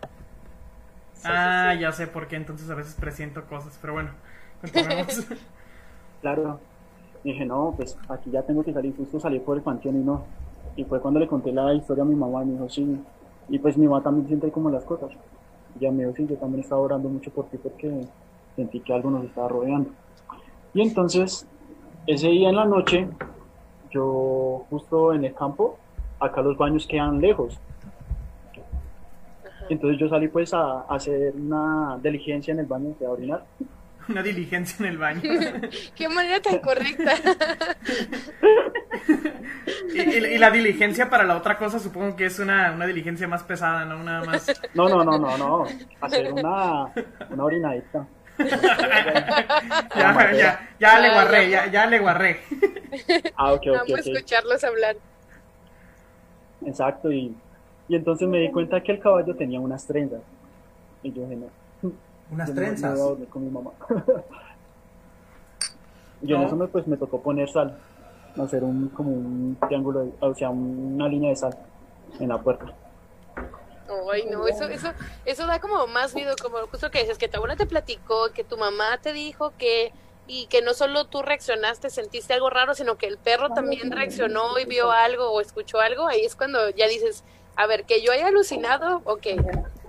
Sí, 1.13 1.39
sí, 1.39 1.53
Ah, 1.59 1.75
sí. 1.75 1.79
ya 1.79 1.93
sé 1.93 2.07
por 2.07 2.29
qué 2.29 2.37
entonces 2.37 2.71
a 2.71 2.75
veces 2.75 2.95
presiento 2.95 3.47
cosas, 3.47 3.79
pero 3.81 3.93
bueno, 3.95 4.15
continuemos. 4.61 5.27
Claro, 6.21 6.67
y 7.23 7.33
dije, 7.33 7.47
no, 7.47 7.75
pues 7.77 8.01
aquí 8.09 8.31
ya 8.31 8.45
tengo 8.47 8.65
que 8.65 8.73
salir, 8.73 8.97
justo 8.97 9.21
salí 9.21 9.41
por 9.41 9.57
el 9.57 9.63
panteón 9.63 9.97
y 9.97 10.05
no. 10.05 10.35
Y 10.77 10.85
fue 10.87 11.01
cuando 11.01 11.21
le 11.21 11.29
conté 11.29 11.53
la 11.53 11.75
historia 11.75 12.05
a 12.05 12.07
mi 12.07 12.15
mamá 12.17 12.43
y 12.45 12.47
me 12.49 12.53
dijo, 12.55 12.69
sí. 12.69 13.07
Y 13.49 13.59
pues 13.59 13.79
mi 13.79 13.87
mamá 13.89 14.03
también 14.03 14.27
siente 14.29 14.53
como 14.53 14.71
las 14.71 14.85
cosas. 14.85 15.13
Y 15.75 15.81
ya 15.81 15.93
me 15.93 16.05
dijo, 16.05 16.15
sí, 16.17 16.27
yo 16.29 16.39
también 16.39 16.63
estaba 16.63 16.81
orando 16.83 17.09
mucho 17.11 17.33
por 17.33 17.49
ti 17.51 17.59
porque 17.59 18.09
sentí 18.61 18.81
que 18.81 18.93
algo 18.93 19.11
nos 19.11 19.25
estaba 19.25 19.49
rodeando. 19.49 19.91
Y 20.75 20.83
entonces, 20.83 21.47
ese 22.07 22.29
día 22.29 22.51
en 22.51 22.57
la 22.57 22.65
noche, 22.65 23.09
yo 23.91 24.67
justo 24.71 25.13
en 25.15 25.25
el 25.25 25.35
campo, 25.35 25.79
acá 26.21 26.43
los 26.43 26.57
baños 26.57 26.87
quedan 26.87 27.21
lejos. 27.21 27.59
Entonces 29.69 30.01
yo 30.01 30.09
salí 30.09 30.29
pues 30.29 30.53
a, 30.53 30.81
a 30.83 30.95
hacer 30.97 31.33
una 31.35 31.97
diligencia 32.03 32.53
en 32.53 32.61
el 32.61 32.67
baño, 32.67 32.95
de 32.99 33.07
orinar. 33.07 33.45
Una 34.09 34.23
diligencia 34.23 34.85
en 34.85 34.93
el 34.93 34.99
baño. 34.99 35.21
Qué 35.95 36.09
manera 36.09 36.41
tan 36.41 36.59
correcta. 36.59 37.13
y, 39.95 40.01
y- 40.01 40.35
y 40.35 40.39
la 40.39 40.51
diligencia 40.51 41.09
para 41.09 41.23
la 41.25 41.37
otra 41.37 41.57
cosa 41.59 41.79
supongo 41.79 42.17
que 42.17 42.27
es 42.27 42.39
una, 42.41 42.73
una 42.73 42.87
diligencia 42.87 43.29
más 43.29 43.43
pesada, 43.45 43.85
¿no? 43.85 44.03
Nada 44.03 44.25
más. 44.25 44.53
No, 44.75 44.89
no, 44.89 45.05
no, 45.05 45.19
no, 45.19 45.39
no. 45.39 45.65
Hacer 46.01 46.33
una, 46.33 46.87
una 47.31 47.45
orinadita. 47.45 48.07
Ya, 49.97 50.33
ya, 50.33 50.69
ya 50.79 50.99
le 51.01 51.11
guarré, 51.13 51.51
ya, 51.51 51.67
ya 51.71 51.87
le 51.87 51.99
guarré. 51.99 52.41
Ah, 53.37 53.53
ok, 53.53 53.61
ok, 53.61 53.67
Vamos 53.67 53.91
a 53.91 53.95
ok. 53.95 53.99
escucharlos 54.07 54.65
hablar. 54.65 54.97
Exacto, 56.67 57.13
y, 57.13 57.35
y 57.89 57.97
entonces 57.97 58.29
me 58.29 58.39
di 58.39 58.51
cuenta 58.51 58.81
que 58.83 58.93
el 58.93 59.01
caballo 59.01 59.35
tenía 59.37 59.61
unas 59.61 59.87
trenzas. 59.87 60.21
Y 61.03 61.13
yo 61.13 61.23
dije, 61.23 61.37
no. 61.37 61.47
Unas 62.31 62.49
yo 62.49 62.55
no- 62.55 62.61
no 62.61 62.67
trenzas. 62.67 62.91
a 63.01 63.03
dormir 63.03 63.29
con 63.29 63.45
mi 63.45 63.51
mamá. 63.51 63.71
y 66.23 66.33
en 66.35 66.41
No. 66.41 66.47
eso 66.47 66.57
me, 66.57 66.67
pues, 66.69 66.87
me 66.87 66.97
tocó 66.97 67.21
poner 67.21 67.49
sal. 67.51 67.77
Hacer 68.41 68.63
un, 68.63 68.89
como 68.91 69.11
un 69.11 69.57
triángulo, 69.67 70.05
de- 70.05 70.13
o 70.21 70.35
sea, 70.35 70.51
una 70.51 71.09
línea 71.09 71.31
de 71.31 71.37
sal 71.37 71.57
en 72.19 72.29
la 72.29 72.39
puerta. 72.39 72.67
Ay, 74.13 74.27
no, 74.27 74.47
eso, 74.47 74.65
eso, 74.65 74.93
eso 75.25 75.47
da 75.47 75.59
como 75.61 75.87
más 75.87 76.15
miedo, 76.15 76.35
como 76.43 76.59
justo 76.69 76.91
que 76.91 77.01
dices, 77.01 77.19
que 77.19 77.29
tu 77.29 77.37
abuela 77.39 77.57
te 77.57 77.67
platicó, 77.67 78.33
que 78.35 78.45
tu 78.45 78.57
mamá 78.57 78.99
te 79.03 79.13
dijo 79.13 79.53
que, 79.57 79.93
y 80.27 80.47
que 80.47 80.63
no 80.63 80.75
solo 80.75 81.07
tú 81.07 81.23
reaccionaste, 81.23 81.91
sentiste 81.91 82.35
algo 82.35 82.51
raro, 82.51 82.75
sino 82.75 82.97
que 82.97 83.07
el 83.07 83.19
perro 83.19 83.49
también 83.51 83.91
reaccionó 83.91 84.59
y 84.59 84.65
vio 84.65 84.91
algo 84.91 85.31
o 85.31 85.41
escuchó 85.41 85.81
algo, 85.81 86.07
ahí 86.09 86.25
es 86.25 86.37
cuando 86.37 86.71
ya 86.71 86.87
dices, 86.89 87.25
a 87.57 87.67
ver, 87.67 87.85
que 87.85 88.01
yo 88.03 88.13
haya 88.13 88.29
alucinado, 88.29 89.01
ok, 89.05 89.27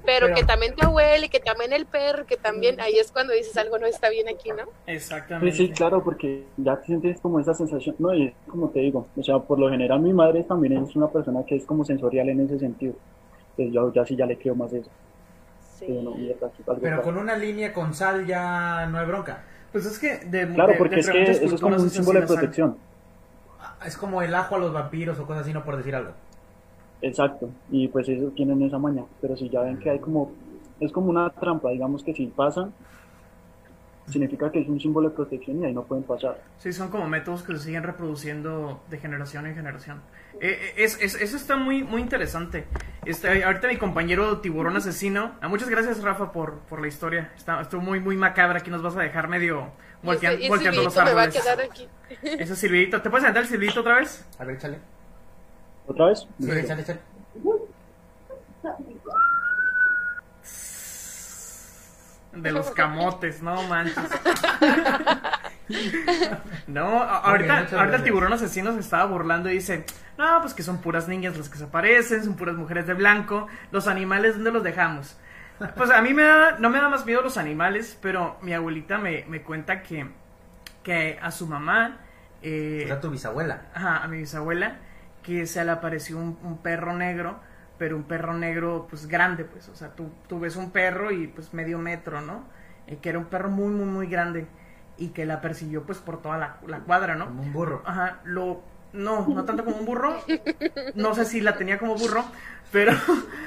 pero, 0.04 0.26
Pero- 0.28 0.36
que 0.36 0.43
también 0.43 0.76
tu 0.76 0.84
abuela 0.84 1.26
y 1.26 1.30
que 1.30 1.39
también 1.39 1.74
el 1.74 1.86
perro, 1.86 2.26
que 2.26 2.36
también, 2.38 2.80
ahí 2.82 2.97
es 2.97 3.12
cuando 3.12 3.34
dices 3.34 3.56
algo 3.58 3.78
no 3.78 3.86
está 3.86 4.10
bien 4.10 4.28
aquí, 4.28 4.49
¿no? 4.49 4.64
Exactamente. 4.88 5.56
Sí, 5.56 5.68
sí, 5.68 5.74
claro, 5.74 6.04
porque 6.04 6.47
ya 6.58 6.80
te 6.80 6.88
sientes 6.88 7.22
como 7.22 7.39
esa 7.39 7.54
sensación, 7.54 7.95
no, 7.99 8.14
y 8.16 8.28
es 8.28 8.34
como 8.47 8.70
te 8.72 8.80
digo, 8.80 9.06
o 9.16 9.24
sea, 9.24 9.38
por 9.39 9.60
lo 9.60 9.70
general 9.70 9.99
mi 9.99 10.12
madre 10.12 10.43
también 10.43 10.74
es 10.78 10.95
una 10.95 11.08
persona 11.10 11.43
que 11.45 11.56
es 11.56 11.66
como 11.66 11.86
sensorial 11.86 12.30
en 12.30 12.41
ese 12.41 12.58
sentido. 12.58 12.95
Entonces 13.64 13.74
yo 13.74 13.93
ya 13.93 14.05
sí 14.05 14.16
ya 14.16 14.26
le 14.26 14.38
creo 14.38 14.55
más 14.55 14.72
eso. 14.74 14.89
Sí. 15.78 15.86
Digo, 15.88 16.01
no, 16.01 16.16
mierda, 16.16 16.47
aquí 16.47 16.64
algo 16.68 16.82
Pero 16.82 17.01
con 17.01 17.18
una 17.18 17.36
línea 17.36 17.74
con 17.74 17.93
sal 17.93 18.26
ya 18.26 18.86
no 18.88 18.97
hay 18.99 19.05
bronca. 19.07 19.43
Pues 19.72 19.86
es 19.86 19.97
que 19.99 20.18
de, 20.20 20.47
Claro, 20.53 20.74
de- 20.74 20.78
porque 20.78 20.95
de 20.95 21.01
es 21.01 21.09
que 21.09 21.22
eso 21.32 21.55
es 21.55 21.62
como 21.62 21.76
un 21.76 21.89
símbolo 21.89 22.22
de 22.22 22.28
protección. 22.28 22.78
Ah, 23.59 23.76
Es 23.86 23.97
como 23.97 24.22
el 24.22 24.34
ajo 24.36 24.55
a 24.55 24.59
los 24.59 24.74
vampiros 24.74 25.18
o 25.20 25.26
cosas 25.26 25.43
así, 25.43 25.53
no 25.53 25.64
por 25.64 25.78
decir 25.78 25.95
algo. 25.95 26.12
Exacto, 27.01 27.49
y 27.72 27.88
pues 27.88 28.07
eso 28.09 28.28
tienen 28.36 28.62
esa 28.62 28.78
maña, 28.78 29.03
pero 29.22 29.36
si 29.36 29.49
ya 29.49 29.62
ven 29.62 29.80
que 29.80 29.89
hay 29.89 29.97
como, 29.99 30.32
es 30.80 30.91
como 30.91 31.09
una 31.09 31.32
trampa, 31.32 31.70
digamos 31.70 32.03
que 32.03 32.14
si 32.14 32.28
pasan, 32.28 32.74
significa 34.12 34.51
que 34.51 34.62
es 34.62 34.68
un 34.68 34.80
símbolo 34.80 35.09
de 35.09 35.16
protección 35.16 35.62
y 35.62 35.66
ahí 35.66 35.74
no 35.74 35.84
pueden 35.84 36.03
pasar. 36.03 36.41
Sí, 36.57 36.72
son 36.74 36.89
como 36.89 37.07
métodos 37.07 37.43
que 37.43 37.53
se 37.57 37.64
siguen 37.66 37.84
reproduciendo 37.84 38.84
de 38.89 38.97
generación 38.97 39.45
en 39.47 39.55
generación. 39.55 40.01
Eh, 40.39 40.49
eh, 40.51 40.74
es, 40.78 41.01
es- 41.01 41.16
eso 41.22 41.38
está 41.38 41.55
muy, 41.55 41.84
muy 41.84 42.01
interesante. 42.01 42.66
Este, 43.05 43.43
ahorita 43.43 43.68
mi 43.68 43.78
compañero 43.78 44.39
tiburón 44.39 44.76
asesino. 44.78 45.32
ah, 45.41 45.47
muchas 45.47 45.70
gracias, 45.70 46.01
Rafa, 46.01 46.32
por, 46.32 46.59
por 46.62 46.82
la 46.82 46.88
historia. 46.88 47.32
Está, 47.36 47.62
estuvo 47.62 47.82
muy, 47.82 47.99
muy 47.99 48.18
macabra. 48.18 48.59
Aquí 48.59 48.70
nos 48.72 48.82
vas 48.82 48.95
a 48.95 49.01
dejar 49.01 49.28
medio 49.28 49.72
voltean- 50.03 50.34
ese, 50.34 50.39
ese 50.41 50.49
volteando 50.49 50.84
los 50.84 50.93
vidito 50.95 51.05
me 51.09 51.14
va 51.14 51.22
a 51.22 51.24
árboles. 51.26 51.43
quedar 51.43 51.62
aquí. 51.62 51.88
Ese 52.24 52.55
silbidito. 52.55 53.01
¿Te 53.01 53.09
puedes 53.09 53.24
sentar 53.26 53.43
el 53.43 53.49
silbidito 53.49 53.80
otra 53.82 53.95
vez? 53.95 54.26
A 54.39 54.45
ver, 54.45 54.55
échale. 54.55 54.78
¿Otra 55.88 56.07
vez? 56.07 56.28
Sí, 56.39 56.51
échale. 56.51 56.86
De 62.34 62.51
los 62.51 62.71
camotes, 62.75 63.41
no 63.41 63.61
manches. 63.63 63.97
No, 66.67 67.01
a- 67.01 67.19
ahorita, 67.19 67.59
ahorita 67.77 67.95
el 67.97 68.03
tiburón 68.03 68.34
asesino 68.34 68.73
se 68.73 68.79
estaba 68.79 69.05
burlando 69.05 69.49
y 69.49 69.53
dice, 69.53 69.86
no, 70.17 70.41
pues 70.41 70.53
que 70.53 70.63
son 70.63 70.79
puras 70.82 71.07
niñas 71.07 71.38
las 71.38 71.49
que 71.49 71.57
se 71.57 71.63
aparecen, 71.65 72.23
son 72.23 72.36
puras 72.36 72.55
mujeres 72.55 72.88
de 72.88 72.93
blanco, 72.93 73.47
los 73.71 73.88
animales, 73.88 74.36
¿dónde 74.36 74.51
los 74.51 74.63
dejamos? 74.63 75.17
Pues 75.77 75.91
a 75.91 76.01
mí 76.01 76.13
me 76.13 76.23
da, 76.23 76.57
no 76.59 76.69
me 76.69 76.79
da 76.82 76.89
más 76.89 77.05
miedo 77.05 77.21
los 77.21 77.38
animales, 77.38 77.97
pero 78.01 78.38
mi 78.41 78.53
abuelita 78.53 78.97
me, 78.97 79.25
me 79.29 79.43
cuenta 79.43 79.82
que, 79.84 80.07
que 80.84 81.19
a 81.21 81.32
su 81.32 81.47
mamá, 81.47 81.99
eh, 82.41 82.84
Era 82.86 82.99
tu 82.99 83.09
bisabuela. 83.11 83.61
ajá, 83.73 84.03
a 84.03 84.07
mi 84.07 84.17
bisabuela, 84.17 84.77
que 85.23 85.45
se 85.45 85.63
le 85.63 85.71
apareció 85.71 86.17
un, 86.17 86.38
un 86.43 86.57
perro 86.57 86.93
negro, 86.93 87.39
pero 87.82 87.97
un 87.97 88.03
perro 88.03 88.36
negro 88.36 88.86
pues 88.88 89.07
grande, 89.07 89.43
pues, 89.43 89.67
o 89.67 89.73
sea, 89.75 89.95
tú, 89.95 90.11
tú 90.27 90.39
ves 90.39 90.55
un 90.55 90.69
perro 90.69 91.09
y 91.11 91.25
pues 91.25 91.51
medio 91.51 91.79
metro, 91.79 92.21
¿no? 92.21 92.43
Eh, 92.86 92.99
que 93.01 93.09
era 93.09 93.17
un 93.17 93.25
perro 93.25 93.49
muy, 93.49 93.69
muy, 93.73 93.88
muy 93.88 94.05
grande 94.05 94.45
y 94.99 95.07
que 95.07 95.25
la 95.25 95.41
persiguió 95.41 95.82
pues 95.84 95.97
por 95.97 96.21
toda 96.21 96.38
la, 96.38 96.57
la 96.67 96.82
cuadra, 96.82 97.15
¿no? 97.15 97.25
Como 97.25 97.41
un 97.41 97.51
burro. 97.51 97.82
Ajá, 97.84 98.19
lo, 98.23 98.61
no, 98.93 99.27
no 99.27 99.45
tanto 99.45 99.65
como 99.65 99.77
un 99.77 99.86
burro, 99.88 100.15
no 100.93 101.15
sé 101.15 101.25
si 101.25 101.41
la 101.41 101.57
tenía 101.57 101.79
como 101.79 101.95
burro, 101.95 102.23
pero... 102.71 102.91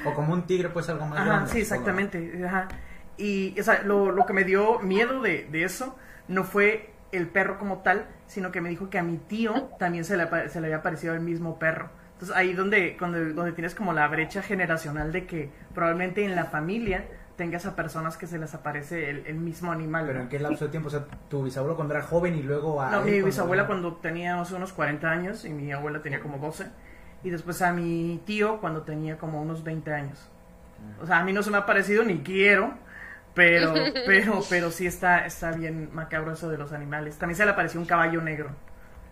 O 0.03 0.13
como 0.13 0.33
un 0.33 0.45
tigre, 0.45 0.67
pues 0.67 0.89
algo 0.89 1.05
más 1.05 1.19
Ajá, 1.19 1.29
grande. 1.29 1.51
sí, 1.51 1.59
exactamente. 1.61 2.43
Ajá. 2.45 2.67
Y 3.15 3.57
o 3.57 3.63
sea, 3.63 3.83
lo, 3.83 4.11
lo 4.11 4.25
que 4.25 4.33
me 4.33 4.43
dio 4.43 4.79
miedo 4.79 5.21
de, 5.21 5.47
de 5.49 5.63
eso 5.63 5.95
no 6.27 6.43
fue 6.43 6.93
el 7.13 7.29
perro 7.29 7.57
como 7.57 7.83
tal, 7.83 8.05
sino 8.27 8.51
que 8.51 8.59
me 8.59 8.67
dijo 8.67 8.89
que 8.89 8.99
a 8.99 9.03
mi 9.03 9.15
tío 9.15 9.69
también 9.79 10.03
se 10.03 10.17
le, 10.17 10.49
se 10.49 10.59
le 10.59 10.67
había 10.67 10.81
parecido 10.81 11.13
el 11.13 11.21
mismo 11.21 11.57
perro. 11.57 11.89
Entonces 12.15 12.35
ahí 12.35 12.53
donde, 12.53 12.95
donde, 12.99 13.33
donde 13.33 13.51
tienes 13.51 13.75
como 13.75 13.93
la 13.93 14.07
brecha 14.07 14.41
generacional 14.41 15.11
de 15.11 15.25
que 15.25 15.49
probablemente 15.73 16.23
en 16.23 16.35
la 16.35 16.45
familia 16.45 17.05
tengas 17.35 17.65
a 17.65 17.75
personas 17.75 18.15
que 18.15 18.25
se 18.27 18.37
les 18.37 18.53
aparece 18.53 19.09
el, 19.09 19.27
el 19.27 19.35
mismo 19.35 19.71
animal. 19.73 20.05
Pero 20.07 20.21
en 20.21 20.29
qué 20.29 20.39
lapso 20.39 20.65
de 20.65 20.71
tiempo, 20.71 20.87
o 20.87 20.91
sea, 20.91 21.05
tu 21.29 21.43
bisabuelo 21.43 21.75
cuando 21.75 21.93
era 21.93 22.03
joven 22.03 22.35
y 22.35 22.41
luego 22.43 22.81
a 22.81 22.89
No, 22.89 23.01
mi 23.01 23.11
cuando- 23.11 23.25
bisabuela 23.25 23.67
cuando 23.67 23.95
tenía 23.95 24.39
o 24.39 24.45
sea, 24.45 24.55
unos 24.57 24.71
40 24.71 25.09
años 25.11 25.43
y 25.43 25.49
mi 25.49 25.71
abuela 25.73 26.01
tenía 26.01 26.21
como 26.21 26.37
12. 26.37 26.67
Y 27.23 27.29
después 27.31 27.61
a 27.61 27.73
mi 27.73 28.21
tío 28.25 28.61
cuando 28.61 28.83
tenía 28.83 29.17
como 29.17 29.41
unos 29.41 29.63
20 29.65 29.91
años. 29.93 30.29
O 31.01 31.05
sea, 31.05 31.19
a 31.19 31.23
mí 31.23 31.33
no 31.33 31.43
se 31.43 31.51
me 31.51 31.57
ha 31.57 31.65
parecido 31.65 32.03
ni 32.03 32.19
quiero, 32.19 32.73
pero 33.33 33.73
pero 34.05 34.41
pero 34.49 34.71
sí 34.71 34.87
está 34.87 35.25
está 35.25 35.51
bien 35.51 35.89
macabro 35.93 36.31
eso 36.31 36.49
de 36.49 36.57
los 36.57 36.71
animales. 36.71 37.17
También 37.17 37.35
se 37.35 37.43
le 37.43 37.51
apareció 37.51 37.79
un 37.81 37.85
caballo 37.85 38.21
negro. 38.21 38.51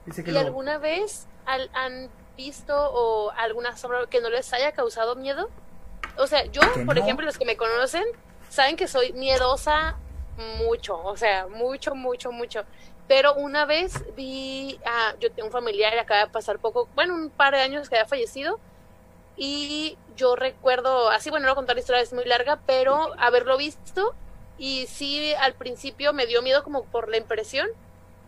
Dice 0.06 0.24
que 0.24 0.32
¿Y 0.32 0.34
lo- 0.34 0.39
alguna 0.41 0.78
vez 0.78 1.28
al- 1.45 1.70
han 1.74 2.08
visto 2.36 2.75
o 2.75 3.31
alguna 3.31 3.75
sombra 3.77 4.05
que 4.07 4.21
no 4.21 4.29
les 4.29 4.51
haya 4.53 4.71
causado 4.71 5.15
miedo? 5.15 5.49
O 6.17 6.27
sea, 6.27 6.45
yo, 6.45 6.61
por 6.86 6.95
no. 6.95 7.01
ejemplo, 7.01 7.25
los 7.25 7.38
que 7.38 7.45
me 7.45 7.57
conocen, 7.57 8.03
saben 8.49 8.75
que 8.75 8.88
soy 8.88 9.13
miedosa 9.13 9.97
mucho, 10.57 10.97
o 11.03 11.17
sea, 11.17 11.47
mucho, 11.47 11.95
mucho, 11.95 12.31
mucho. 12.31 12.63
Pero 13.07 13.34
una 13.36 13.65
vez 13.65 14.03
vi, 14.15 14.79
a 14.86 15.15
yo 15.19 15.31
tengo 15.31 15.47
un 15.47 15.51
familiar, 15.51 15.97
acaba 15.97 16.21
de 16.25 16.31
pasar 16.31 16.59
poco, 16.59 16.88
bueno, 16.95 17.15
un 17.15 17.29
par 17.29 17.53
de 17.53 17.61
años 17.61 17.89
que 17.89 17.95
había 17.95 18.07
fallecido, 18.07 18.59
y 19.36 19.97
yo 20.15 20.36
recuerdo, 20.36 21.09
así, 21.09 21.29
bueno, 21.29 21.47
no 21.47 21.55
contar 21.55 21.75
la 21.75 21.81
historia, 21.81 22.01
es 22.01 22.13
muy 22.13 22.25
larga, 22.25 22.59
pero 22.65 23.11
haberlo 23.17 23.57
visto, 23.57 24.13
y 24.57 24.86
sí, 24.88 25.34
al 25.34 25.53
principio 25.53 26.13
me 26.13 26.27
dio 26.27 26.41
miedo 26.41 26.63
como 26.63 26.86
por 26.86 27.09
la 27.09 27.17
impresión, 27.17 27.67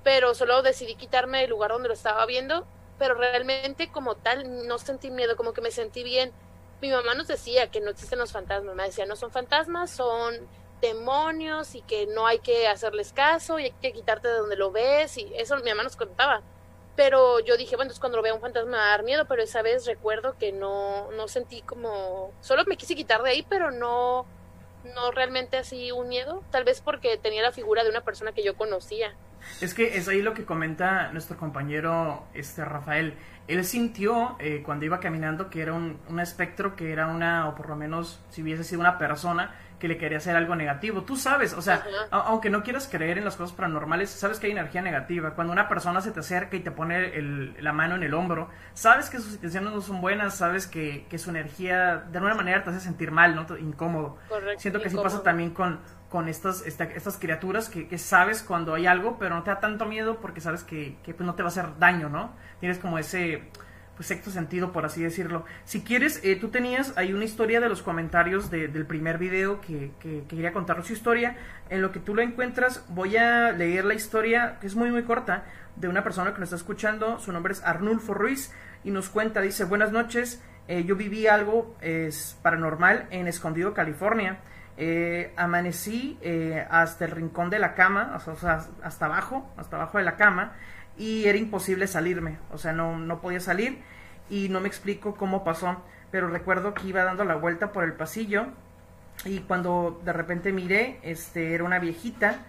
pero 0.03 0.35
solo 0.35 0.61
decidí 0.61 0.95
quitarme 0.95 1.41
del 1.41 1.51
lugar 1.51 1.71
donde 1.71 1.87
lo 1.87 1.93
estaba 1.93 2.25
viendo, 2.25 2.65
pero 2.97 3.15
realmente 3.15 3.91
como 3.91 4.15
tal 4.15 4.67
no 4.67 4.77
sentí 4.77 5.11
miedo, 5.11 5.35
como 5.35 5.53
que 5.53 5.61
me 5.61 5.71
sentí 5.71 6.03
bien. 6.03 6.31
Mi 6.81 6.89
mamá 6.89 7.13
nos 7.13 7.27
decía 7.27 7.71
que 7.71 7.81
no 7.81 7.91
existen 7.91 8.19
los 8.19 8.31
fantasmas, 8.31 8.75
me 8.75 8.83
decía, 8.83 9.05
no 9.05 9.15
son 9.15 9.31
fantasmas, 9.31 9.91
son 9.91 10.47
demonios 10.81 11.75
y 11.75 11.81
que 11.81 12.05
no 12.07 12.27
hay 12.27 12.39
que 12.39 12.67
hacerles 12.67 13.13
caso 13.13 13.59
y 13.59 13.65
hay 13.65 13.71
que 13.81 13.93
quitarte 13.93 14.27
de 14.27 14.35
donde 14.35 14.55
lo 14.55 14.71
ves 14.71 15.17
y 15.17 15.31
eso 15.35 15.55
mi 15.57 15.69
mamá 15.69 15.83
nos 15.83 15.95
contaba. 15.95 16.41
Pero 16.95 17.39
yo 17.39 17.57
dije, 17.57 17.75
bueno, 17.75 17.87
entonces 17.87 17.99
cuando 17.99 18.17
lo 18.17 18.23
vea 18.23 18.33
un 18.33 18.41
fantasma 18.41 18.71
me 18.71 18.77
va 18.77 18.85
a 18.85 18.89
dar 18.91 19.03
miedo, 19.03 19.25
pero 19.27 19.43
esa 19.43 19.61
vez 19.61 19.85
recuerdo 19.85 20.37
que 20.37 20.51
no, 20.51 21.11
no 21.11 21.27
sentí 21.27 21.61
como, 21.61 22.31
solo 22.41 22.63
me 22.65 22.77
quise 22.77 22.95
quitar 22.95 23.21
de 23.21 23.31
ahí, 23.31 23.45
pero 23.49 23.71
no, 23.71 24.25
no 24.93 25.11
realmente 25.11 25.57
así 25.57 25.91
un 25.91 26.09
miedo, 26.09 26.43
tal 26.51 26.63
vez 26.63 26.81
porque 26.81 27.17
tenía 27.17 27.41
la 27.41 27.51
figura 27.51 27.83
de 27.83 27.89
una 27.89 28.01
persona 28.01 28.31
que 28.31 28.43
yo 28.43 28.55
conocía. 28.55 29.13
Es 29.61 29.73
que 29.73 29.97
es 29.97 30.07
ahí 30.07 30.21
lo 30.21 30.33
que 30.33 30.45
comenta 30.45 31.11
nuestro 31.11 31.37
compañero 31.37 32.25
este 32.33 32.65
Rafael. 32.65 33.13
Él 33.47 33.63
sintió 33.63 34.35
eh, 34.39 34.63
cuando 34.65 34.85
iba 34.85 34.99
caminando 34.99 35.49
que 35.49 35.61
era 35.61 35.73
un, 35.73 35.99
un 36.09 36.19
espectro, 36.19 36.75
que 36.75 36.91
era 36.91 37.07
una, 37.07 37.47
o 37.47 37.55
por 37.55 37.69
lo 37.69 37.75
menos 37.75 38.19
si 38.29 38.41
hubiese 38.41 38.63
sido 38.63 38.81
una 38.81 38.97
persona 38.97 39.53
que 39.79 39.87
le 39.87 39.97
quería 39.97 40.17
hacer 40.19 40.35
algo 40.35 40.55
negativo. 40.55 41.03
Tú 41.03 41.15
sabes, 41.17 41.53
o 41.53 41.61
sea, 41.61 41.83
aunque 42.11 42.49
no 42.49 42.63
quieras 42.63 42.87
creer 42.89 43.17
en 43.17 43.25
las 43.25 43.35
cosas 43.35 43.55
paranormales, 43.55 44.09
sabes 44.09 44.39
que 44.39 44.47
hay 44.47 44.53
energía 44.53 44.81
negativa. 44.81 45.31
Cuando 45.35 45.51
una 45.53 45.67
persona 45.67 46.01
se 46.01 46.11
te 46.11 46.21
acerca 46.21 46.55
y 46.55 46.61
te 46.61 46.71
pone 46.71 47.15
el- 47.17 47.55
la 47.59 47.73
mano 47.73 47.95
en 47.95 48.03
el 48.03 48.13
hombro, 48.13 48.49
sabes 48.73 49.09
que 49.09 49.17
sus 49.19 49.33
intenciones 49.33 49.73
no 49.73 49.81
son 49.81 50.01
buenas, 50.01 50.35
sabes 50.35 50.67
que, 50.67 51.05
que 51.09 51.17
su 51.17 51.29
energía 51.29 51.97
de 52.09 52.17
alguna 52.17 52.35
manera 52.35 52.63
te 52.63 52.69
hace 52.69 52.79
sentir 52.79 53.11
mal, 53.11 53.35
¿no? 53.35 53.45
Incómodo. 53.57 54.17
Correcto. 54.29 54.61
Siento 54.61 54.79
que 54.79 54.87
así 54.87 54.95
incómodo. 54.95 55.11
pasa 55.15 55.23
también 55.23 55.51
con, 55.51 55.79
con 56.09 56.29
estas, 56.29 56.65
esta- 56.65 56.85
estas 56.85 57.17
criaturas 57.17 57.67
que, 57.69 57.87
que 57.87 57.97
sabes 57.97 58.41
cuando 58.43 58.73
hay 58.75 58.87
algo, 58.87 59.17
pero 59.19 59.35
no 59.35 59.43
te 59.43 59.51
da 59.51 59.59
tanto 59.59 59.85
miedo 59.85 60.19
porque 60.21 60.39
sabes 60.39 60.63
que, 60.63 60.97
que, 61.03 61.13
pues, 61.13 61.25
no 61.27 61.35
te 61.35 61.43
va 61.43 61.47
a 61.47 61.51
hacer 61.51 61.77
daño, 61.79 62.07
¿no? 62.09 62.31
Tienes 62.61 62.79
como 62.79 62.97
ese, 62.97 63.49
pues 63.95 64.07
sexto 64.07 64.29
sentido, 64.31 64.71
por 64.71 64.85
así 64.85 65.01
decirlo. 65.03 65.45
Si 65.63 65.81
quieres, 65.83 66.19
eh, 66.23 66.35
tú 66.35 66.49
tenías 66.49 66.97
ahí 66.97 67.13
una 67.13 67.23
historia 67.25 67.59
de 67.61 67.69
los 67.69 67.81
comentarios 67.81 68.51
de- 68.51 68.67
del 68.67 68.85
primer 68.85 69.17
video 69.17 69.61
que, 69.61 69.91
que- 69.99 70.21
que 70.21 70.35
quería 70.35 70.51
contar 70.53 70.83
su 70.83 70.93
historia. 70.93 71.37
En 71.69 71.81
lo 71.81 71.91
que 71.91 71.99
tú 71.99 72.13
lo 72.13 72.21
encuentras, 72.21 72.83
voy 72.89 73.15
a 73.17 73.51
leer 73.51 73.85
la 73.85 73.93
historia, 73.93 74.57
que 74.59 74.67
es 74.67 74.75
muy 74.75 74.91
muy 74.91 75.03
corta, 75.03 75.45
de 75.77 75.87
una 75.87 76.03
persona 76.03 76.33
que 76.33 76.39
nos 76.39 76.47
está 76.47 76.55
escuchando. 76.57 77.19
Su 77.19 77.31
nombre 77.31 77.53
es 77.53 77.63
Arnulfo 77.63 78.13
Ruiz 78.13 78.53
y 78.83 78.91
nos 78.91 79.09
cuenta, 79.09 79.41
dice, 79.41 79.63
buenas 79.65 79.91
noches, 79.91 80.41
eh, 80.67 80.83
yo 80.83 80.95
viví 80.95 81.27
algo 81.27 81.75
es, 81.81 82.37
paranormal 82.41 83.07
en 83.11 83.27
Escondido, 83.27 83.73
California. 83.73 84.39
Eh, 84.77 85.31
amanecí 85.37 86.17
eh, 86.21 86.65
hasta 86.69 87.05
el 87.05 87.11
rincón 87.11 87.49
de 87.49 87.59
la 87.59 87.75
cama, 87.75 88.13
o 88.27 88.35
sea, 88.35 88.59
hasta 88.83 89.05
abajo, 89.05 89.53
hasta 89.55 89.77
abajo 89.77 89.97
de 89.99 90.03
la 90.03 90.17
cama, 90.17 90.53
y 90.97 91.25
era 91.25 91.37
imposible 91.37 91.87
salirme, 91.87 92.37
o 92.51 92.57
sea, 92.57 92.73
no, 92.73 92.97
no 92.97 93.21
podía 93.21 93.39
salir 93.39 93.79
y 94.29 94.49
no 94.49 94.59
me 94.59 94.67
explico 94.67 95.15
cómo 95.15 95.43
pasó, 95.43 95.81
pero 96.11 96.29
recuerdo 96.29 96.73
que 96.73 96.87
iba 96.87 97.03
dando 97.03 97.25
la 97.25 97.35
vuelta 97.35 97.71
por 97.71 97.83
el 97.83 97.93
pasillo 97.93 98.47
y 99.25 99.39
cuando 99.39 100.01
de 100.03 100.13
repente 100.13 100.51
miré, 100.51 100.99
este, 101.03 101.53
era 101.53 101.63
una 101.63 101.79
viejita 101.79 102.45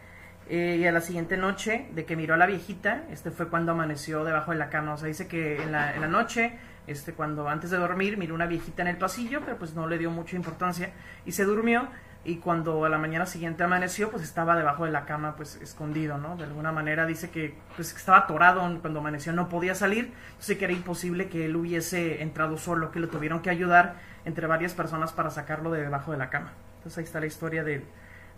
eh, 0.49 0.79
y 0.81 0.87
a 0.87 0.93
la 0.93 1.01
siguiente 1.01 1.37
noche 1.37 1.89
de 1.93 2.05
que 2.05 2.17
miró 2.17 2.35
a 2.35 2.37
la 2.37 2.47
viejita, 2.47 3.05
este 3.11 3.31
fue 3.31 3.49
cuando 3.49 3.73
amaneció 3.73 4.25
debajo 4.25 4.53
de 4.53 4.59
la 4.59 4.71
cama, 4.71 4.95
o 4.95 4.97
sea, 4.97 5.09
dice 5.09 5.27
que 5.27 5.61
en 5.63 5.73
la, 5.73 5.95
en 5.95 6.01
la 6.01 6.09
noche, 6.09 6.59
este, 6.87 7.15
cuando 7.15 7.49
antes 7.49 7.71
de 7.71 7.79
dormir 7.79 8.17
miró 8.17 8.35
una 8.35 8.47
viejita 8.47 8.83
en 8.83 8.89
el 8.89 8.97
pasillo, 8.97 9.41
pero 9.45 9.59
pues 9.59 9.75
no 9.75 9.89
le 9.89 9.99
dio 9.99 10.11
mucha 10.11 10.37
importancia 10.37 10.91
y 11.25 11.33
se 11.33 11.45
durmió 11.45 11.89
y 12.27 12.39
cuando 12.39 12.85
a 12.85 12.89
la 12.89 12.99
mañana 12.99 13.25
siguiente 13.25 13.63
amaneció, 13.63 14.11
pues 14.11 14.25
estaba 14.25 14.57
debajo 14.57 14.85
de 14.85 14.91
la 14.91 15.07
cama, 15.07 15.37
pues 15.37 15.57
escondido, 15.63 16.19
¿no? 16.19 16.37
De 16.37 16.43
alguna 16.43 16.73
manera 16.73 17.07
dice 17.07 17.31
que 17.31 17.55
pues 17.77 17.95
estaba 17.95 18.19
atorado 18.19 18.61
cuando 18.81 18.99
amaneció, 18.99 19.33
no 19.33 19.49
podía 19.49 19.77
salir, 19.77 20.13
entonces 20.31 20.59
que 20.59 20.65
era 20.65 20.73
imposible 20.73 21.29
que 21.29 21.45
él 21.45 21.55
hubiese 21.55 22.23
entrado 22.23 22.59
solo, 22.59 22.91
que 22.91 22.99
lo 22.99 23.09
tuvieron 23.09 23.43
que 23.43 23.51
ayudar 23.51 23.95
entre 24.25 24.49
varias 24.49 24.75
personas 24.75 25.13
para 25.13 25.31
sacarlo 25.31 25.71
de 25.71 25.83
debajo 25.83 26.11
de 26.11 26.19
la 26.19 26.29
cama. 26.29 26.53
Entonces 26.79 26.99
ahí 26.99 27.05
está 27.05 27.21
la 27.21 27.27
historia 27.27 27.63
del, 27.63 27.85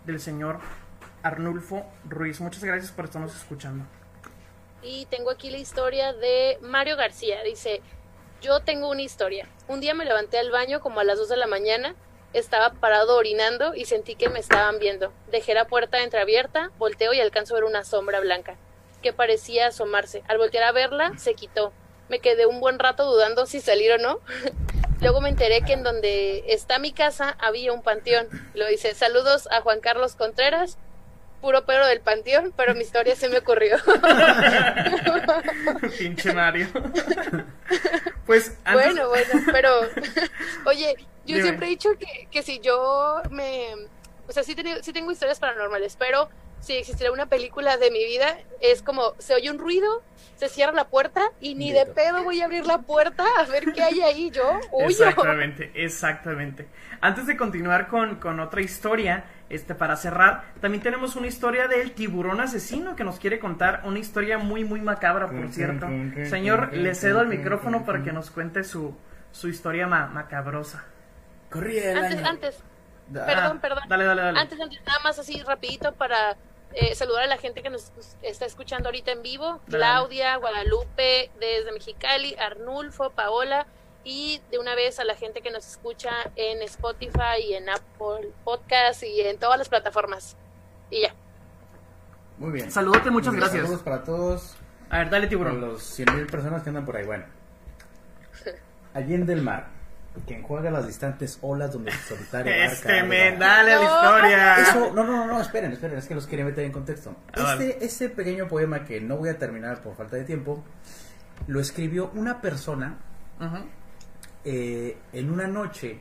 del 0.05 0.19
señor 0.19 0.59
Arnulfo 1.23 1.83
Ruiz. 2.07 2.39
Muchas 2.41 2.63
gracias 2.63 2.91
por 2.91 3.05
estarnos 3.05 3.35
escuchando. 3.35 3.85
Y 4.83 5.07
tengo 5.07 5.31
aquí 5.31 5.49
la 5.49 5.57
historia 5.57 6.13
de 6.13 6.59
Mario 6.61 6.95
García. 6.95 7.41
Dice, 7.43 7.81
yo 8.39 8.59
tengo 8.59 8.89
una 8.89 9.01
historia. 9.01 9.47
Un 9.67 9.81
día 9.81 9.95
me 9.95 10.05
levanté 10.05 10.37
al 10.37 10.51
baño 10.51 10.79
como 10.79 10.99
a 10.99 11.03
las 11.03 11.17
2 11.17 11.27
de 11.27 11.37
la 11.37 11.47
mañana, 11.47 11.95
estaba 12.33 12.71
parado 12.73 13.15
orinando 13.17 13.73
y 13.75 13.85
sentí 13.85 14.15
que 14.15 14.29
me 14.29 14.39
estaban 14.39 14.79
viendo. 14.79 15.11
Dejé 15.31 15.53
la 15.53 15.65
puerta 15.65 16.03
entreabierta, 16.03 16.71
volteo 16.77 17.13
y 17.13 17.19
alcanzo 17.19 17.53
a 17.53 17.59
ver 17.59 17.63
una 17.63 17.83
sombra 17.83 18.19
blanca 18.19 18.57
que 19.01 19.13
parecía 19.13 19.67
asomarse. 19.67 20.23
Al 20.27 20.37
voltear 20.37 20.63
a 20.65 20.71
verla, 20.71 21.17
se 21.17 21.33
quitó. 21.33 21.73
Me 22.09 22.19
quedé 22.19 22.45
un 22.45 22.59
buen 22.59 22.79
rato 22.79 23.05
dudando 23.05 23.45
si 23.45 23.61
salir 23.61 23.91
o 23.93 23.97
no. 23.97 24.19
Luego 25.01 25.21
me 25.21 25.29
enteré 25.29 25.61
que 25.61 25.73
en 25.73 25.83
donde 25.83 26.43
está 26.47 26.77
mi 26.79 26.91
casa 26.91 27.37
había 27.39 27.71
un 27.71 27.81
panteón. 27.81 28.27
Lo 28.53 28.67
dice, 28.67 28.93
saludos 28.93 29.47
a 29.51 29.61
Juan 29.61 29.79
Carlos 29.79 30.15
Contreras, 30.15 30.77
puro 31.41 31.65
pero 31.65 31.87
del 31.87 32.01
panteón, 32.01 32.53
pero 32.55 32.75
mi 32.75 32.81
historia 32.81 33.15
se 33.15 33.29
me 33.29 33.39
ocurrió. 33.39 33.77
Pinche 35.97 36.33
Mario. 36.33 36.67
pues 38.25 38.57
antes... 38.63 38.85
Bueno, 38.93 39.09
bueno, 39.09 39.43
pero 39.51 39.69
oye, 40.65 40.95
yo 41.25 41.35
Dime. 41.35 41.41
siempre 41.41 41.67
he 41.67 41.69
dicho 41.69 41.89
que, 41.97 42.27
que 42.31 42.43
si 42.43 42.59
yo 42.59 43.21
me, 43.31 43.67
o 44.27 44.31
sea, 44.31 44.43
sí, 44.43 44.55
tengo- 44.55 44.81
sí 44.81 44.93
tengo 44.93 45.11
historias 45.11 45.39
paranormales, 45.39 45.95
pero 45.97 46.29
si 46.59 46.75
existiera 46.75 47.11
una 47.11 47.27
película 47.27 47.77
de 47.77 47.91
mi 47.91 48.03
vida, 48.03 48.37
es 48.61 48.81
como, 48.81 49.13
se 49.17 49.33
oye 49.33 49.49
un 49.49 49.59
ruido, 49.59 50.03
se 50.35 50.49
cierra 50.49 50.73
la 50.73 50.87
puerta 50.87 51.31
y 51.39 51.55
ni 51.55 51.71
de 51.71 51.85
pedo 51.85 52.23
voy 52.23 52.41
a 52.41 52.45
abrir 52.45 52.65
la 52.65 52.79
puerta 52.79 53.25
a 53.37 53.45
ver 53.45 53.71
qué 53.73 53.81
hay 53.81 54.01
ahí 54.01 54.29
yo, 54.31 54.59
huyo. 54.71 54.87
Exactamente, 54.89 55.71
exactamente. 55.73 56.67
Antes 57.01 57.27
de 57.27 57.37
continuar 57.37 57.87
con, 57.87 58.15
con 58.17 58.39
otra 58.41 58.61
historia, 58.61 59.23
este, 59.49 59.75
para 59.75 59.95
cerrar, 59.95 60.43
también 60.61 60.83
tenemos 60.83 61.15
una 61.15 61.27
historia 61.27 61.67
del 61.67 61.93
tiburón 61.93 62.39
asesino 62.39 62.95
que 62.95 63.03
nos 63.03 63.19
quiere 63.19 63.39
contar 63.39 63.81
una 63.83 63.99
historia 63.99 64.37
muy, 64.37 64.63
muy 64.63 64.79
macabra, 64.81 65.27
por 65.27 65.49
cierto. 65.51 65.87
Señor, 66.29 66.73
le 66.73 66.93
cedo 66.95 67.21
el 67.21 67.27
micrófono 67.27 67.83
para 67.85 68.03
que 68.03 68.11
nos 68.11 68.29
cuente 68.29 68.63
su, 68.63 68.95
su 69.31 69.47
historia 69.47 69.87
ma- 69.87 70.07
macabrosa. 70.07 70.83
Corría 71.49 71.91
el 71.93 71.97
Antes, 71.97 72.17
año. 72.19 72.27
antes, 72.27 72.63
Ah, 73.15 73.25
perdón, 73.25 73.59
perdón. 73.59 73.83
Dale, 73.89 74.03
dale, 74.05 74.21
dale. 74.21 74.39
Antes, 74.39 74.61
antes, 74.61 74.79
nada 74.85 74.99
más 75.03 75.17
así 75.17 75.41
rapidito 75.41 75.93
para 75.95 76.37
eh, 76.75 76.93
saludar 76.93 77.23
a 77.23 77.27
la 77.27 77.37
gente 77.37 77.63
que 77.63 77.71
nos 77.71 77.91
está 78.21 78.45
escuchando 78.45 78.89
ahorita 78.89 79.11
en 79.13 79.23
vivo. 79.23 79.59
Dale. 79.65 79.77
Claudia, 79.83 80.35
Guadalupe, 80.35 81.31
desde 81.39 81.71
Mexicali, 81.73 82.35
Arnulfo, 82.35 83.09
Paola. 83.09 83.65
Y 84.03 84.41
de 84.49 84.57
una 84.59 84.75
vez 84.75 84.99
a 84.99 85.03
la 85.03 85.15
gente 85.15 85.41
que 85.41 85.51
nos 85.51 85.67
escucha 85.67 86.09
en 86.35 86.61
Spotify 86.63 87.41
y 87.47 87.53
en 87.53 87.69
Apple 87.69 88.31
Podcast 88.43 89.03
y 89.03 89.21
en 89.21 89.37
todas 89.37 89.57
las 89.59 89.69
plataformas. 89.69 90.35
Y 90.89 91.01
ya. 91.01 91.13
Muy 92.37 92.51
bien. 92.51 92.71
Saludote, 92.71 93.11
muchas 93.11 93.33
bien, 93.33 93.41
gracias. 93.41 93.63
Saludos 93.63 93.83
para 93.83 94.03
todos. 94.03 94.55
A 94.89 94.99
ver, 94.99 95.09
dale, 95.09 95.25
Por 95.27 95.29
tiburón. 95.29 95.61
los 95.61 95.99
100.000 95.99 96.31
personas 96.31 96.63
que 96.63 96.69
andan 96.69 96.85
por 96.85 96.95
ahí. 96.97 97.05
Bueno. 97.05 97.25
Allende 98.93 99.33
el 99.33 99.41
mar. 99.41 99.67
Quien 100.25 100.41
juega 100.41 100.71
las 100.71 100.87
distantes 100.87 101.37
olas 101.41 101.71
donde 101.71 101.91
su 101.91 102.15
solitario 102.15 102.51
Este 102.51 103.03
men, 103.03 103.37
dale 103.37 103.73
a 103.73 103.79
la 103.79 103.85
No. 103.85 103.95
historia. 103.95 104.55
Eso, 104.59 104.91
no, 104.93 105.03
no, 105.03 105.17
no, 105.17 105.27
no, 105.27 105.39
esperen, 105.41 105.71
esperen, 105.71 105.97
es 105.99 106.07
que 106.07 106.15
los 106.15 106.25
quería 106.25 106.43
meter 106.45 106.65
en 106.65 106.71
contexto. 106.71 107.15
Ah, 107.33 107.43
vale. 107.43 107.69
Este, 107.69 107.85
este 107.85 108.09
pequeño 108.09 108.47
poema 108.47 108.83
que 108.85 108.99
no 108.99 109.17
voy 109.17 109.29
a 109.29 109.37
terminar 109.37 109.81
por 109.83 109.95
falta 109.95 110.15
de 110.17 110.23
tiempo, 110.23 110.63
lo 111.47 111.59
escribió 111.59 112.09
una 112.15 112.41
persona 112.41 112.97
Ujú. 113.39 113.57
Eh, 114.43 114.97
en 115.13 115.31
una 115.31 115.47
noche 115.47 115.99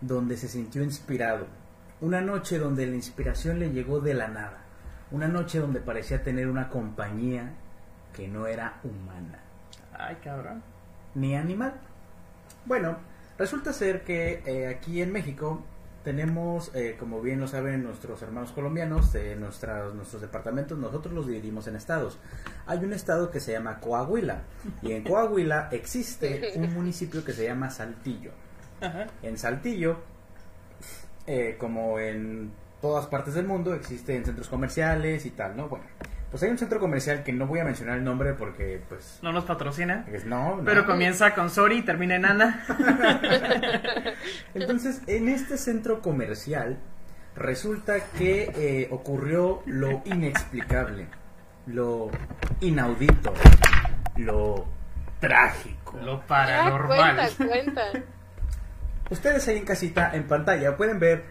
donde 0.00 0.36
se 0.36 0.48
sintió 0.48 0.82
inspirado. 0.82 1.46
Una 2.00 2.20
noche 2.20 2.58
donde 2.58 2.86
la 2.86 2.94
inspiración 2.94 3.58
le 3.58 3.70
llegó 3.70 4.00
de 4.00 4.14
la 4.14 4.28
nada. 4.28 4.64
Una 5.10 5.28
noche 5.28 5.58
donde 5.60 5.80
parecía 5.80 6.22
tener 6.22 6.48
una 6.48 6.68
compañía 6.68 7.54
que 8.14 8.28
no 8.28 8.46
era 8.46 8.80
humana 8.84 9.40
Ay, 9.92 10.16
cabrón. 10.22 10.62
ni 11.14 11.36
animal. 11.36 11.74
Bueno, 12.64 12.96
resulta 13.38 13.72
ser 13.72 14.02
que 14.04 14.42
eh, 14.46 14.68
aquí 14.68 15.02
en 15.02 15.12
México 15.12 15.64
tenemos, 16.04 16.70
eh, 16.74 16.96
como 16.98 17.22
bien 17.22 17.40
lo 17.40 17.48
saben 17.48 17.82
nuestros 17.82 18.20
hermanos 18.22 18.52
colombianos, 18.52 19.14
eh, 19.14 19.34
nuestras, 19.36 19.94
nuestros 19.94 20.20
departamentos, 20.20 20.78
nosotros 20.78 21.14
los 21.14 21.26
dividimos 21.26 21.66
en 21.66 21.76
estados. 21.76 22.18
Hay 22.66 22.84
un 22.84 22.92
estado 22.92 23.30
que 23.30 23.40
se 23.40 23.52
llama 23.52 23.80
Coahuila 23.80 24.42
y 24.82 24.92
en 24.92 25.02
Coahuila 25.02 25.70
existe 25.72 26.52
un 26.56 26.72
municipio 26.74 27.24
que 27.24 27.32
se 27.32 27.44
llama 27.44 27.70
Saltillo. 27.70 28.32
Ajá. 28.82 29.06
En 29.22 29.38
Saltillo, 29.38 29.96
eh, 31.26 31.56
como 31.58 31.98
en 31.98 32.52
todas 32.82 33.06
partes 33.06 33.32
del 33.32 33.46
mundo, 33.46 33.74
existen 33.74 34.26
centros 34.26 34.48
comerciales 34.50 35.24
y 35.24 35.30
tal, 35.30 35.56
¿no? 35.56 35.70
Bueno, 35.70 35.86
pues 36.34 36.42
hay 36.42 36.50
un 36.50 36.58
centro 36.58 36.80
comercial 36.80 37.22
que 37.22 37.32
no 37.32 37.46
voy 37.46 37.60
a 37.60 37.64
mencionar 37.64 37.96
el 37.96 38.02
nombre 38.02 38.32
porque, 38.34 38.82
pues, 38.88 39.20
No 39.22 39.30
nos 39.30 39.44
patrocina. 39.44 40.04
es- 40.12 40.24
no, 40.24 40.56
no. 40.56 40.64
Pero 40.64 40.84
comienza 40.84 41.32
con 41.32 41.48
Sorry 41.48 41.78
y 41.78 41.82
termina 41.82 42.16
en 42.16 42.24
Ana. 42.24 42.64
Entonces, 44.54 45.00
en 45.06 45.28
este 45.28 45.56
centro 45.56 46.00
comercial 46.00 46.76
resulta 47.36 48.00
que 48.18 48.50
eh, 48.56 48.88
ocurrió 48.90 49.62
lo 49.66 50.02
inexplicable, 50.06 51.06
lo 51.66 52.10
inaudito, 52.60 53.32
lo 54.16 54.66
trágico. 55.20 55.96
Lo 56.02 56.18
Ya, 56.18 56.26
paranormal. 56.26 57.30
cuenta, 57.36 57.46
cuenta. 57.46 57.82
Ustedes 59.08 59.46
ahí 59.46 59.58
en 59.58 59.64
casita, 59.66 60.10
en 60.14 60.24
pantalla, 60.26 60.76
pueden 60.76 60.98
ver 60.98 61.24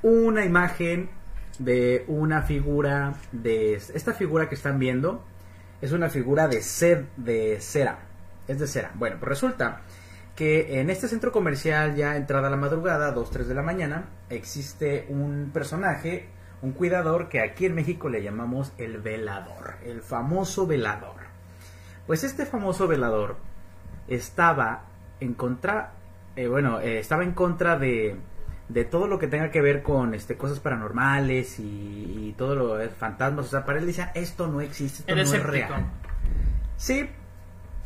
una 0.00 0.46
imagen 0.46 1.10
de 1.58 2.04
una 2.08 2.42
figura 2.42 3.14
de 3.32 3.74
esta 3.74 4.14
figura 4.14 4.48
que 4.48 4.54
están 4.54 4.78
viendo 4.78 5.24
es 5.80 5.92
una 5.92 6.08
figura 6.08 6.48
de 6.48 6.62
sed 6.62 7.04
de 7.16 7.60
cera 7.60 7.98
es 8.48 8.58
de 8.58 8.66
cera. 8.66 8.92
Bueno 8.94 9.16
pues 9.18 9.28
resulta 9.28 9.82
que 10.34 10.80
en 10.80 10.90
este 10.90 11.08
centro 11.08 11.32
comercial 11.32 11.96
ya 11.96 12.16
entrada 12.16 12.50
la 12.50 12.56
madrugada 12.56 13.12
2 13.12 13.30
3 13.30 13.48
de 13.48 13.54
la 13.54 13.62
mañana 13.62 14.08
existe 14.28 15.06
un 15.08 15.50
personaje 15.52 16.28
un 16.62 16.72
cuidador 16.72 17.28
que 17.28 17.40
aquí 17.40 17.66
en 17.66 17.74
México 17.74 18.08
le 18.08 18.22
llamamos 18.22 18.72
el 18.78 18.98
velador 18.98 19.74
el 19.84 20.02
famoso 20.02 20.66
velador. 20.66 21.30
Pues 22.06 22.24
este 22.24 22.46
famoso 22.46 22.88
velador 22.88 23.36
estaba 24.08 24.84
en 25.20 25.34
contra 25.34 25.92
eh, 26.36 26.48
bueno 26.48 26.80
eh, 26.80 26.98
estaba 26.98 27.22
en 27.22 27.32
contra 27.32 27.76
de 27.76 28.16
de 28.72 28.84
todo 28.84 29.06
lo 29.08 29.18
que 29.18 29.26
tenga 29.26 29.50
que 29.50 29.60
ver 29.60 29.82
con 29.82 30.14
este 30.14 30.36
cosas 30.36 30.60
paranormales 30.60 31.58
y, 31.58 32.28
y 32.28 32.34
todo 32.36 32.54
lo 32.54 32.76
de 32.76 32.88
fantasmas. 32.88 33.46
O 33.46 33.48
sea, 33.48 33.64
para 33.64 33.78
él 33.78 33.86
decía, 33.86 34.12
esto 34.14 34.46
no 34.46 34.60
existe, 34.60 35.02
esto 35.02 35.14
no 35.14 35.20
es 35.22 35.42
real. 35.42 35.86
Sí, 36.76 37.08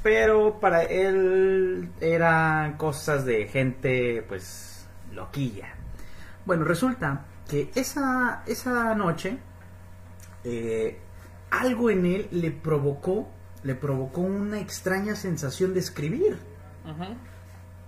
pero 0.03 0.61
para 0.61 0.83
él 0.83 1.91
eran 2.01 2.77
cosas 2.77 3.25
de 3.25 3.47
gente, 3.47 4.23
pues, 4.29 4.87
loquilla. 5.13 5.69
Bueno, 6.45 6.65
resulta 6.65 7.25
que 7.49 7.71
esa, 7.75 8.43
esa 8.47 8.95
noche 8.95 9.39
eh, 10.45 10.99
algo 11.51 11.89
en 11.89 12.05
él 12.05 12.29
le 12.31 12.51
provocó, 12.51 13.31
le 13.63 13.75
provocó 13.75 14.21
una 14.21 14.61
extraña 14.61 15.17
sensación 15.17 15.73
de 15.73 15.81
escribir. 15.81 16.39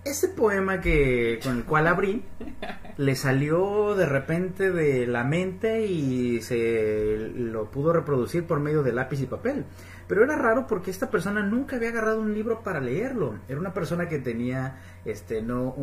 Ese 0.06 0.28
poema 0.28 0.80
que 0.80 1.40
con 1.42 1.56
el 1.56 1.64
cual 1.64 1.88
abrí 1.88 2.22
le 2.96 3.16
salió 3.16 3.96
de 3.96 4.06
repente 4.06 4.70
de 4.70 5.04
la 5.04 5.24
mente 5.24 5.84
y 5.84 6.40
se 6.42 7.32
lo 7.34 7.72
pudo 7.72 7.92
reproducir 7.92 8.44
por 8.44 8.60
medio 8.60 8.84
de 8.84 8.92
lápiz 8.92 9.20
y 9.20 9.26
papel. 9.26 9.64
Pero 10.08 10.22
era 10.22 10.36
raro 10.36 10.68
porque 10.68 10.92
esta 10.92 11.10
persona 11.10 11.42
nunca 11.42 11.76
había 11.76 11.88
agarrado 11.88 12.20
un 12.20 12.32
libro 12.32 12.60
para 12.62 12.80
leerlo. 12.80 13.38
Era 13.48 13.58
una 13.58 13.74
persona 13.74 14.08
que 14.08 14.20
tenía, 14.20 14.76
este, 15.04 15.42
no, 15.42 15.74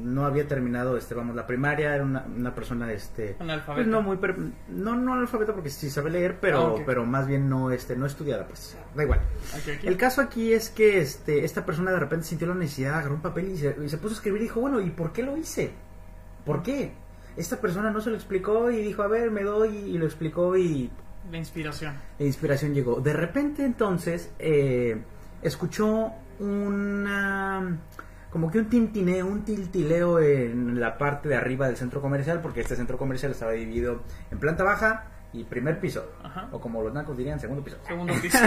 no 0.00 0.24
había 0.24 0.46
terminado, 0.46 0.96
este, 0.96 1.14
vamos, 1.14 1.34
la 1.34 1.48
primaria. 1.48 1.92
Era 1.94 2.04
una, 2.04 2.24
una 2.26 2.54
persona, 2.54 2.92
este, 2.92 3.34
pues 3.74 3.86
no 3.88 4.02
muy, 4.02 4.18
per- 4.18 4.36
no, 4.68 4.94
no 4.94 5.14
analfabeto 5.14 5.52
porque 5.52 5.70
sí 5.70 5.90
sabe 5.90 6.10
leer, 6.10 6.38
pero, 6.40 6.76
Ah, 6.78 6.82
pero 6.86 7.04
más 7.04 7.26
bien 7.26 7.48
no, 7.48 7.72
este, 7.72 7.96
no 7.96 8.06
estudiada, 8.06 8.46
pues, 8.46 8.76
da 8.94 9.02
igual. 9.02 9.20
El 9.88 9.96
caso 9.96 10.20
aquí 10.20 10.52
es 10.52 10.70
que 10.70 11.00
este, 11.00 11.44
esta 11.44 11.66
persona 11.66 11.90
de 11.90 11.98
repente 11.98 12.24
sintió 12.26 12.46
la 12.46 12.54
necesidad, 12.54 12.94
agarró 12.94 13.16
un 13.16 13.22
papel 13.22 13.48
y 13.48 13.56
se, 13.56 13.76
y 13.84 13.88
se 13.88 13.98
puso 13.98 14.14
a 14.14 14.16
escribir 14.18 14.42
y 14.42 14.44
dijo, 14.44 14.60
bueno, 14.60 14.80
¿y 14.80 14.90
por 14.90 15.12
qué 15.12 15.24
lo 15.24 15.36
hice? 15.36 15.72
¿Por 16.44 16.62
qué? 16.62 16.92
Esta 17.36 17.60
persona 17.60 17.90
no 17.90 18.00
se 18.00 18.10
lo 18.10 18.16
explicó 18.16 18.70
y 18.70 18.80
dijo, 18.80 19.02
a 19.02 19.08
ver, 19.08 19.32
me 19.32 19.42
doy 19.42 19.76
y 19.76 19.98
lo 19.98 20.06
explicó 20.06 20.56
y 20.56 20.88
La 21.30 21.38
inspiración. 21.38 21.94
la 22.18 22.26
inspiración 22.26 22.74
llegó. 22.74 23.00
De 23.00 23.12
repente 23.12 23.64
entonces 23.64 24.30
eh, 24.38 25.00
escuchó 25.42 26.12
una 26.38 27.78
como 28.30 28.50
que 28.50 28.58
un 28.58 28.68
tintineo, 28.68 29.26
un 29.26 29.44
tiltileo 29.44 30.20
en 30.20 30.78
la 30.78 30.98
parte 30.98 31.28
de 31.28 31.36
arriba 31.36 31.68
del 31.68 31.76
centro 31.76 32.02
comercial, 32.02 32.40
porque 32.42 32.60
este 32.60 32.76
centro 32.76 32.98
comercial 32.98 33.32
estaba 33.32 33.52
dividido 33.52 34.02
en 34.30 34.38
planta 34.38 34.62
baja 34.62 35.04
y 35.32 35.44
primer 35.44 35.80
piso, 35.80 36.04
Ajá. 36.22 36.48
o 36.52 36.60
como 36.60 36.82
los 36.82 36.92
nacos 36.92 37.16
dirían, 37.16 37.40
segundo 37.40 37.64
piso. 37.64 37.78
Segundo 37.86 38.12
piso. 38.22 38.38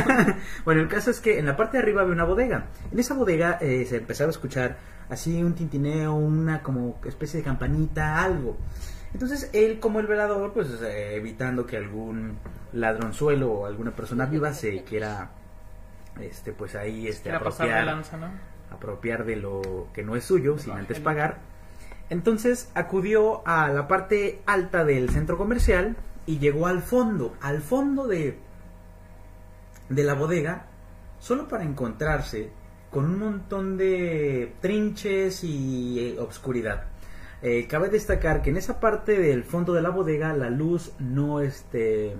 bueno, 0.63 0.81
el 0.81 0.87
caso 0.87 1.09
es 1.09 1.19
que 1.19 1.39
en 1.39 1.45
la 1.47 1.57
parte 1.57 1.77
de 1.77 1.83
arriba 1.83 2.01
había 2.01 2.13
una 2.13 2.23
bodega. 2.25 2.67
En 2.91 2.99
esa 2.99 3.15
bodega 3.15 3.57
eh, 3.61 3.85
se 3.89 3.97
empezaba 3.97 4.27
a 4.27 4.31
escuchar 4.31 4.77
así 5.09 5.41
un 5.41 5.55
tintineo, 5.55 6.13
una 6.13 6.61
como 6.61 6.99
especie 7.05 7.39
de 7.39 7.43
campanita, 7.43 8.21
algo. 8.23 8.57
Entonces 9.13 9.49
él, 9.53 9.79
como 9.79 9.99
el 9.99 10.07
velador, 10.07 10.53
pues 10.53 10.67
eh, 10.81 11.15
evitando 11.15 11.65
que 11.65 11.77
algún 11.77 12.37
ladronzuelo 12.73 13.51
o 13.51 13.65
alguna 13.65 13.91
persona 13.91 14.25
viva 14.25 14.53
se 14.53 14.83
quiera, 14.83 15.31
este, 16.19 16.53
pues 16.53 16.75
ahí, 16.75 17.07
este, 17.07 17.31
pasar 17.31 17.67
de 17.67 17.73
apropiar, 17.73 17.85
lanza, 17.85 18.17
¿no? 18.17 18.29
apropiar 18.71 19.25
de 19.25 19.35
lo 19.35 19.87
que 19.93 20.03
no 20.03 20.15
es 20.15 20.23
suyo 20.23 20.57
sin 20.57 20.73
antes 20.73 20.99
pagar. 20.99 21.39
Entonces 22.09 22.71
acudió 22.73 23.47
a 23.47 23.69
la 23.69 23.87
parte 23.87 24.41
alta 24.45 24.83
del 24.83 25.09
centro 25.09 25.37
comercial 25.37 25.95
y 26.25 26.39
llegó 26.39 26.67
al 26.67 26.81
fondo, 26.81 27.35
al 27.41 27.61
fondo 27.61 28.07
de, 28.07 28.37
de 29.89 30.03
la 30.03 30.13
bodega, 30.13 30.65
solo 31.19 31.47
para 31.47 31.63
encontrarse 31.63 32.51
con 32.91 33.05
un 33.05 33.19
montón 33.19 33.77
de 33.77 34.53
trinches 34.61 35.43
y 35.43 35.99
eh, 35.99 36.19
obscuridad. 36.19 36.85
Eh, 37.41 37.67
cabe 37.67 37.89
destacar 37.89 38.41
que 38.41 38.49
en 38.49 38.57
esa 38.57 38.79
parte 38.79 39.17
del 39.17 39.43
fondo 39.43 39.73
de 39.73 39.81
la 39.81 39.89
bodega 39.89 40.33
la 40.33 40.49
luz 40.49 40.91
no 40.99 41.39
este 41.39 42.13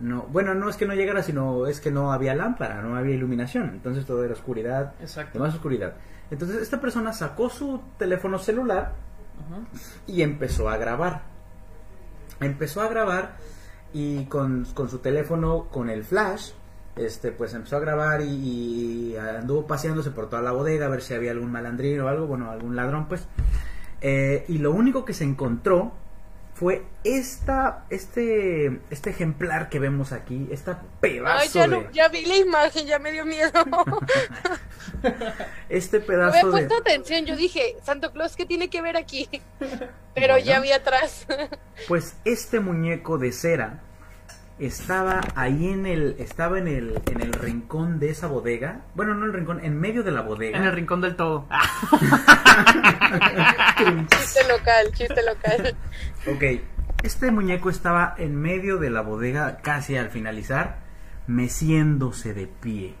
no 0.00 0.22
bueno 0.30 0.54
no 0.54 0.70
es 0.70 0.76
que 0.76 0.86
no 0.86 0.94
llegara 0.94 1.22
sino 1.22 1.66
es 1.66 1.78
que 1.78 1.90
no 1.90 2.10
había 2.10 2.34
lámpara 2.34 2.80
no 2.80 2.96
había 2.96 3.14
iluminación 3.14 3.68
entonces 3.74 4.06
todo 4.06 4.24
era 4.24 4.32
oscuridad 4.32 4.94
Exacto. 5.00 5.38
más 5.38 5.52
oscuridad 5.54 5.96
entonces 6.30 6.62
esta 6.62 6.80
persona 6.80 7.12
sacó 7.12 7.50
su 7.50 7.82
teléfono 7.98 8.38
celular 8.38 8.94
y 10.06 10.22
empezó 10.22 10.68
a 10.68 10.76
grabar. 10.76 11.22
Empezó 12.40 12.82
a 12.82 12.88
grabar 12.88 13.36
y 13.92 14.24
con, 14.26 14.64
con 14.74 14.88
su 14.90 14.98
teléfono, 14.98 15.68
con 15.70 15.88
el 15.88 16.04
flash, 16.04 16.50
este, 16.96 17.32
pues 17.32 17.54
empezó 17.54 17.76
a 17.76 17.80
grabar 17.80 18.22
y, 18.22 19.12
y 19.12 19.16
anduvo 19.16 19.66
paseándose 19.66 20.10
por 20.10 20.28
toda 20.28 20.42
la 20.42 20.52
bodega 20.52 20.86
a 20.86 20.88
ver 20.88 21.02
si 21.02 21.14
había 21.14 21.30
algún 21.30 21.52
malandrín 21.52 22.00
o 22.00 22.08
algo, 22.08 22.26
bueno, 22.26 22.50
algún 22.50 22.76
ladrón, 22.76 23.06
pues. 23.08 23.26
Eh, 24.00 24.44
y 24.48 24.58
lo 24.58 24.72
único 24.72 25.04
que 25.04 25.14
se 25.14 25.24
encontró 25.24 25.92
fue 26.56 26.84
esta, 27.04 27.84
este, 27.90 28.80
este 28.88 29.10
ejemplar 29.10 29.68
que 29.68 29.78
vemos 29.78 30.12
aquí, 30.12 30.48
esta 30.50 30.80
pedazo 31.00 31.38
Ay, 31.38 31.48
ya, 31.52 31.62
de, 31.62 31.68
no, 31.68 31.90
ya 31.92 32.08
vi 32.08 32.24
la 32.24 32.36
imagen, 32.36 32.86
ya 32.86 32.98
me 32.98 33.12
dio 33.12 33.26
miedo. 33.26 33.52
este 35.68 36.00
No 36.00 36.06
pedazo 36.06 36.38
había 36.38 36.44
de, 36.44 36.50
puesto 36.50 36.76
atención, 36.78 37.26
yo 37.26 37.36
dije, 37.36 37.76
Santo 37.84 38.10
Claus, 38.10 38.36
¿qué 38.36 38.46
tiene 38.46 38.70
que 38.70 38.80
ver 38.80 38.96
aquí? 38.96 39.28
Pero 40.14 40.38
ya 40.38 40.60
vi 40.60 40.72
atrás. 40.72 41.26
Pues 41.88 42.16
este 42.24 42.58
muñeco 42.58 43.18
de 43.18 43.32
cera 43.32 43.82
estaba 44.58 45.20
ahí 45.34 45.68
en 45.68 45.86
el 45.86 46.16
estaba 46.18 46.58
en 46.58 46.68
el 46.68 47.02
en 47.10 47.20
el 47.20 47.32
rincón 47.32 47.98
de 47.98 48.10
esa 48.10 48.26
bodega. 48.26 48.82
Bueno, 48.94 49.14
no 49.14 49.24
en 49.24 49.30
el 49.30 49.34
rincón, 49.34 49.64
en 49.64 49.78
medio 49.78 50.02
de 50.02 50.10
la 50.10 50.22
bodega. 50.22 50.58
En 50.58 50.64
el 50.64 50.72
rincón 50.72 51.00
del 51.00 51.16
todo. 51.16 51.46
Ah, 51.50 51.62
chiste 54.08 54.40
local, 54.48 54.92
chiste 54.92 55.22
local. 55.22 55.76
Ok. 56.26 56.44
Este 57.02 57.30
muñeco 57.30 57.70
estaba 57.70 58.14
en 58.18 58.36
medio 58.36 58.78
de 58.78 58.90
la 58.90 59.02
bodega 59.02 59.58
casi 59.58 59.96
al 59.96 60.10
finalizar, 60.10 60.78
meciéndose 61.26 62.34
de 62.34 62.46
pie. 62.46 62.94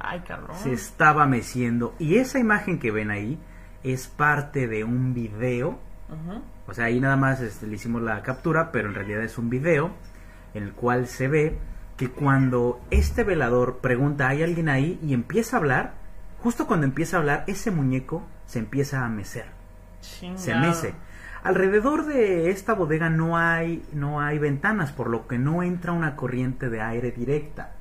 Ay, 0.00 0.20
cabrón. 0.26 0.56
Se 0.62 0.72
estaba 0.72 1.26
meciendo 1.26 1.94
y 1.98 2.16
esa 2.16 2.38
imagen 2.38 2.78
que 2.78 2.90
ven 2.90 3.10
ahí 3.10 3.38
es 3.84 4.08
parte 4.08 4.66
de 4.66 4.84
un 4.84 5.14
video 5.14 5.78
Ujú. 6.08 6.42
O 6.66 6.74
sea, 6.74 6.86
ahí 6.86 7.00
nada 7.00 7.16
más 7.16 7.40
este, 7.40 7.66
le 7.66 7.76
hicimos 7.76 8.02
la 8.02 8.22
captura, 8.22 8.72
pero 8.72 8.88
en 8.88 8.94
realidad 8.94 9.22
es 9.22 9.38
un 9.38 9.50
video 9.50 9.92
el 10.54 10.72
cual 10.72 11.06
se 11.06 11.28
ve 11.28 11.58
que 11.96 12.10
cuando 12.10 12.80
este 12.90 13.24
velador 13.24 13.78
pregunta, 13.78 14.28
¿hay 14.28 14.42
alguien 14.42 14.68
ahí? 14.68 14.98
y 15.02 15.14
empieza 15.14 15.56
a 15.56 15.60
hablar, 15.60 15.94
justo 16.40 16.66
cuando 16.66 16.86
empieza 16.86 17.16
a 17.16 17.20
hablar, 17.20 17.44
ese 17.46 17.70
muñeco 17.70 18.22
se 18.46 18.60
empieza 18.60 19.04
a 19.04 19.08
mecer, 19.08 19.46
se 20.00 20.54
mece. 20.54 20.94
Alrededor 21.42 22.06
de 22.06 22.50
esta 22.50 22.74
bodega 22.74 23.10
no 23.10 23.36
hay, 23.36 23.84
no 23.92 24.20
hay 24.20 24.38
ventanas, 24.38 24.92
por 24.92 25.08
lo 25.08 25.26
que 25.28 25.38
no 25.38 25.62
entra 25.62 25.92
una 25.92 26.16
corriente 26.16 26.68
de 26.68 26.80
aire 26.80 27.10
directa. 27.10 27.72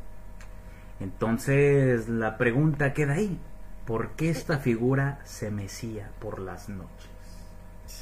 Entonces 1.00 2.08
la 2.08 2.38
pregunta 2.38 2.94
queda 2.94 3.14
ahí. 3.14 3.40
¿Por 3.86 4.12
qué 4.12 4.30
esta 4.30 4.58
figura 4.58 5.20
se 5.24 5.50
mecía 5.50 6.10
por 6.20 6.40
las 6.40 6.70
noches? 6.70 7.07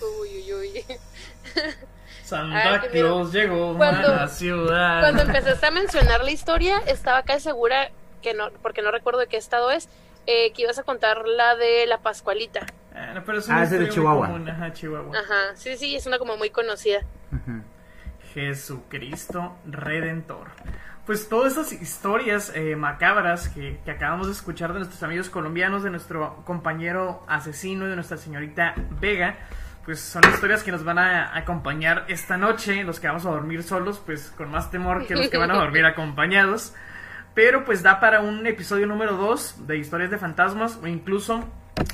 Uy, 0.02 0.30
uy, 0.38 0.54
uy. 0.54 0.86
Santa. 2.24 2.82
Claus 2.92 3.32
llegó 3.32 3.76
Cuando- 3.78 4.08
a 4.08 4.16
la 4.16 4.28
ciudad. 4.28 5.02
Cuando 5.02 5.22
empezaste 5.32 5.66
a 5.68 5.72
mencionar 5.72 6.24
la 6.24 6.32
historia, 6.32 6.80
estaba 6.88 7.24
casi 7.24 7.42
segura 7.42 7.92
que 8.22 8.34
no, 8.34 8.50
porque 8.62 8.82
no 8.82 8.92
recuerdo 8.92 9.20
de 9.20 9.28
qué 9.28 9.38
estado 9.38 9.70
es, 9.72 9.88
eh, 10.26 10.52
que 10.54 10.64
ibas 10.64 10.80
a 10.80 10.84
contar 10.84 11.28
la 11.28 11.56
de 11.56 11.86
la 11.86 12.00
Pascualita. 12.00 12.66
Ah, 12.96 13.12
no, 13.14 13.24
pero 13.24 13.38
es 13.40 13.50
Ah, 13.50 13.62
es 13.64 13.70
de 13.70 13.90
Chihuahua. 13.90 14.28
común. 14.28 14.50
Ajá, 14.50 14.74
Chihuahua. 14.74 15.16
Ajá, 15.18 15.56
sí, 15.56 15.78
sí, 15.78 15.96
es 15.96 16.06
una 16.08 16.18
como 16.18 16.36
muy 16.38 16.50
conocida. 16.50 17.02
Jesucristo 18.34 19.56
Redentor. 19.66 20.48
Pues 21.06 21.30
todas 21.30 21.54
esas 21.54 21.72
historias 21.72 22.52
eh, 22.56 22.76
macabras 22.76 23.50
que, 23.50 23.80
que 23.86 23.92
acabamos 23.92 24.26
de 24.28 24.34
escuchar 24.34 24.74
de 24.74 24.80
nuestros 24.80 25.04
amigos 25.04 25.30
colombianos, 25.30 25.84
de 25.84 25.92
nuestro 25.92 26.42
compañero 26.46 27.24
asesino 27.28 27.86
y 27.86 27.90
de 27.90 27.96
nuestra 27.96 28.18
señorita 28.18 28.74
Vega, 29.00 29.38
pues 29.86 30.00
son 30.00 30.24
historias 30.34 30.64
que 30.64 30.72
nos 30.72 30.84
van 30.84 30.98
a 30.98 31.38
acompañar 31.38 32.06
esta 32.08 32.38
noche. 32.38 32.84
Los 32.84 33.00
que 33.00 33.08
vamos 33.08 33.26
a 33.26 33.30
dormir 33.30 33.64
solos, 33.64 34.02
pues 34.04 34.32
con 34.36 34.50
más 34.50 34.72
temor 34.72 35.06
que 35.06 35.16
los 35.16 35.30
que 35.30 35.38
van 35.38 35.52
a 35.52 35.56
dormir 35.56 35.86
acompañados. 35.86 36.74
Pero 37.36 37.66
pues 37.66 37.84
da 37.84 38.00
para 38.00 38.22
un 38.22 38.48
episodio 38.48 38.88
número 38.88 39.16
2 39.16 39.68
de 39.68 39.78
historias 39.78 40.10
de 40.10 40.18
fantasmas 40.18 40.80
o 40.82 40.88
incluso 40.88 41.46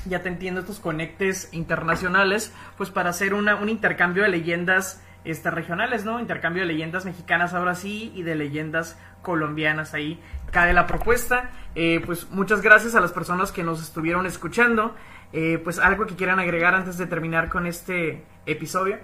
ya 0.06 0.22
te 0.22 0.28
entiendo 0.28 0.60
estos 0.60 0.78
conectes 0.78 1.48
internacionales, 1.52 2.54
pues 2.76 2.90
para 2.90 3.10
hacer 3.10 3.34
una, 3.34 3.56
un 3.56 3.68
intercambio 3.68 4.22
de 4.22 4.28
leyendas 4.28 5.02
este, 5.24 5.50
regionales, 5.50 6.04
¿no? 6.04 6.20
Intercambio 6.20 6.62
de 6.62 6.68
leyendas 6.68 7.04
mexicanas 7.04 7.54
ahora 7.54 7.74
sí 7.74 8.12
y 8.14 8.22
de 8.22 8.34
leyendas 8.34 8.98
colombianas 9.22 9.94
ahí 9.94 10.20
cae 10.50 10.72
la 10.72 10.86
propuesta. 10.86 11.50
Eh, 11.74 12.00
pues 12.04 12.30
muchas 12.30 12.62
gracias 12.62 12.94
a 12.94 13.00
las 13.00 13.12
personas 13.12 13.52
que 13.52 13.62
nos 13.62 13.82
estuvieron 13.82 14.26
escuchando. 14.26 14.94
Eh, 15.32 15.58
pues 15.64 15.78
algo 15.78 16.06
que 16.06 16.14
quieran 16.14 16.38
agregar 16.38 16.74
antes 16.74 16.98
de 16.98 17.06
terminar 17.06 17.48
con 17.48 17.66
este 17.66 18.22
episodio. 18.46 18.98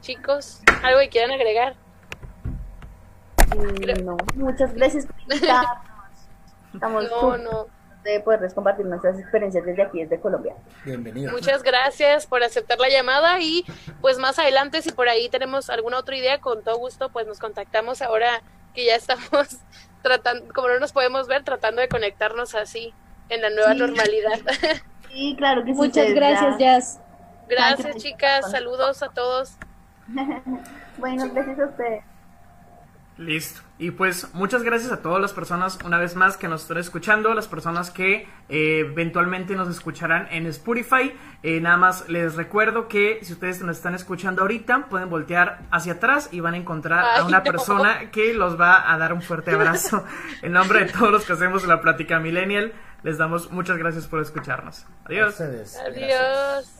Chicos, 0.00 0.62
¿algo 0.82 1.00
que 1.00 1.08
quieran 1.10 1.30
agregar? 1.32 1.74
Mm, 3.54 4.04
No, 4.04 4.16
muchas 4.36 4.72
gracias 4.74 5.06
por 5.06 5.20
invitarnos. 5.20 5.68
Estamos 6.74 7.04
No, 7.10 7.36
no. 7.36 7.66
de 8.04 8.20
poderles 8.20 8.54
compartir 8.54 8.86
nuestras 8.86 9.18
experiencias 9.18 9.64
desde 9.66 9.82
aquí, 9.82 10.00
desde 10.02 10.18
Colombia. 10.20 10.54
Bienvenido. 10.84 11.32
Muchas 11.32 11.62
gracias 11.62 12.26
por 12.26 12.42
aceptar 12.42 12.78
la 12.78 12.88
llamada 12.88 13.40
y 13.40 13.64
pues 14.00 14.18
más 14.18 14.38
adelante 14.38 14.80
si 14.80 14.92
por 14.92 15.08
ahí 15.10 15.28
tenemos 15.28 15.68
alguna 15.68 15.98
otra 15.98 16.16
idea, 16.16 16.40
con 16.40 16.62
todo 16.62 16.78
gusto 16.78 17.10
pues 17.10 17.26
nos 17.26 17.38
contactamos 17.38 18.00
ahora 18.00 18.40
que 18.74 18.86
ya 18.86 18.94
estamos 18.94 19.58
tratando, 20.02 20.50
como 20.54 20.68
no 20.68 20.78
nos 20.78 20.92
podemos 20.92 21.26
ver, 21.28 21.42
tratando 21.44 21.82
de 21.82 21.88
conectarnos 21.88 22.54
así 22.54 22.94
en 23.30 23.42
la 23.42 23.50
nueva 23.50 23.72
Sí. 23.72 23.78
normalidad. 23.78 24.38
Sí, 25.10 25.34
claro 25.38 25.64
que 25.64 25.72
sí. 25.72 25.76
Muchas 25.76 25.88
ustedes 26.08 26.14
gracias, 26.14 26.58
ya- 26.58 26.74
Jazz. 26.78 27.00
Gracias 27.48 27.78
Gracias. 27.80 28.02
chicas, 28.04 28.50
saludos 28.50 29.02
a 29.02 29.08
todos. 29.08 29.54
Bueno, 30.98 31.28
gracias 31.32 31.58
a 31.58 31.64
ustedes. 31.66 32.04
Listo. 33.20 33.60
Y 33.78 33.90
pues 33.90 34.32
muchas 34.32 34.62
gracias 34.62 34.92
a 34.92 35.02
todas 35.02 35.20
las 35.20 35.34
personas 35.34 35.78
una 35.84 35.98
vez 35.98 36.16
más 36.16 36.38
que 36.38 36.48
nos 36.48 36.62
están 36.62 36.78
escuchando, 36.78 37.34
las 37.34 37.48
personas 37.48 37.90
que 37.90 38.26
eh, 38.48 38.78
eventualmente 38.80 39.54
nos 39.54 39.68
escucharán 39.68 40.26
en 40.30 40.46
Spotify. 40.46 41.12
Eh, 41.42 41.60
nada 41.60 41.76
más 41.76 42.08
les 42.08 42.34
recuerdo 42.36 42.88
que 42.88 43.18
si 43.22 43.34
ustedes 43.34 43.60
nos 43.60 43.76
están 43.76 43.94
escuchando 43.94 44.40
ahorita, 44.40 44.86
pueden 44.88 45.10
voltear 45.10 45.60
hacia 45.70 45.94
atrás 45.94 46.30
y 46.32 46.40
van 46.40 46.54
a 46.54 46.56
encontrar 46.56 47.18
a 47.18 47.24
una 47.26 47.38
no. 47.38 47.44
persona 47.44 48.10
que 48.10 48.32
los 48.32 48.58
va 48.58 48.90
a 48.90 48.96
dar 48.96 49.12
un 49.12 49.20
fuerte 49.20 49.50
abrazo. 49.50 50.02
en 50.42 50.52
nombre 50.52 50.86
de 50.86 50.92
todos 50.92 51.12
los 51.12 51.26
que 51.26 51.34
hacemos 51.34 51.66
la 51.66 51.82
plática 51.82 52.18
millennial, 52.20 52.72
les 53.02 53.18
damos 53.18 53.50
muchas 53.50 53.76
gracias 53.76 54.06
por 54.06 54.22
escucharnos. 54.22 54.86
Adiós. 55.04 55.36
Gracias. 55.38 55.78
Adiós. 55.78 56.79